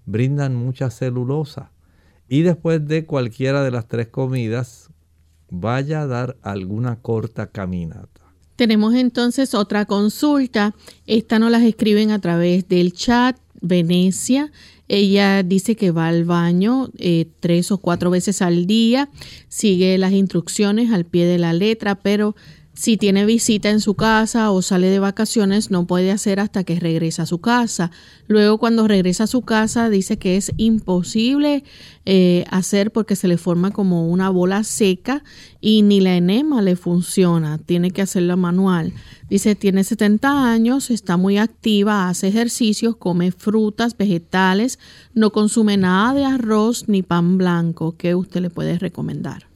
brindan 0.06 0.54
mucha 0.54 0.90
celulosa 0.90 1.70
y 2.30 2.40
después 2.42 2.86
de 2.88 3.04
cualquiera 3.04 3.62
de 3.62 3.70
las 3.70 3.88
tres 3.88 4.08
comidas, 4.08 4.88
vaya 5.50 6.00
a 6.00 6.06
dar 6.06 6.38
alguna 6.40 6.96
corta 6.96 7.48
caminata. 7.48 8.22
Tenemos 8.56 8.94
entonces 8.94 9.52
otra 9.52 9.84
consulta. 9.84 10.74
Esta 11.06 11.38
nos 11.38 11.50
las 11.50 11.62
escriben 11.62 12.10
a 12.10 12.20
través 12.20 12.68
del 12.68 12.94
chat. 12.94 13.36
Venecia. 13.60 14.50
Ella 14.88 15.42
dice 15.42 15.76
que 15.76 15.90
va 15.90 16.08
al 16.08 16.24
baño 16.24 16.90
eh, 16.98 17.26
tres 17.40 17.70
o 17.72 17.78
cuatro 17.78 18.10
veces 18.10 18.42
al 18.42 18.66
día, 18.66 19.08
sigue 19.48 19.96
las 19.98 20.12
instrucciones 20.12 20.92
al 20.92 21.04
pie 21.04 21.26
de 21.26 21.38
la 21.38 21.52
letra, 21.52 21.94
pero 21.94 22.34
si 22.82 22.96
tiene 22.96 23.24
visita 23.24 23.70
en 23.70 23.80
su 23.80 23.94
casa 23.94 24.50
o 24.50 24.60
sale 24.60 24.88
de 24.88 24.98
vacaciones, 24.98 25.70
no 25.70 25.86
puede 25.86 26.10
hacer 26.10 26.40
hasta 26.40 26.64
que 26.64 26.80
regresa 26.80 27.22
a 27.22 27.26
su 27.26 27.40
casa. 27.40 27.92
Luego, 28.26 28.58
cuando 28.58 28.88
regresa 28.88 29.22
a 29.22 29.28
su 29.28 29.42
casa, 29.42 29.88
dice 29.88 30.18
que 30.18 30.36
es 30.36 30.50
imposible 30.56 31.62
eh, 32.06 32.44
hacer 32.50 32.90
porque 32.90 33.14
se 33.14 33.28
le 33.28 33.38
forma 33.38 33.70
como 33.70 34.08
una 34.08 34.30
bola 34.30 34.64
seca 34.64 35.22
y 35.60 35.82
ni 35.82 36.00
la 36.00 36.16
enema 36.16 36.60
le 36.60 36.74
funciona. 36.74 37.58
Tiene 37.58 37.92
que 37.92 38.02
hacerla 38.02 38.34
manual. 38.34 38.92
Dice, 39.30 39.54
tiene 39.54 39.84
70 39.84 40.50
años, 40.50 40.90
está 40.90 41.16
muy 41.16 41.38
activa, 41.38 42.08
hace 42.08 42.26
ejercicios, 42.26 42.96
come 42.96 43.30
frutas, 43.30 43.96
vegetales, 43.96 44.80
no 45.14 45.30
consume 45.30 45.76
nada 45.76 46.14
de 46.14 46.24
arroz 46.24 46.88
ni 46.88 47.04
pan 47.04 47.38
blanco. 47.38 47.94
¿Qué 47.96 48.16
usted 48.16 48.40
le 48.40 48.50
puede 48.50 48.76
recomendar? 48.76 49.51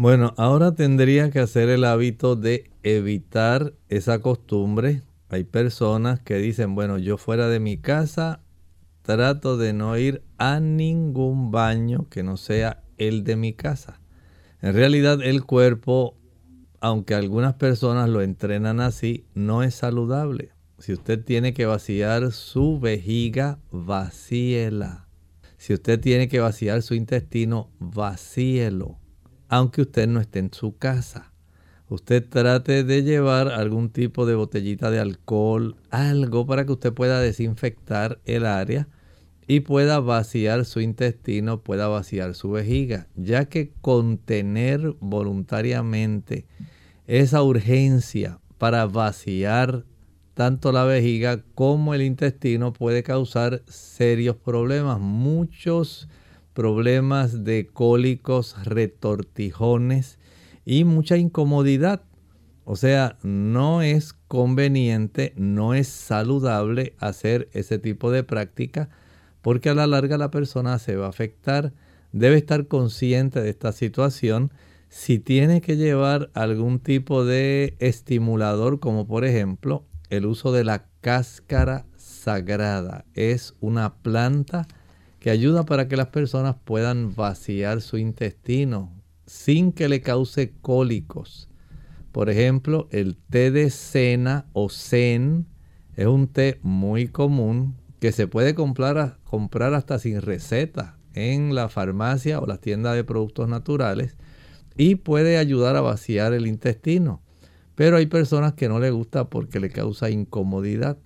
Bueno, 0.00 0.32
ahora 0.38 0.74
tendría 0.74 1.30
que 1.30 1.40
hacer 1.40 1.68
el 1.68 1.84
hábito 1.84 2.34
de 2.34 2.70
evitar 2.82 3.74
esa 3.90 4.20
costumbre. 4.20 5.02
Hay 5.28 5.44
personas 5.44 6.20
que 6.20 6.36
dicen, 6.36 6.74
bueno, 6.74 6.96
yo 6.96 7.18
fuera 7.18 7.48
de 7.48 7.60
mi 7.60 7.76
casa 7.76 8.40
trato 9.02 9.58
de 9.58 9.74
no 9.74 9.98
ir 9.98 10.22
a 10.38 10.58
ningún 10.58 11.50
baño 11.50 12.08
que 12.08 12.22
no 12.22 12.38
sea 12.38 12.82
el 12.96 13.24
de 13.24 13.36
mi 13.36 13.52
casa. 13.52 14.00
En 14.62 14.72
realidad 14.72 15.20
el 15.20 15.44
cuerpo, 15.44 16.16
aunque 16.80 17.14
algunas 17.14 17.56
personas 17.56 18.08
lo 18.08 18.22
entrenan 18.22 18.80
así, 18.80 19.26
no 19.34 19.62
es 19.62 19.74
saludable. 19.74 20.52
Si 20.78 20.94
usted 20.94 21.22
tiene 21.22 21.52
que 21.52 21.66
vaciar 21.66 22.32
su 22.32 22.80
vejiga, 22.80 23.58
vacíela. 23.70 25.08
Si 25.58 25.74
usted 25.74 26.00
tiene 26.00 26.28
que 26.28 26.40
vaciar 26.40 26.80
su 26.80 26.94
intestino, 26.94 27.68
vacíelo 27.80 28.99
aunque 29.50 29.82
usted 29.82 30.06
no 30.06 30.20
esté 30.20 30.38
en 30.38 30.54
su 30.54 30.78
casa. 30.78 31.32
Usted 31.88 32.24
trate 32.26 32.84
de 32.84 33.02
llevar 33.02 33.48
algún 33.48 33.90
tipo 33.90 34.24
de 34.24 34.36
botellita 34.36 34.92
de 34.92 35.00
alcohol, 35.00 35.76
algo 35.90 36.46
para 36.46 36.64
que 36.64 36.72
usted 36.72 36.92
pueda 36.92 37.20
desinfectar 37.20 38.20
el 38.24 38.46
área 38.46 38.86
y 39.48 39.60
pueda 39.60 39.98
vaciar 39.98 40.64
su 40.64 40.80
intestino, 40.80 41.62
pueda 41.62 41.88
vaciar 41.88 42.36
su 42.36 42.52
vejiga, 42.52 43.08
ya 43.16 43.46
que 43.46 43.72
contener 43.80 44.94
voluntariamente 45.00 46.46
esa 47.08 47.42
urgencia 47.42 48.38
para 48.56 48.86
vaciar 48.86 49.84
tanto 50.34 50.70
la 50.70 50.84
vejiga 50.84 51.42
como 51.56 51.92
el 51.92 52.02
intestino 52.02 52.72
puede 52.72 53.02
causar 53.02 53.62
serios 53.66 54.36
problemas. 54.36 55.00
Muchos 55.00 56.08
problemas 56.60 57.42
de 57.42 57.68
cólicos, 57.68 58.54
retortijones 58.66 60.18
y 60.66 60.84
mucha 60.84 61.16
incomodidad. 61.16 62.02
O 62.66 62.76
sea, 62.76 63.16
no 63.22 63.80
es 63.80 64.12
conveniente, 64.28 65.32
no 65.36 65.72
es 65.72 65.88
saludable 65.88 66.92
hacer 66.98 67.48
ese 67.54 67.78
tipo 67.78 68.10
de 68.10 68.24
práctica 68.24 68.90
porque 69.40 69.70
a 69.70 69.74
la 69.74 69.86
larga 69.86 70.18
la 70.18 70.30
persona 70.30 70.78
se 70.78 70.96
va 70.96 71.06
a 71.06 71.08
afectar. 71.08 71.72
Debe 72.12 72.36
estar 72.36 72.66
consciente 72.66 73.40
de 73.40 73.48
esta 73.48 73.72
situación. 73.72 74.52
Si 74.90 75.18
tiene 75.18 75.62
que 75.62 75.78
llevar 75.78 76.30
algún 76.34 76.78
tipo 76.78 77.24
de 77.24 77.74
estimulador, 77.78 78.80
como 78.80 79.06
por 79.06 79.24
ejemplo 79.24 79.86
el 80.10 80.26
uso 80.26 80.52
de 80.52 80.64
la 80.64 80.84
cáscara 81.00 81.86
sagrada, 81.96 83.06
es 83.14 83.54
una 83.60 83.94
planta 83.94 84.68
que 85.20 85.30
ayuda 85.30 85.64
para 85.64 85.86
que 85.86 85.96
las 85.96 86.08
personas 86.08 86.56
puedan 86.64 87.14
vaciar 87.14 87.82
su 87.82 87.98
intestino 87.98 88.90
sin 89.26 89.70
que 89.72 89.88
le 89.88 90.00
cause 90.00 90.54
cólicos. 90.62 91.48
Por 92.10 92.30
ejemplo, 92.30 92.88
el 92.90 93.16
té 93.16 93.50
de 93.50 93.70
cena 93.70 94.46
o 94.54 94.68
zen 94.70 95.46
es 95.94 96.06
un 96.06 96.26
té 96.26 96.58
muy 96.62 97.06
común 97.06 97.76
que 98.00 98.12
se 98.12 98.26
puede 98.26 98.54
comprar, 98.54 99.18
comprar 99.24 99.74
hasta 99.74 99.98
sin 99.98 100.22
receta 100.22 100.96
en 101.12 101.54
la 101.54 101.68
farmacia 101.68 102.40
o 102.40 102.46
las 102.46 102.60
tiendas 102.60 102.96
de 102.96 103.04
productos 103.04 103.46
naturales 103.46 104.16
y 104.76 104.94
puede 104.94 105.36
ayudar 105.36 105.76
a 105.76 105.82
vaciar 105.82 106.32
el 106.32 106.46
intestino. 106.46 107.20
Pero 107.74 107.98
hay 107.98 108.06
personas 108.06 108.54
que 108.54 108.68
no 108.68 108.80
le 108.80 108.90
gusta 108.90 109.28
porque 109.28 109.60
le 109.60 109.68
causa 109.68 110.08
incomodidad. 110.08 110.96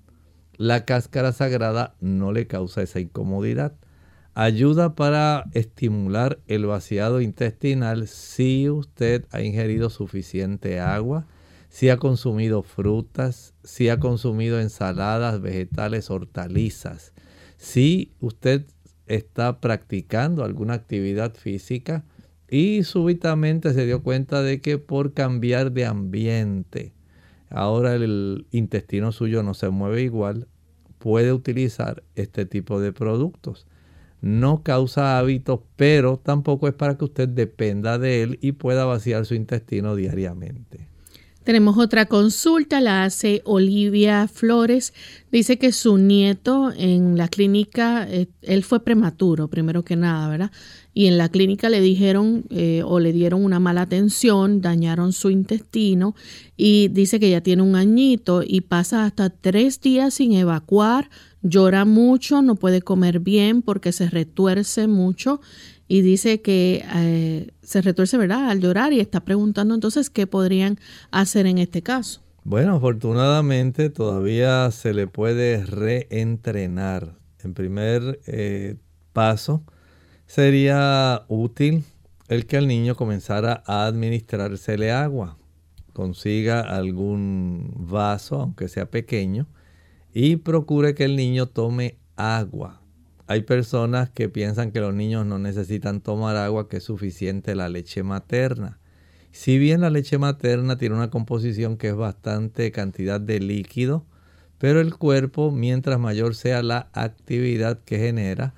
La 0.57 0.85
cáscara 0.85 1.33
sagrada 1.33 1.97
no 2.01 2.31
le 2.31 2.47
causa 2.47 2.81
esa 2.81 3.01
incomodidad 3.01 3.75
ayuda 4.35 4.95
para 4.95 5.45
estimular 5.53 6.41
el 6.49 6.67
vaciado 6.67 7.21
intestinal 7.21 8.09
si 8.09 8.69
usted 8.69 9.25
ha 9.31 9.43
ingerido 9.43 9.91
suficiente 9.91 10.81
agua, 10.81 11.27
si 11.69 11.89
ha 11.89 11.97
consumido 11.97 12.63
frutas, 12.63 13.55
si 13.63 13.89
ha 13.89 13.99
consumido 13.99 14.61
ensaladas, 14.61 15.41
vegetales, 15.41 16.11
hortalizas, 16.11 17.13
si 17.57 18.13
usted 18.21 18.67
está 19.07 19.61
practicando 19.61 20.45
alguna 20.45 20.75
actividad 20.75 21.35
física 21.35 22.05
y 22.49 22.83
súbitamente 22.83 23.73
se 23.73 23.87
dio 23.87 24.03
cuenta 24.03 24.43
de 24.43 24.61
que 24.61 24.79
por 24.79 25.15
cambiar 25.15 25.73
de 25.73 25.87
ambiente, 25.87 26.93
ahora 27.51 27.95
el 27.95 28.47
intestino 28.51 29.13
suyo 29.13 29.43
no 29.43 29.55
se 29.55 29.69
mueve 29.69 30.03
igual, 30.03 30.49
puede 30.99 31.33
utilizar 31.33 32.03
este 32.15 32.47
tipo 32.47 32.81
de 32.81 32.93
productos. 32.93 33.67
No 34.25 34.63
causa 34.63 35.19
hábitos, 35.19 35.61
pero 35.77 36.17
tampoco 36.17 36.67
es 36.67 36.73
para 36.73 36.97
que 36.97 37.05
usted 37.05 37.29
dependa 37.29 37.99
de 37.99 38.23
él 38.23 38.39
y 38.41 38.53
pueda 38.53 38.87
vaciar 38.87 39.27
su 39.27 39.35
intestino 39.35 39.95
diariamente. 39.95 40.89
Tenemos 41.43 41.77
otra 41.77 42.07
consulta, 42.07 42.81
la 42.81 43.05
hace 43.05 43.43
Olivia 43.45 44.27
Flores. 44.27 44.95
Dice 45.31 45.59
que 45.59 45.73
su 45.73 45.99
nieto 45.99 46.73
en 46.75 47.19
la 47.19 47.29
clínica, 47.29 48.09
eh, 48.11 48.29
él 48.41 48.65
fue 48.65 48.83
prematuro, 48.83 49.49
primero 49.49 49.85
que 49.85 49.95
nada, 49.95 50.27
¿verdad? 50.31 50.51
Y 50.95 51.07
en 51.07 51.19
la 51.19 51.29
clínica 51.29 51.69
le 51.69 51.81
dijeron 51.81 52.45
eh, 52.51 52.83
o 52.85 53.01
le 53.01 53.13
dieron 53.13 53.45
una 53.45 53.59
mala 53.59 53.83
atención, 53.83 54.61
dañaron 54.61 55.13
su 55.13 55.29
intestino 55.29 56.15
y 56.57 56.89
dice 56.89 57.19
que 57.19 57.31
ya 57.31 57.41
tiene 57.41 57.63
un 57.63 57.75
añito 57.75 58.43
y 58.47 58.61
pasa 58.63 59.05
hasta 59.05 59.29
tres 59.29 59.81
días 59.81 60.15
sin 60.15 60.33
evacuar, 60.33 61.11
llora 61.43 61.85
mucho, 61.85 62.43
no 62.43 62.55
puede 62.55 62.81
comer 62.81 63.19
bien 63.19 63.61
porque 63.61 63.91
se 63.91 64.09
retuerce 64.09 64.87
mucho 64.87 65.41
y 65.89 66.01
dice 66.03 66.41
que 66.41 66.85
eh, 66.95 67.51
se 67.63 67.83
retuerce, 67.83 68.17
¿verdad?, 68.17 68.49
al 68.49 68.61
llorar 68.61 68.93
y 68.93 69.01
está 69.01 69.25
preguntando 69.25 69.75
entonces 69.75 70.11
qué 70.11 70.27
podrían 70.27 70.79
hacer 71.11 71.47
en 71.47 71.59
este 71.59 71.83
caso. 71.83 72.23
Bueno, 72.45 72.77
afortunadamente 72.77 73.91
todavía 73.91 74.71
se 74.71 74.95
le 74.95 75.07
puede 75.07 75.65
reentrenar. 75.65 77.19
En 77.43 77.55
primer 77.55 78.21
eh, 78.27 78.77
paso, 79.13 79.65
sería 80.27 81.25
útil 81.29 81.85
el 82.29 82.47
que 82.47 82.57
al 82.57 82.69
niño 82.69 82.97
comenzara 82.97 83.63
a 83.67 83.87
administrársele 83.87 84.93
agua. 84.93 85.37
Consiga 85.93 86.61
algún 86.61 87.73
vaso, 87.77 88.41
aunque 88.41 88.69
sea 88.69 88.91
pequeño, 88.91 89.47
y 90.13 90.37
procure 90.37 90.95
que 90.95 91.05
el 91.05 91.17
niño 91.17 91.47
tome 91.47 91.99
agua 92.17 92.81
hay 93.27 93.43
personas 93.43 94.11
que 94.11 94.29
piensan 94.29 94.71
que 94.71 94.81
los 94.81 94.95
niños 94.95 95.25
no 95.25 95.39
necesitan 95.39 96.03
tomar 96.03 96.37
agua, 96.37 96.69
que 96.69 96.77
es 96.77 96.85
suficiente 96.85 97.55
la 97.55 97.71
leche 97.71 98.03
materna. 98.03 98.79
Si 99.33 99.59
bien 99.59 99.81
la 99.81 99.91
leche 99.91 100.19
materna 100.19 100.77
tiene 100.77 100.95
una 100.95 101.11
composición 101.11 101.79
que 101.79 101.89
es 101.89 101.97
bastante 101.97 102.71
cantidad 102.71 103.21
de 103.21 103.41
líquido, 103.41 104.05
pero 104.59 104.81
el 104.81 104.95
cuerpo, 104.95 105.51
mientras 105.51 105.99
mayor 105.99 106.35
sea 106.35 106.63
la 106.63 106.91
actividad 106.93 107.81
que 107.85 107.99
genera, 107.99 108.55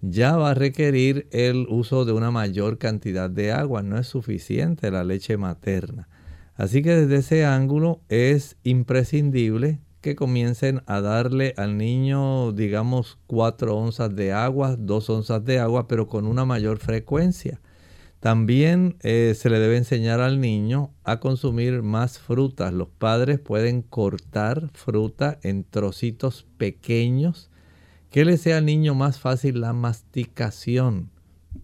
ya 0.00 0.36
va 0.36 0.50
a 0.50 0.54
requerir 0.54 1.28
el 1.32 1.66
uso 1.68 2.04
de 2.04 2.12
una 2.12 2.30
mayor 2.30 2.78
cantidad 2.78 3.28
de 3.28 3.52
agua. 3.52 3.82
No 3.82 3.98
es 3.98 4.06
suficiente 4.06 4.90
la 4.90 5.04
leche 5.04 5.36
materna. 5.36 6.08
Así 6.54 6.82
que 6.82 6.94
desde 6.94 7.16
ese 7.16 7.44
ángulo 7.44 8.00
es 8.08 8.56
imprescindible 8.64 9.80
que 10.00 10.16
comiencen 10.16 10.82
a 10.86 11.00
darle 11.00 11.54
al 11.56 11.76
niño, 11.76 12.52
digamos, 12.52 13.18
4 13.26 13.76
onzas 13.76 14.14
de 14.14 14.32
agua, 14.32 14.76
2 14.76 15.10
onzas 15.10 15.44
de 15.44 15.58
agua, 15.58 15.88
pero 15.88 16.08
con 16.08 16.26
una 16.26 16.44
mayor 16.44 16.78
frecuencia. 16.78 17.60
También 18.20 18.96
eh, 19.02 19.34
se 19.36 19.48
le 19.50 19.60
debe 19.60 19.76
enseñar 19.76 20.20
al 20.20 20.40
niño 20.40 20.90
a 21.04 21.20
consumir 21.20 21.82
más 21.82 22.18
frutas. 22.18 22.72
Los 22.72 22.88
padres 22.88 23.38
pueden 23.38 23.82
cortar 23.82 24.70
fruta 24.72 25.38
en 25.42 25.62
trocitos 25.62 26.44
pequeños 26.56 27.50
que 28.10 28.24
le 28.24 28.36
sea 28.36 28.58
al 28.58 28.66
niño 28.66 28.94
más 28.94 29.18
fácil 29.18 29.60
la 29.60 29.72
masticación. 29.72 31.10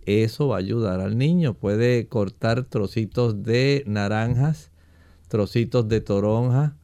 Eso 0.06 0.48
va 0.48 0.56
a 0.56 0.58
ayudar 0.58 1.00
al 1.00 1.16
niño. 1.16 1.54
Puede 1.54 2.08
cortar 2.08 2.64
trocitos 2.64 3.42
de 3.42 3.84
naranjas, 3.86 4.70
trocitos 5.28 5.88
de 5.88 6.00
toronja, 6.00 6.76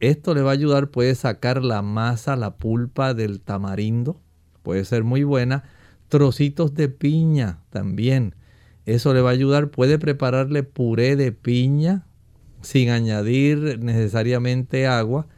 esto 0.00 0.34
le 0.34 0.42
va 0.42 0.50
a 0.50 0.54
ayudar, 0.54 0.90
puede 0.90 1.14
sacar 1.14 1.64
la 1.64 1.80
masa, 1.80 2.36
la 2.36 2.56
pulpa 2.56 3.14
del 3.14 3.40
tamarindo, 3.40 4.20
puede 4.62 4.84
ser 4.84 5.04
muy 5.04 5.24
buena. 5.24 5.64
Trocitos 6.08 6.74
de 6.74 6.88
piña 6.88 7.62
también. 7.70 8.34
Eso 8.84 9.14
le 9.14 9.22
va 9.22 9.30
a 9.30 9.32
ayudar. 9.32 9.70
Puede 9.70 9.98
prepararle 9.98 10.62
puré 10.62 11.16
de 11.16 11.32
piña 11.32 12.06
sin 12.60 12.90
añadir 12.90 13.78
necesariamente 13.80 14.86
agua, 14.86 15.28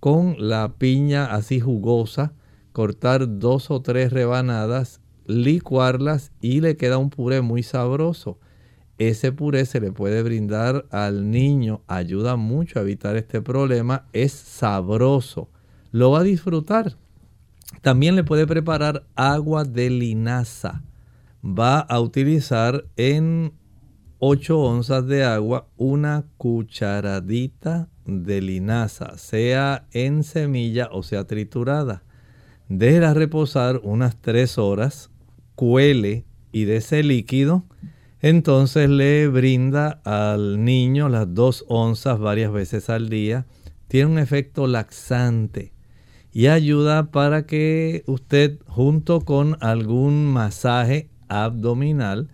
con 0.00 0.36
la 0.38 0.74
piña 0.78 1.26
así 1.26 1.60
jugosa, 1.60 2.32
cortar 2.76 3.38
dos 3.38 3.70
o 3.70 3.80
tres 3.80 4.12
rebanadas, 4.12 5.00
licuarlas 5.24 6.30
y 6.42 6.60
le 6.60 6.76
queda 6.76 6.98
un 6.98 7.08
puré 7.08 7.40
muy 7.40 7.62
sabroso 7.62 8.38
ese 8.98 9.30
puré 9.30 9.66
se 9.66 9.80
le 9.80 9.92
puede 9.92 10.22
brindar 10.22 10.86
al 10.90 11.30
niño, 11.30 11.82
ayuda 11.86 12.36
mucho 12.36 12.78
a 12.78 12.82
evitar 12.82 13.16
este 13.16 13.42
problema, 13.42 14.06
es 14.14 14.32
sabroso, 14.32 15.50
lo 15.92 16.12
va 16.12 16.20
a 16.20 16.24
disfrutar. 16.24 16.96
También 17.82 18.16
le 18.16 18.24
puede 18.24 18.46
preparar 18.46 19.06
agua 19.14 19.64
de 19.64 19.90
linaza. 19.90 20.82
Va 21.44 21.80
a 21.80 22.00
utilizar 22.00 22.86
en 22.96 23.52
8 24.18 24.58
onzas 24.58 25.06
de 25.06 25.24
agua 25.24 25.68
una 25.76 26.24
cucharadita 26.38 27.90
de 28.06 28.40
linaza, 28.40 29.18
sea 29.18 29.86
en 29.92 30.22
semilla 30.22 30.88
o 30.90 31.02
sea 31.02 31.26
triturada. 31.26 32.02
Déjela 32.68 33.14
reposar 33.14 33.80
unas 33.82 34.20
3 34.20 34.58
horas, 34.58 35.10
cuele 35.54 36.24
y 36.52 36.64
de 36.64 36.76
ese 36.76 37.02
líquido 37.02 37.64
entonces 38.20 38.88
le 38.88 39.28
brinda 39.28 40.00
al 40.04 40.64
niño 40.64 41.08
las 41.08 41.32
dos 41.34 41.64
onzas 41.68 42.18
varias 42.18 42.50
veces 42.50 42.88
al 42.88 43.08
día. 43.08 43.46
Tiene 43.88 44.10
un 44.10 44.18
efecto 44.18 44.66
laxante 44.66 45.72
y 46.32 46.48
ayuda 46.48 47.10
para 47.10 47.46
que 47.46 48.02
usted 48.06 48.58
junto 48.66 49.20
con 49.20 49.56
algún 49.60 50.26
masaje 50.26 51.08
abdominal 51.28 52.28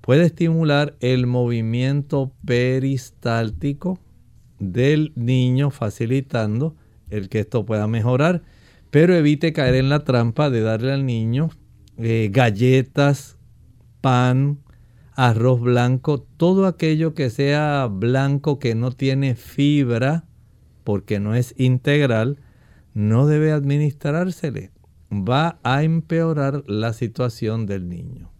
puede 0.00 0.24
estimular 0.24 0.96
el 1.00 1.26
movimiento 1.26 2.32
peristáltico 2.46 3.98
del 4.58 5.12
niño 5.14 5.70
facilitando 5.70 6.74
el 7.10 7.28
que 7.28 7.40
esto 7.40 7.66
pueda 7.66 7.86
mejorar, 7.86 8.42
pero 8.94 9.16
evite 9.16 9.52
caer 9.52 9.74
en 9.74 9.88
la 9.88 10.04
trampa 10.04 10.50
de 10.50 10.60
darle 10.60 10.92
al 10.92 11.04
niño 11.04 11.50
eh, 11.96 12.28
galletas, 12.30 13.36
pan, 14.00 14.60
arroz 15.16 15.60
blanco, 15.60 16.22
todo 16.22 16.68
aquello 16.68 17.12
que 17.12 17.28
sea 17.28 17.88
blanco 17.90 18.60
que 18.60 18.76
no 18.76 18.92
tiene 18.92 19.34
fibra, 19.34 20.26
porque 20.84 21.18
no 21.18 21.34
es 21.34 21.56
integral, 21.58 22.38
no 22.92 23.26
debe 23.26 23.50
administrársele. 23.50 24.70
Va 25.10 25.58
a 25.64 25.82
empeorar 25.82 26.62
la 26.68 26.92
situación 26.92 27.66
del 27.66 27.88
niño. 27.88 28.30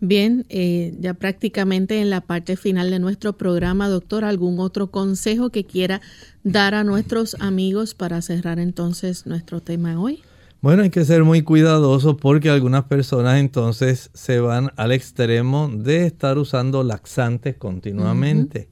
Bien, 0.00 0.44
eh, 0.50 0.94
ya 1.00 1.14
prácticamente 1.14 2.00
en 2.00 2.10
la 2.10 2.20
parte 2.20 2.56
final 2.56 2.90
de 2.90 2.98
nuestro 2.98 3.32
programa, 3.38 3.88
doctor, 3.88 4.24
¿algún 4.24 4.60
otro 4.60 4.90
consejo 4.90 5.50
que 5.50 5.64
quiera 5.64 6.02
dar 6.44 6.74
a 6.74 6.84
nuestros 6.84 7.36
amigos 7.40 7.94
para 7.94 8.20
cerrar 8.20 8.58
entonces 8.58 9.26
nuestro 9.26 9.60
tema 9.60 9.98
hoy? 9.98 10.22
Bueno, 10.60 10.82
hay 10.82 10.90
que 10.90 11.04
ser 11.04 11.24
muy 11.24 11.42
cuidadosos 11.42 12.16
porque 12.16 12.50
algunas 12.50 12.84
personas 12.84 13.38
entonces 13.38 14.10
se 14.14 14.40
van 14.40 14.70
al 14.76 14.92
extremo 14.92 15.70
de 15.72 16.06
estar 16.06 16.38
usando 16.38 16.82
laxantes 16.82 17.56
continuamente. 17.56 18.68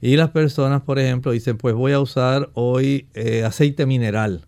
Y 0.00 0.16
las 0.16 0.30
personas, 0.30 0.82
por 0.82 0.98
ejemplo, 0.98 1.32
dicen, 1.32 1.56
pues 1.56 1.74
voy 1.74 1.92
a 1.92 2.00
usar 2.00 2.50
hoy 2.54 3.08
eh, 3.14 3.44
aceite 3.44 3.86
mineral. 3.86 4.46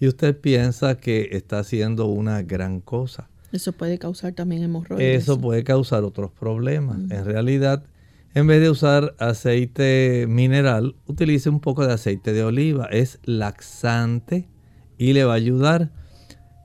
Y 0.00 0.06
usted 0.06 0.38
piensa 0.38 0.96
que 0.96 1.30
está 1.32 1.58
haciendo 1.58 2.06
una 2.06 2.42
gran 2.42 2.80
cosa. 2.80 3.28
Eso 3.52 3.72
puede 3.72 3.98
causar 3.98 4.32
también 4.34 4.62
hemorroides. 4.62 5.22
Eso 5.22 5.40
puede 5.40 5.64
causar 5.64 6.04
otros 6.04 6.30
problemas. 6.30 6.98
En 7.10 7.24
realidad, 7.24 7.84
en 8.34 8.46
vez 8.46 8.60
de 8.60 8.70
usar 8.70 9.14
aceite 9.18 10.26
mineral, 10.28 10.96
utilice 11.06 11.48
un 11.48 11.60
poco 11.60 11.86
de 11.86 11.94
aceite 11.94 12.32
de 12.32 12.44
oliva. 12.44 12.86
Es 12.86 13.20
laxante 13.24 14.48
y 14.98 15.12
le 15.12 15.24
va 15.24 15.32
a 15.32 15.36
ayudar. 15.36 15.90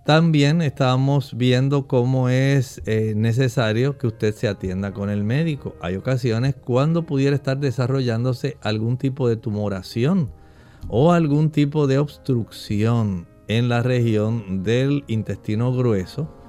También 0.06 0.62
estamos 0.62 1.38
viendo 1.38 1.88
cómo 1.88 2.28
es 2.28 2.82
eh, 2.86 3.14
necesario 3.16 3.98
que 3.98 4.08
usted 4.08 4.36
se 4.36 4.50
atienda 4.50 4.92
con 4.92 5.10
el 5.10 5.24
médico. 5.24 5.78
Hay 5.80 5.96
ocasiones 5.96 6.56
cuando 6.56 7.06
pudiera 7.06 7.38
estar 7.38 7.58
desarrollándose 7.58 8.58
algún 8.62 8.98
tipo 8.98 9.30
de 9.30 9.38
tumoración 9.38 10.30
o 10.90 11.14
algún 11.14 11.52
tipo 11.52 11.88
de 11.88 12.00
obstrucción 12.00 13.28
en 13.48 13.70
la 13.70 13.82
región 13.82 14.64
del 14.64 15.06
intestino 15.08 15.74
grueso. 15.74 16.43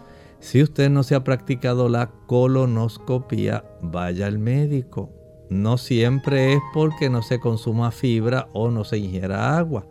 Si 0.44 0.62
usted 0.62 0.90
no 0.90 1.02
se 1.02 1.14
ha 1.14 1.24
practicado 1.24 1.88
la 1.88 2.10
colonoscopia, 2.26 3.64
vaya 3.80 4.26
al 4.26 4.38
médico. 4.38 5.10
No 5.50 5.78
siempre 5.78 6.52
es 6.52 6.60
porque 6.72 7.10
no 7.10 7.22
se 7.22 7.40
consuma 7.40 7.90
fibra 7.90 8.48
o 8.52 8.70
no 8.70 8.84
se 8.84 8.98
ingiera 8.98 9.56
agua 9.56 9.86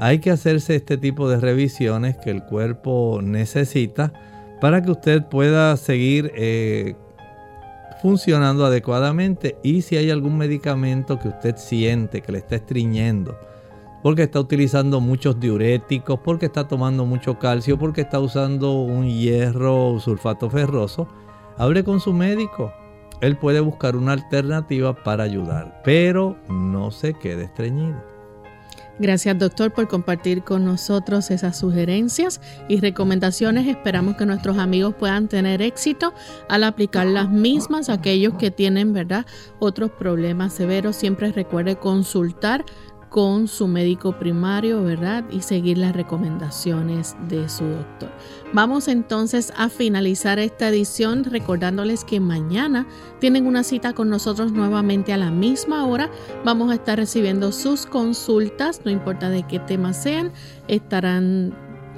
hay 0.00 0.18
que 0.18 0.30
hacerse 0.30 0.76
este 0.76 0.96
tipo 0.96 1.28
de 1.28 1.38
revisiones 1.38 2.16
que 2.16 2.30
el 2.30 2.42
cuerpo 2.42 3.20
necesita 3.22 4.14
para 4.58 4.82
que 4.82 4.90
usted 4.90 5.24
pueda 5.26 5.76
seguir 5.76 6.32
eh, 6.34 6.94
funcionando 8.00 8.64
adecuadamente 8.64 9.58
y 9.62 9.82
si 9.82 9.98
hay 9.98 10.10
algún 10.10 10.38
medicamento 10.38 11.18
que 11.18 11.28
usted 11.28 11.56
siente 11.58 12.22
que 12.22 12.32
le 12.32 12.38
está 12.38 12.56
estriñendo 12.56 13.38
porque 14.02 14.22
está 14.22 14.40
utilizando 14.40 15.00
muchos 15.00 15.38
diuréticos, 15.38 16.20
porque 16.20 16.46
está 16.46 16.66
tomando 16.68 17.04
mucho 17.04 17.38
calcio, 17.38 17.78
porque 17.78 18.02
está 18.02 18.18
usando 18.20 18.72
un 18.72 19.08
hierro 19.08 19.98
sulfato 20.00 20.48
ferroso, 20.48 21.08
hable 21.58 21.84
con 21.84 22.00
su 22.00 22.12
médico. 22.12 22.72
Él 23.20 23.36
puede 23.36 23.60
buscar 23.60 23.96
una 23.96 24.12
alternativa 24.12 24.94
para 24.94 25.24
ayudar, 25.24 25.82
pero 25.84 26.36
no 26.48 26.90
se 26.90 27.14
quede 27.14 27.44
estreñido. 27.44 28.10
Gracias 28.98 29.38
doctor 29.38 29.72
por 29.72 29.88
compartir 29.88 30.42
con 30.42 30.66
nosotros 30.66 31.30
esas 31.30 31.58
sugerencias 31.58 32.38
y 32.68 32.80
recomendaciones. 32.80 33.66
Esperamos 33.66 34.16
que 34.16 34.26
nuestros 34.26 34.58
amigos 34.58 34.94
puedan 34.94 35.26
tener 35.26 35.62
éxito 35.62 36.12
al 36.50 36.64
aplicar 36.64 37.06
las 37.06 37.30
mismas. 37.30 37.88
Aquellos 37.88 38.34
que 38.34 38.50
tienen, 38.50 38.92
¿verdad? 38.92 39.24
Otros 39.58 39.90
problemas 39.90 40.52
severos, 40.52 40.96
siempre 40.96 41.32
recuerde 41.32 41.76
consultar 41.76 42.66
con 43.10 43.48
su 43.48 43.66
médico 43.66 44.12
primario, 44.12 44.82
¿verdad? 44.82 45.24
Y 45.30 45.42
seguir 45.42 45.76
las 45.76 45.94
recomendaciones 45.94 47.16
de 47.28 47.48
su 47.48 47.64
doctor. 47.64 48.10
Vamos 48.52 48.86
entonces 48.88 49.52
a 49.56 49.68
finalizar 49.68 50.38
esta 50.38 50.68
edición 50.68 51.24
recordándoles 51.24 52.04
que 52.04 52.20
mañana 52.20 52.86
tienen 53.18 53.46
una 53.46 53.64
cita 53.64 53.92
con 53.92 54.08
nosotros 54.08 54.52
nuevamente 54.52 55.12
a 55.12 55.16
la 55.16 55.32
misma 55.32 55.84
hora. 55.86 56.08
Vamos 56.44 56.70
a 56.70 56.74
estar 56.74 56.98
recibiendo 56.98 57.50
sus 57.50 57.84
consultas, 57.84 58.82
no 58.84 58.92
importa 58.92 59.28
de 59.28 59.42
qué 59.42 59.58
tema 59.58 59.92
sean, 59.92 60.32
estarán 60.68 61.52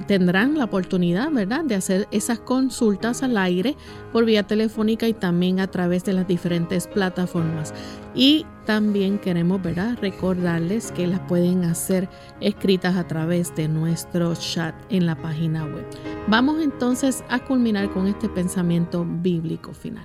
tendrán 0.07 0.59
la 0.59 0.65
oportunidad, 0.65 1.31
¿verdad?, 1.31 1.65
de 1.65 1.75
hacer 1.75 2.09
esas 2.11 2.41
consultas 2.41 3.23
al 3.23 3.37
aire 3.37 3.77
por 4.13 4.25
vía 4.25 4.43
telefónica 4.43 5.07
y 5.07 5.13
también 5.13 5.61
a 5.61 5.69
través 5.69 6.05
de 6.05 6.13
las 6.13 6.27
diferentes 6.27 6.87
plataformas. 6.87 7.73
Y 8.15 8.47
también 8.65 9.19
queremos, 9.19 9.63
¿verdad?, 9.63 9.99
recordarles 10.01 10.93
que 10.93 11.07
las 11.07 11.21
pueden 11.21 11.65
hacer 11.65 12.09
escritas 12.41 12.97
a 12.97 13.07
través 13.07 13.55
de 13.55 13.69
nuestro 13.69 14.35
chat 14.35 14.75
en 14.91 15.07
la 15.07 15.17
página 15.17 15.65
web. 15.65 15.85
Vamos 16.29 16.63
entonces 16.63 17.25
a 17.29 17.39
culminar 17.45 17.91
con 17.91 18.07
este 18.07 18.29
pensamiento 18.29 19.07
bíblico 19.07 19.73
final. 19.73 20.05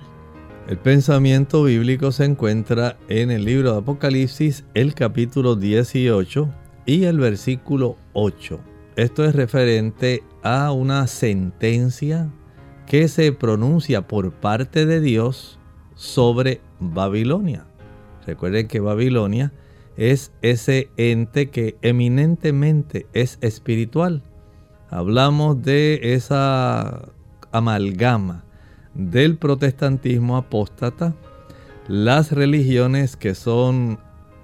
El 0.68 0.78
pensamiento 0.78 1.64
bíblico 1.64 2.12
se 2.12 2.26
encuentra 2.26 2.97
en 3.08 3.32
el 3.32 3.45
libro 3.45 3.72
de 3.72 3.78
Apocalipsis, 3.80 4.66
el 4.74 4.93
capítulo 4.93 5.55
18 5.55 6.49
y 6.86 7.03
el 7.05 7.20
versículo 7.20 7.97
8 8.14 8.60
esto 8.97 9.24
es 9.26 9.36
referente 9.36 10.24
a 10.41 10.72
una 10.72 11.05
sentencia 11.05 12.32
que 12.88 13.08
se 13.08 13.32
pronuncia 13.32 14.08
por 14.08 14.32
parte 14.32 14.88
de 14.88 14.99
Dios 14.99 15.60
sobre 15.93 16.62
Babilonia. 16.80 17.68
Recuerden 18.28 18.67
que 18.67 18.82
Babilonia 18.82 19.53
es 19.95 20.32
ese 20.41 20.89
ente 20.97 21.49
que 21.49 21.78
eminentemente 21.82 23.07
es 23.13 23.39
espiritual. 23.41 24.21
Hablamos 24.89 25.63
de 25.63 26.13
esa 26.13 27.09
amalgama 27.51 28.43
del 28.93 29.38
protestantismo 29.38 30.38
apóstata, 30.38 31.15
las 31.88 32.32
religiones 32.32 33.15
que 33.15 33.34
son 33.34 33.99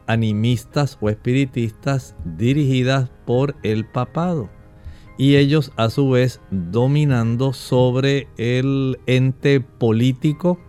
animistas 0.07 0.97
o 1.01 1.09
espiritistas 1.09 2.15
dirigidas 2.23 3.09
por 3.25 3.55
el 3.63 3.86
papado 3.86 4.49
y 5.17 5.36
ellos 5.36 5.71
a 5.75 5.89
su 5.89 6.09
vez 6.09 6.41
dominando 6.51 7.53
sobre 7.53 8.27
el 8.38 8.99
ente 9.05 9.59
político, 9.61 10.59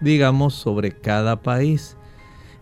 digamos, 0.00 0.54
sobre 0.54 0.92
cada 0.92 1.42
país. 1.42 1.96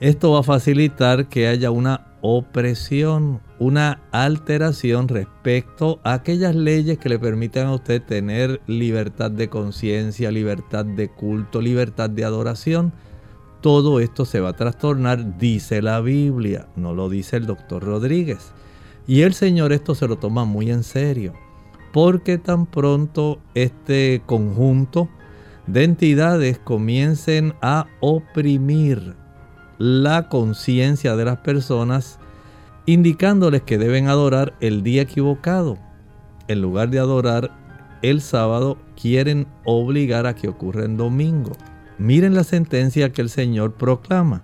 Esto 0.00 0.32
va 0.32 0.40
a 0.40 0.44
facilitar 0.44 1.28
que 1.28 1.48
haya 1.48 1.70
una 1.70 2.06
opresión, 2.20 3.40
una 3.58 4.00
alteración 4.12 5.08
respecto 5.08 6.00
a 6.04 6.14
aquellas 6.14 6.54
leyes 6.54 6.98
que 6.98 7.08
le 7.08 7.18
permitan 7.18 7.66
a 7.66 7.74
usted 7.74 8.02
tener 8.02 8.60
libertad 8.66 9.30
de 9.30 9.48
conciencia, 9.48 10.30
libertad 10.30 10.84
de 10.84 11.08
culto, 11.08 11.60
libertad 11.60 12.10
de 12.10 12.24
adoración 12.24 12.92
todo 13.60 13.98
esto 13.98 14.24
se 14.24 14.38
va 14.38 14.50
a 14.50 14.56
trastornar, 14.56 15.36
dice 15.36 15.82
la 15.82 16.00
Biblia, 16.00 16.68
no 16.76 16.94
lo 16.94 17.08
dice 17.08 17.36
el 17.36 17.46
doctor 17.46 17.82
Rodríguez. 17.82 18.52
Y 19.08 19.22
el 19.22 19.34
Señor 19.34 19.72
esto 19.72 19.96
se 19.96 20.06
lo 20.06 20.16
toma 20.16 20.44
muy 20.44 20.70
en 20.70 20.84
serio, 20.84 21.32
porque 21.92 22.38
tan 22.38 22.66
pronto 22.66 23.40
este 23.54 24.22
conjunto 24.26 25.08
de 25.66 25.82
entidades 25.84 26.60
comiencen 26.60 27.54
a 27.60 27.88
oprimir 28.00 29.16
la 29.78 30.28
conciencia 30.28 31.16
de 31.16 31.24
las 31.24 31.38
personas, 31.38 32.18
indicándoles 32.86 33.62
que 33.62 33.78
deben 33.78 34.08
adorar 34.08 34.54
el 34.60 34.82
día 34.82 35.02
equivocado. 35.02 35.78
En 36.48 36.60
lugar 36.60 36.90
de 36.90 36.98
adorar 36.98 37.50
el 38.02 38.20
sábado, 38.20 38.78
quieren 39.00 39.46
obligar 39.64 40.26
a 40.26 40.34
que 40.34 40.48
ocurra 40.48 40.84
en 40.84 40.96
domingo. 40.96 41.52
Miren 41.98 42.34
la 42.34 42.44
sentencia 42.44 43.12
que 43.12 43.22
el 43.22 43.28
Señor 43.28 43.74
proclama. 43.74 44.42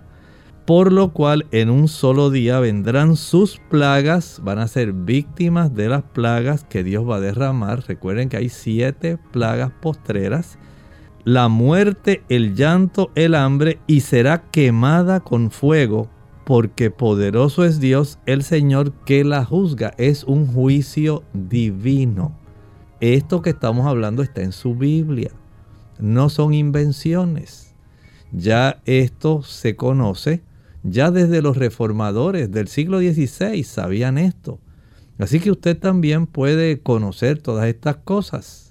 Por 0.65 0.91
lo 0.91 1.13
cual 1.13 1.45
en 1.51 1.69
un 1.69 1.87
solo 1.87 2.31
día 2.31 2.59
vendrán 2.59 3.17
sus 3.17 3.61
plagas, 3.69 4.41
van 4.43 4.57
a 4.57 4.67
ser 4.67 4.93
víctimas 4.93 5.75
de 5.75 5.89
las 5.89 6.01
plagas 6.01 6.63
que 6.63 6.83
Dios 6.83 7.07
va 7.07 7.17
a 7.17 7.19
derramar. 7.21 7.83
Recuerden 7.87 8.29
que 8.29 8.37
hay 8.37 8.49
siete 8.49 9.17
plagas 9.31 9.71
postreras. 9.79 10.57
La 11.25 11.49
muerte, 11.49 12.23
el 12.29 12.55
llanto, 12.55 13.11
el 13.15 13.35
hambre 13.35 13.79
y 13.87 14.01
será 14.01 14.43
quemada 14.51 15.19
con 15.19 15.51
fuego, 15.51 16.09
porque 16.45 16.91
poderoso 16.91 17.65
es 17.65 17.79
Dios 17.79 18.19
el 18.25 18.43
Señor 18.43 18.93
que 19.05 19.23
la 19.23 19.43
juzga. 19.43 19.93
Es 19.97 20.23
un 20.23 20.47
juicio 20.47 21.23
divino. 21.33 22.37
Esto 23.01 23.41
que 23.41 23.49
estamos 23.49 23.85
hablando 23.87 24.23
está 24.23 24.41
en 24.41 24.53
su 24.53 24.75
Biblia 24.75 25.31
no 25.99 26.29
son 26.29 26.53
invenciones. 26.53 27.73
Ya 28.31 28.81
esto 28.85 29.43
se 29.43 29.75
conoce, 29.75 30.43
ya 30.83 31.11
desde 31.11 31.41
los 31.41 31.57
reformadores 31.57 32.51
del 32.51 32.67
siglo 32.67 32.99
XVI 32.99 33.63
sabían 33.63 34.17
esto. 34.17 34.59
Así 35.17 35.39
que 35.39 35.51
usted 35.51 35.77
también 35.77 36.27
puede 36.27 36.81
conocer 36.81 37.39
todas 37.39 37.67
estas 37.67 37.97
cosas. 37.97 38.64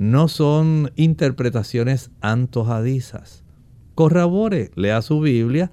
No 0.00 0.28
son 0.28 0.92
interpretaciones 0.96 2.10
antojadizas. 2.22 3.44
Corrobore, 3.94 4.70
lea 4.74 5.02
su 5.02 5.20
Biblia, 5.20 5.72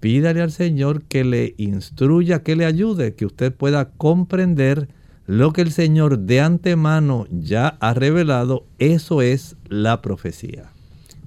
pídale 0.00 0.42
al 0.42 0.50
Señor 0.50 1.04
que 1.04 1.22
le 1.22 1.54
instruya, 1.58 2.42
que 2.42 2.56
le 2.56 2.64
ayude, 2.64 3.14
que 3.14 3.24
usted 3.24 3.54
pueda 3.54 3.90
comprender 3.90 4.88
lo 5.26 5.52
que 5.52 5.60
el 5.60 5.70
Señor 5.70 6.18
de 6.18 6.40
antemano 6.40 7.28
ya 7.30 7.76
ha 7.78 7.94
revelado, 7.94 8.66
eso 8.80 9.22
es 9.22 9.54
la 9.68 10.02
profecía. 10.02 10.71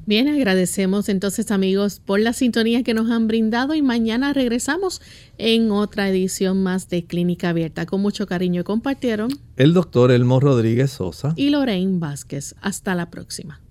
Bien, 0.08 0.28
agradecemos 0.28 1.10
entonces 1.10 1.50
amigos 1.50 2.00
por 2.00 2.20
la 2.20 2.32
sintonía 2.34 2.84
que 2.84 2.94
nos 2.94 3.10
han 3.10 3.28
brindado 3.28 3.74
y 3.74 3.82
mañana 3.82 4.34
regresamos 4.34 5.02
en 5.40 5.72
otra 5.72 6.08
edición 6.10 6.62
más 6.62 6.90
de 6.90 7.06
Clínica 7.06 7.50
Abierta. 7.50 7.88
Con 7.88 8.02
mucho 8.02 8.28
cariño 8.28 8.64
compartieron 8.64 9.32
el 9.58 9.74
doctor 9.74 10.12
Elmo 10.12 10.40
Rodríguez 10.40 10.92
Sosa 10.92 11.34
y 11.36 11.50
Lorraine 11.50 11.98
Vázquez. 11.98 12.54
Hasta 12.62 12.94
la 12.94 13.10
próxima. 13.10 13.62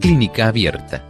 Clínica 0.00 0.48
Abierta. 0.48 1.09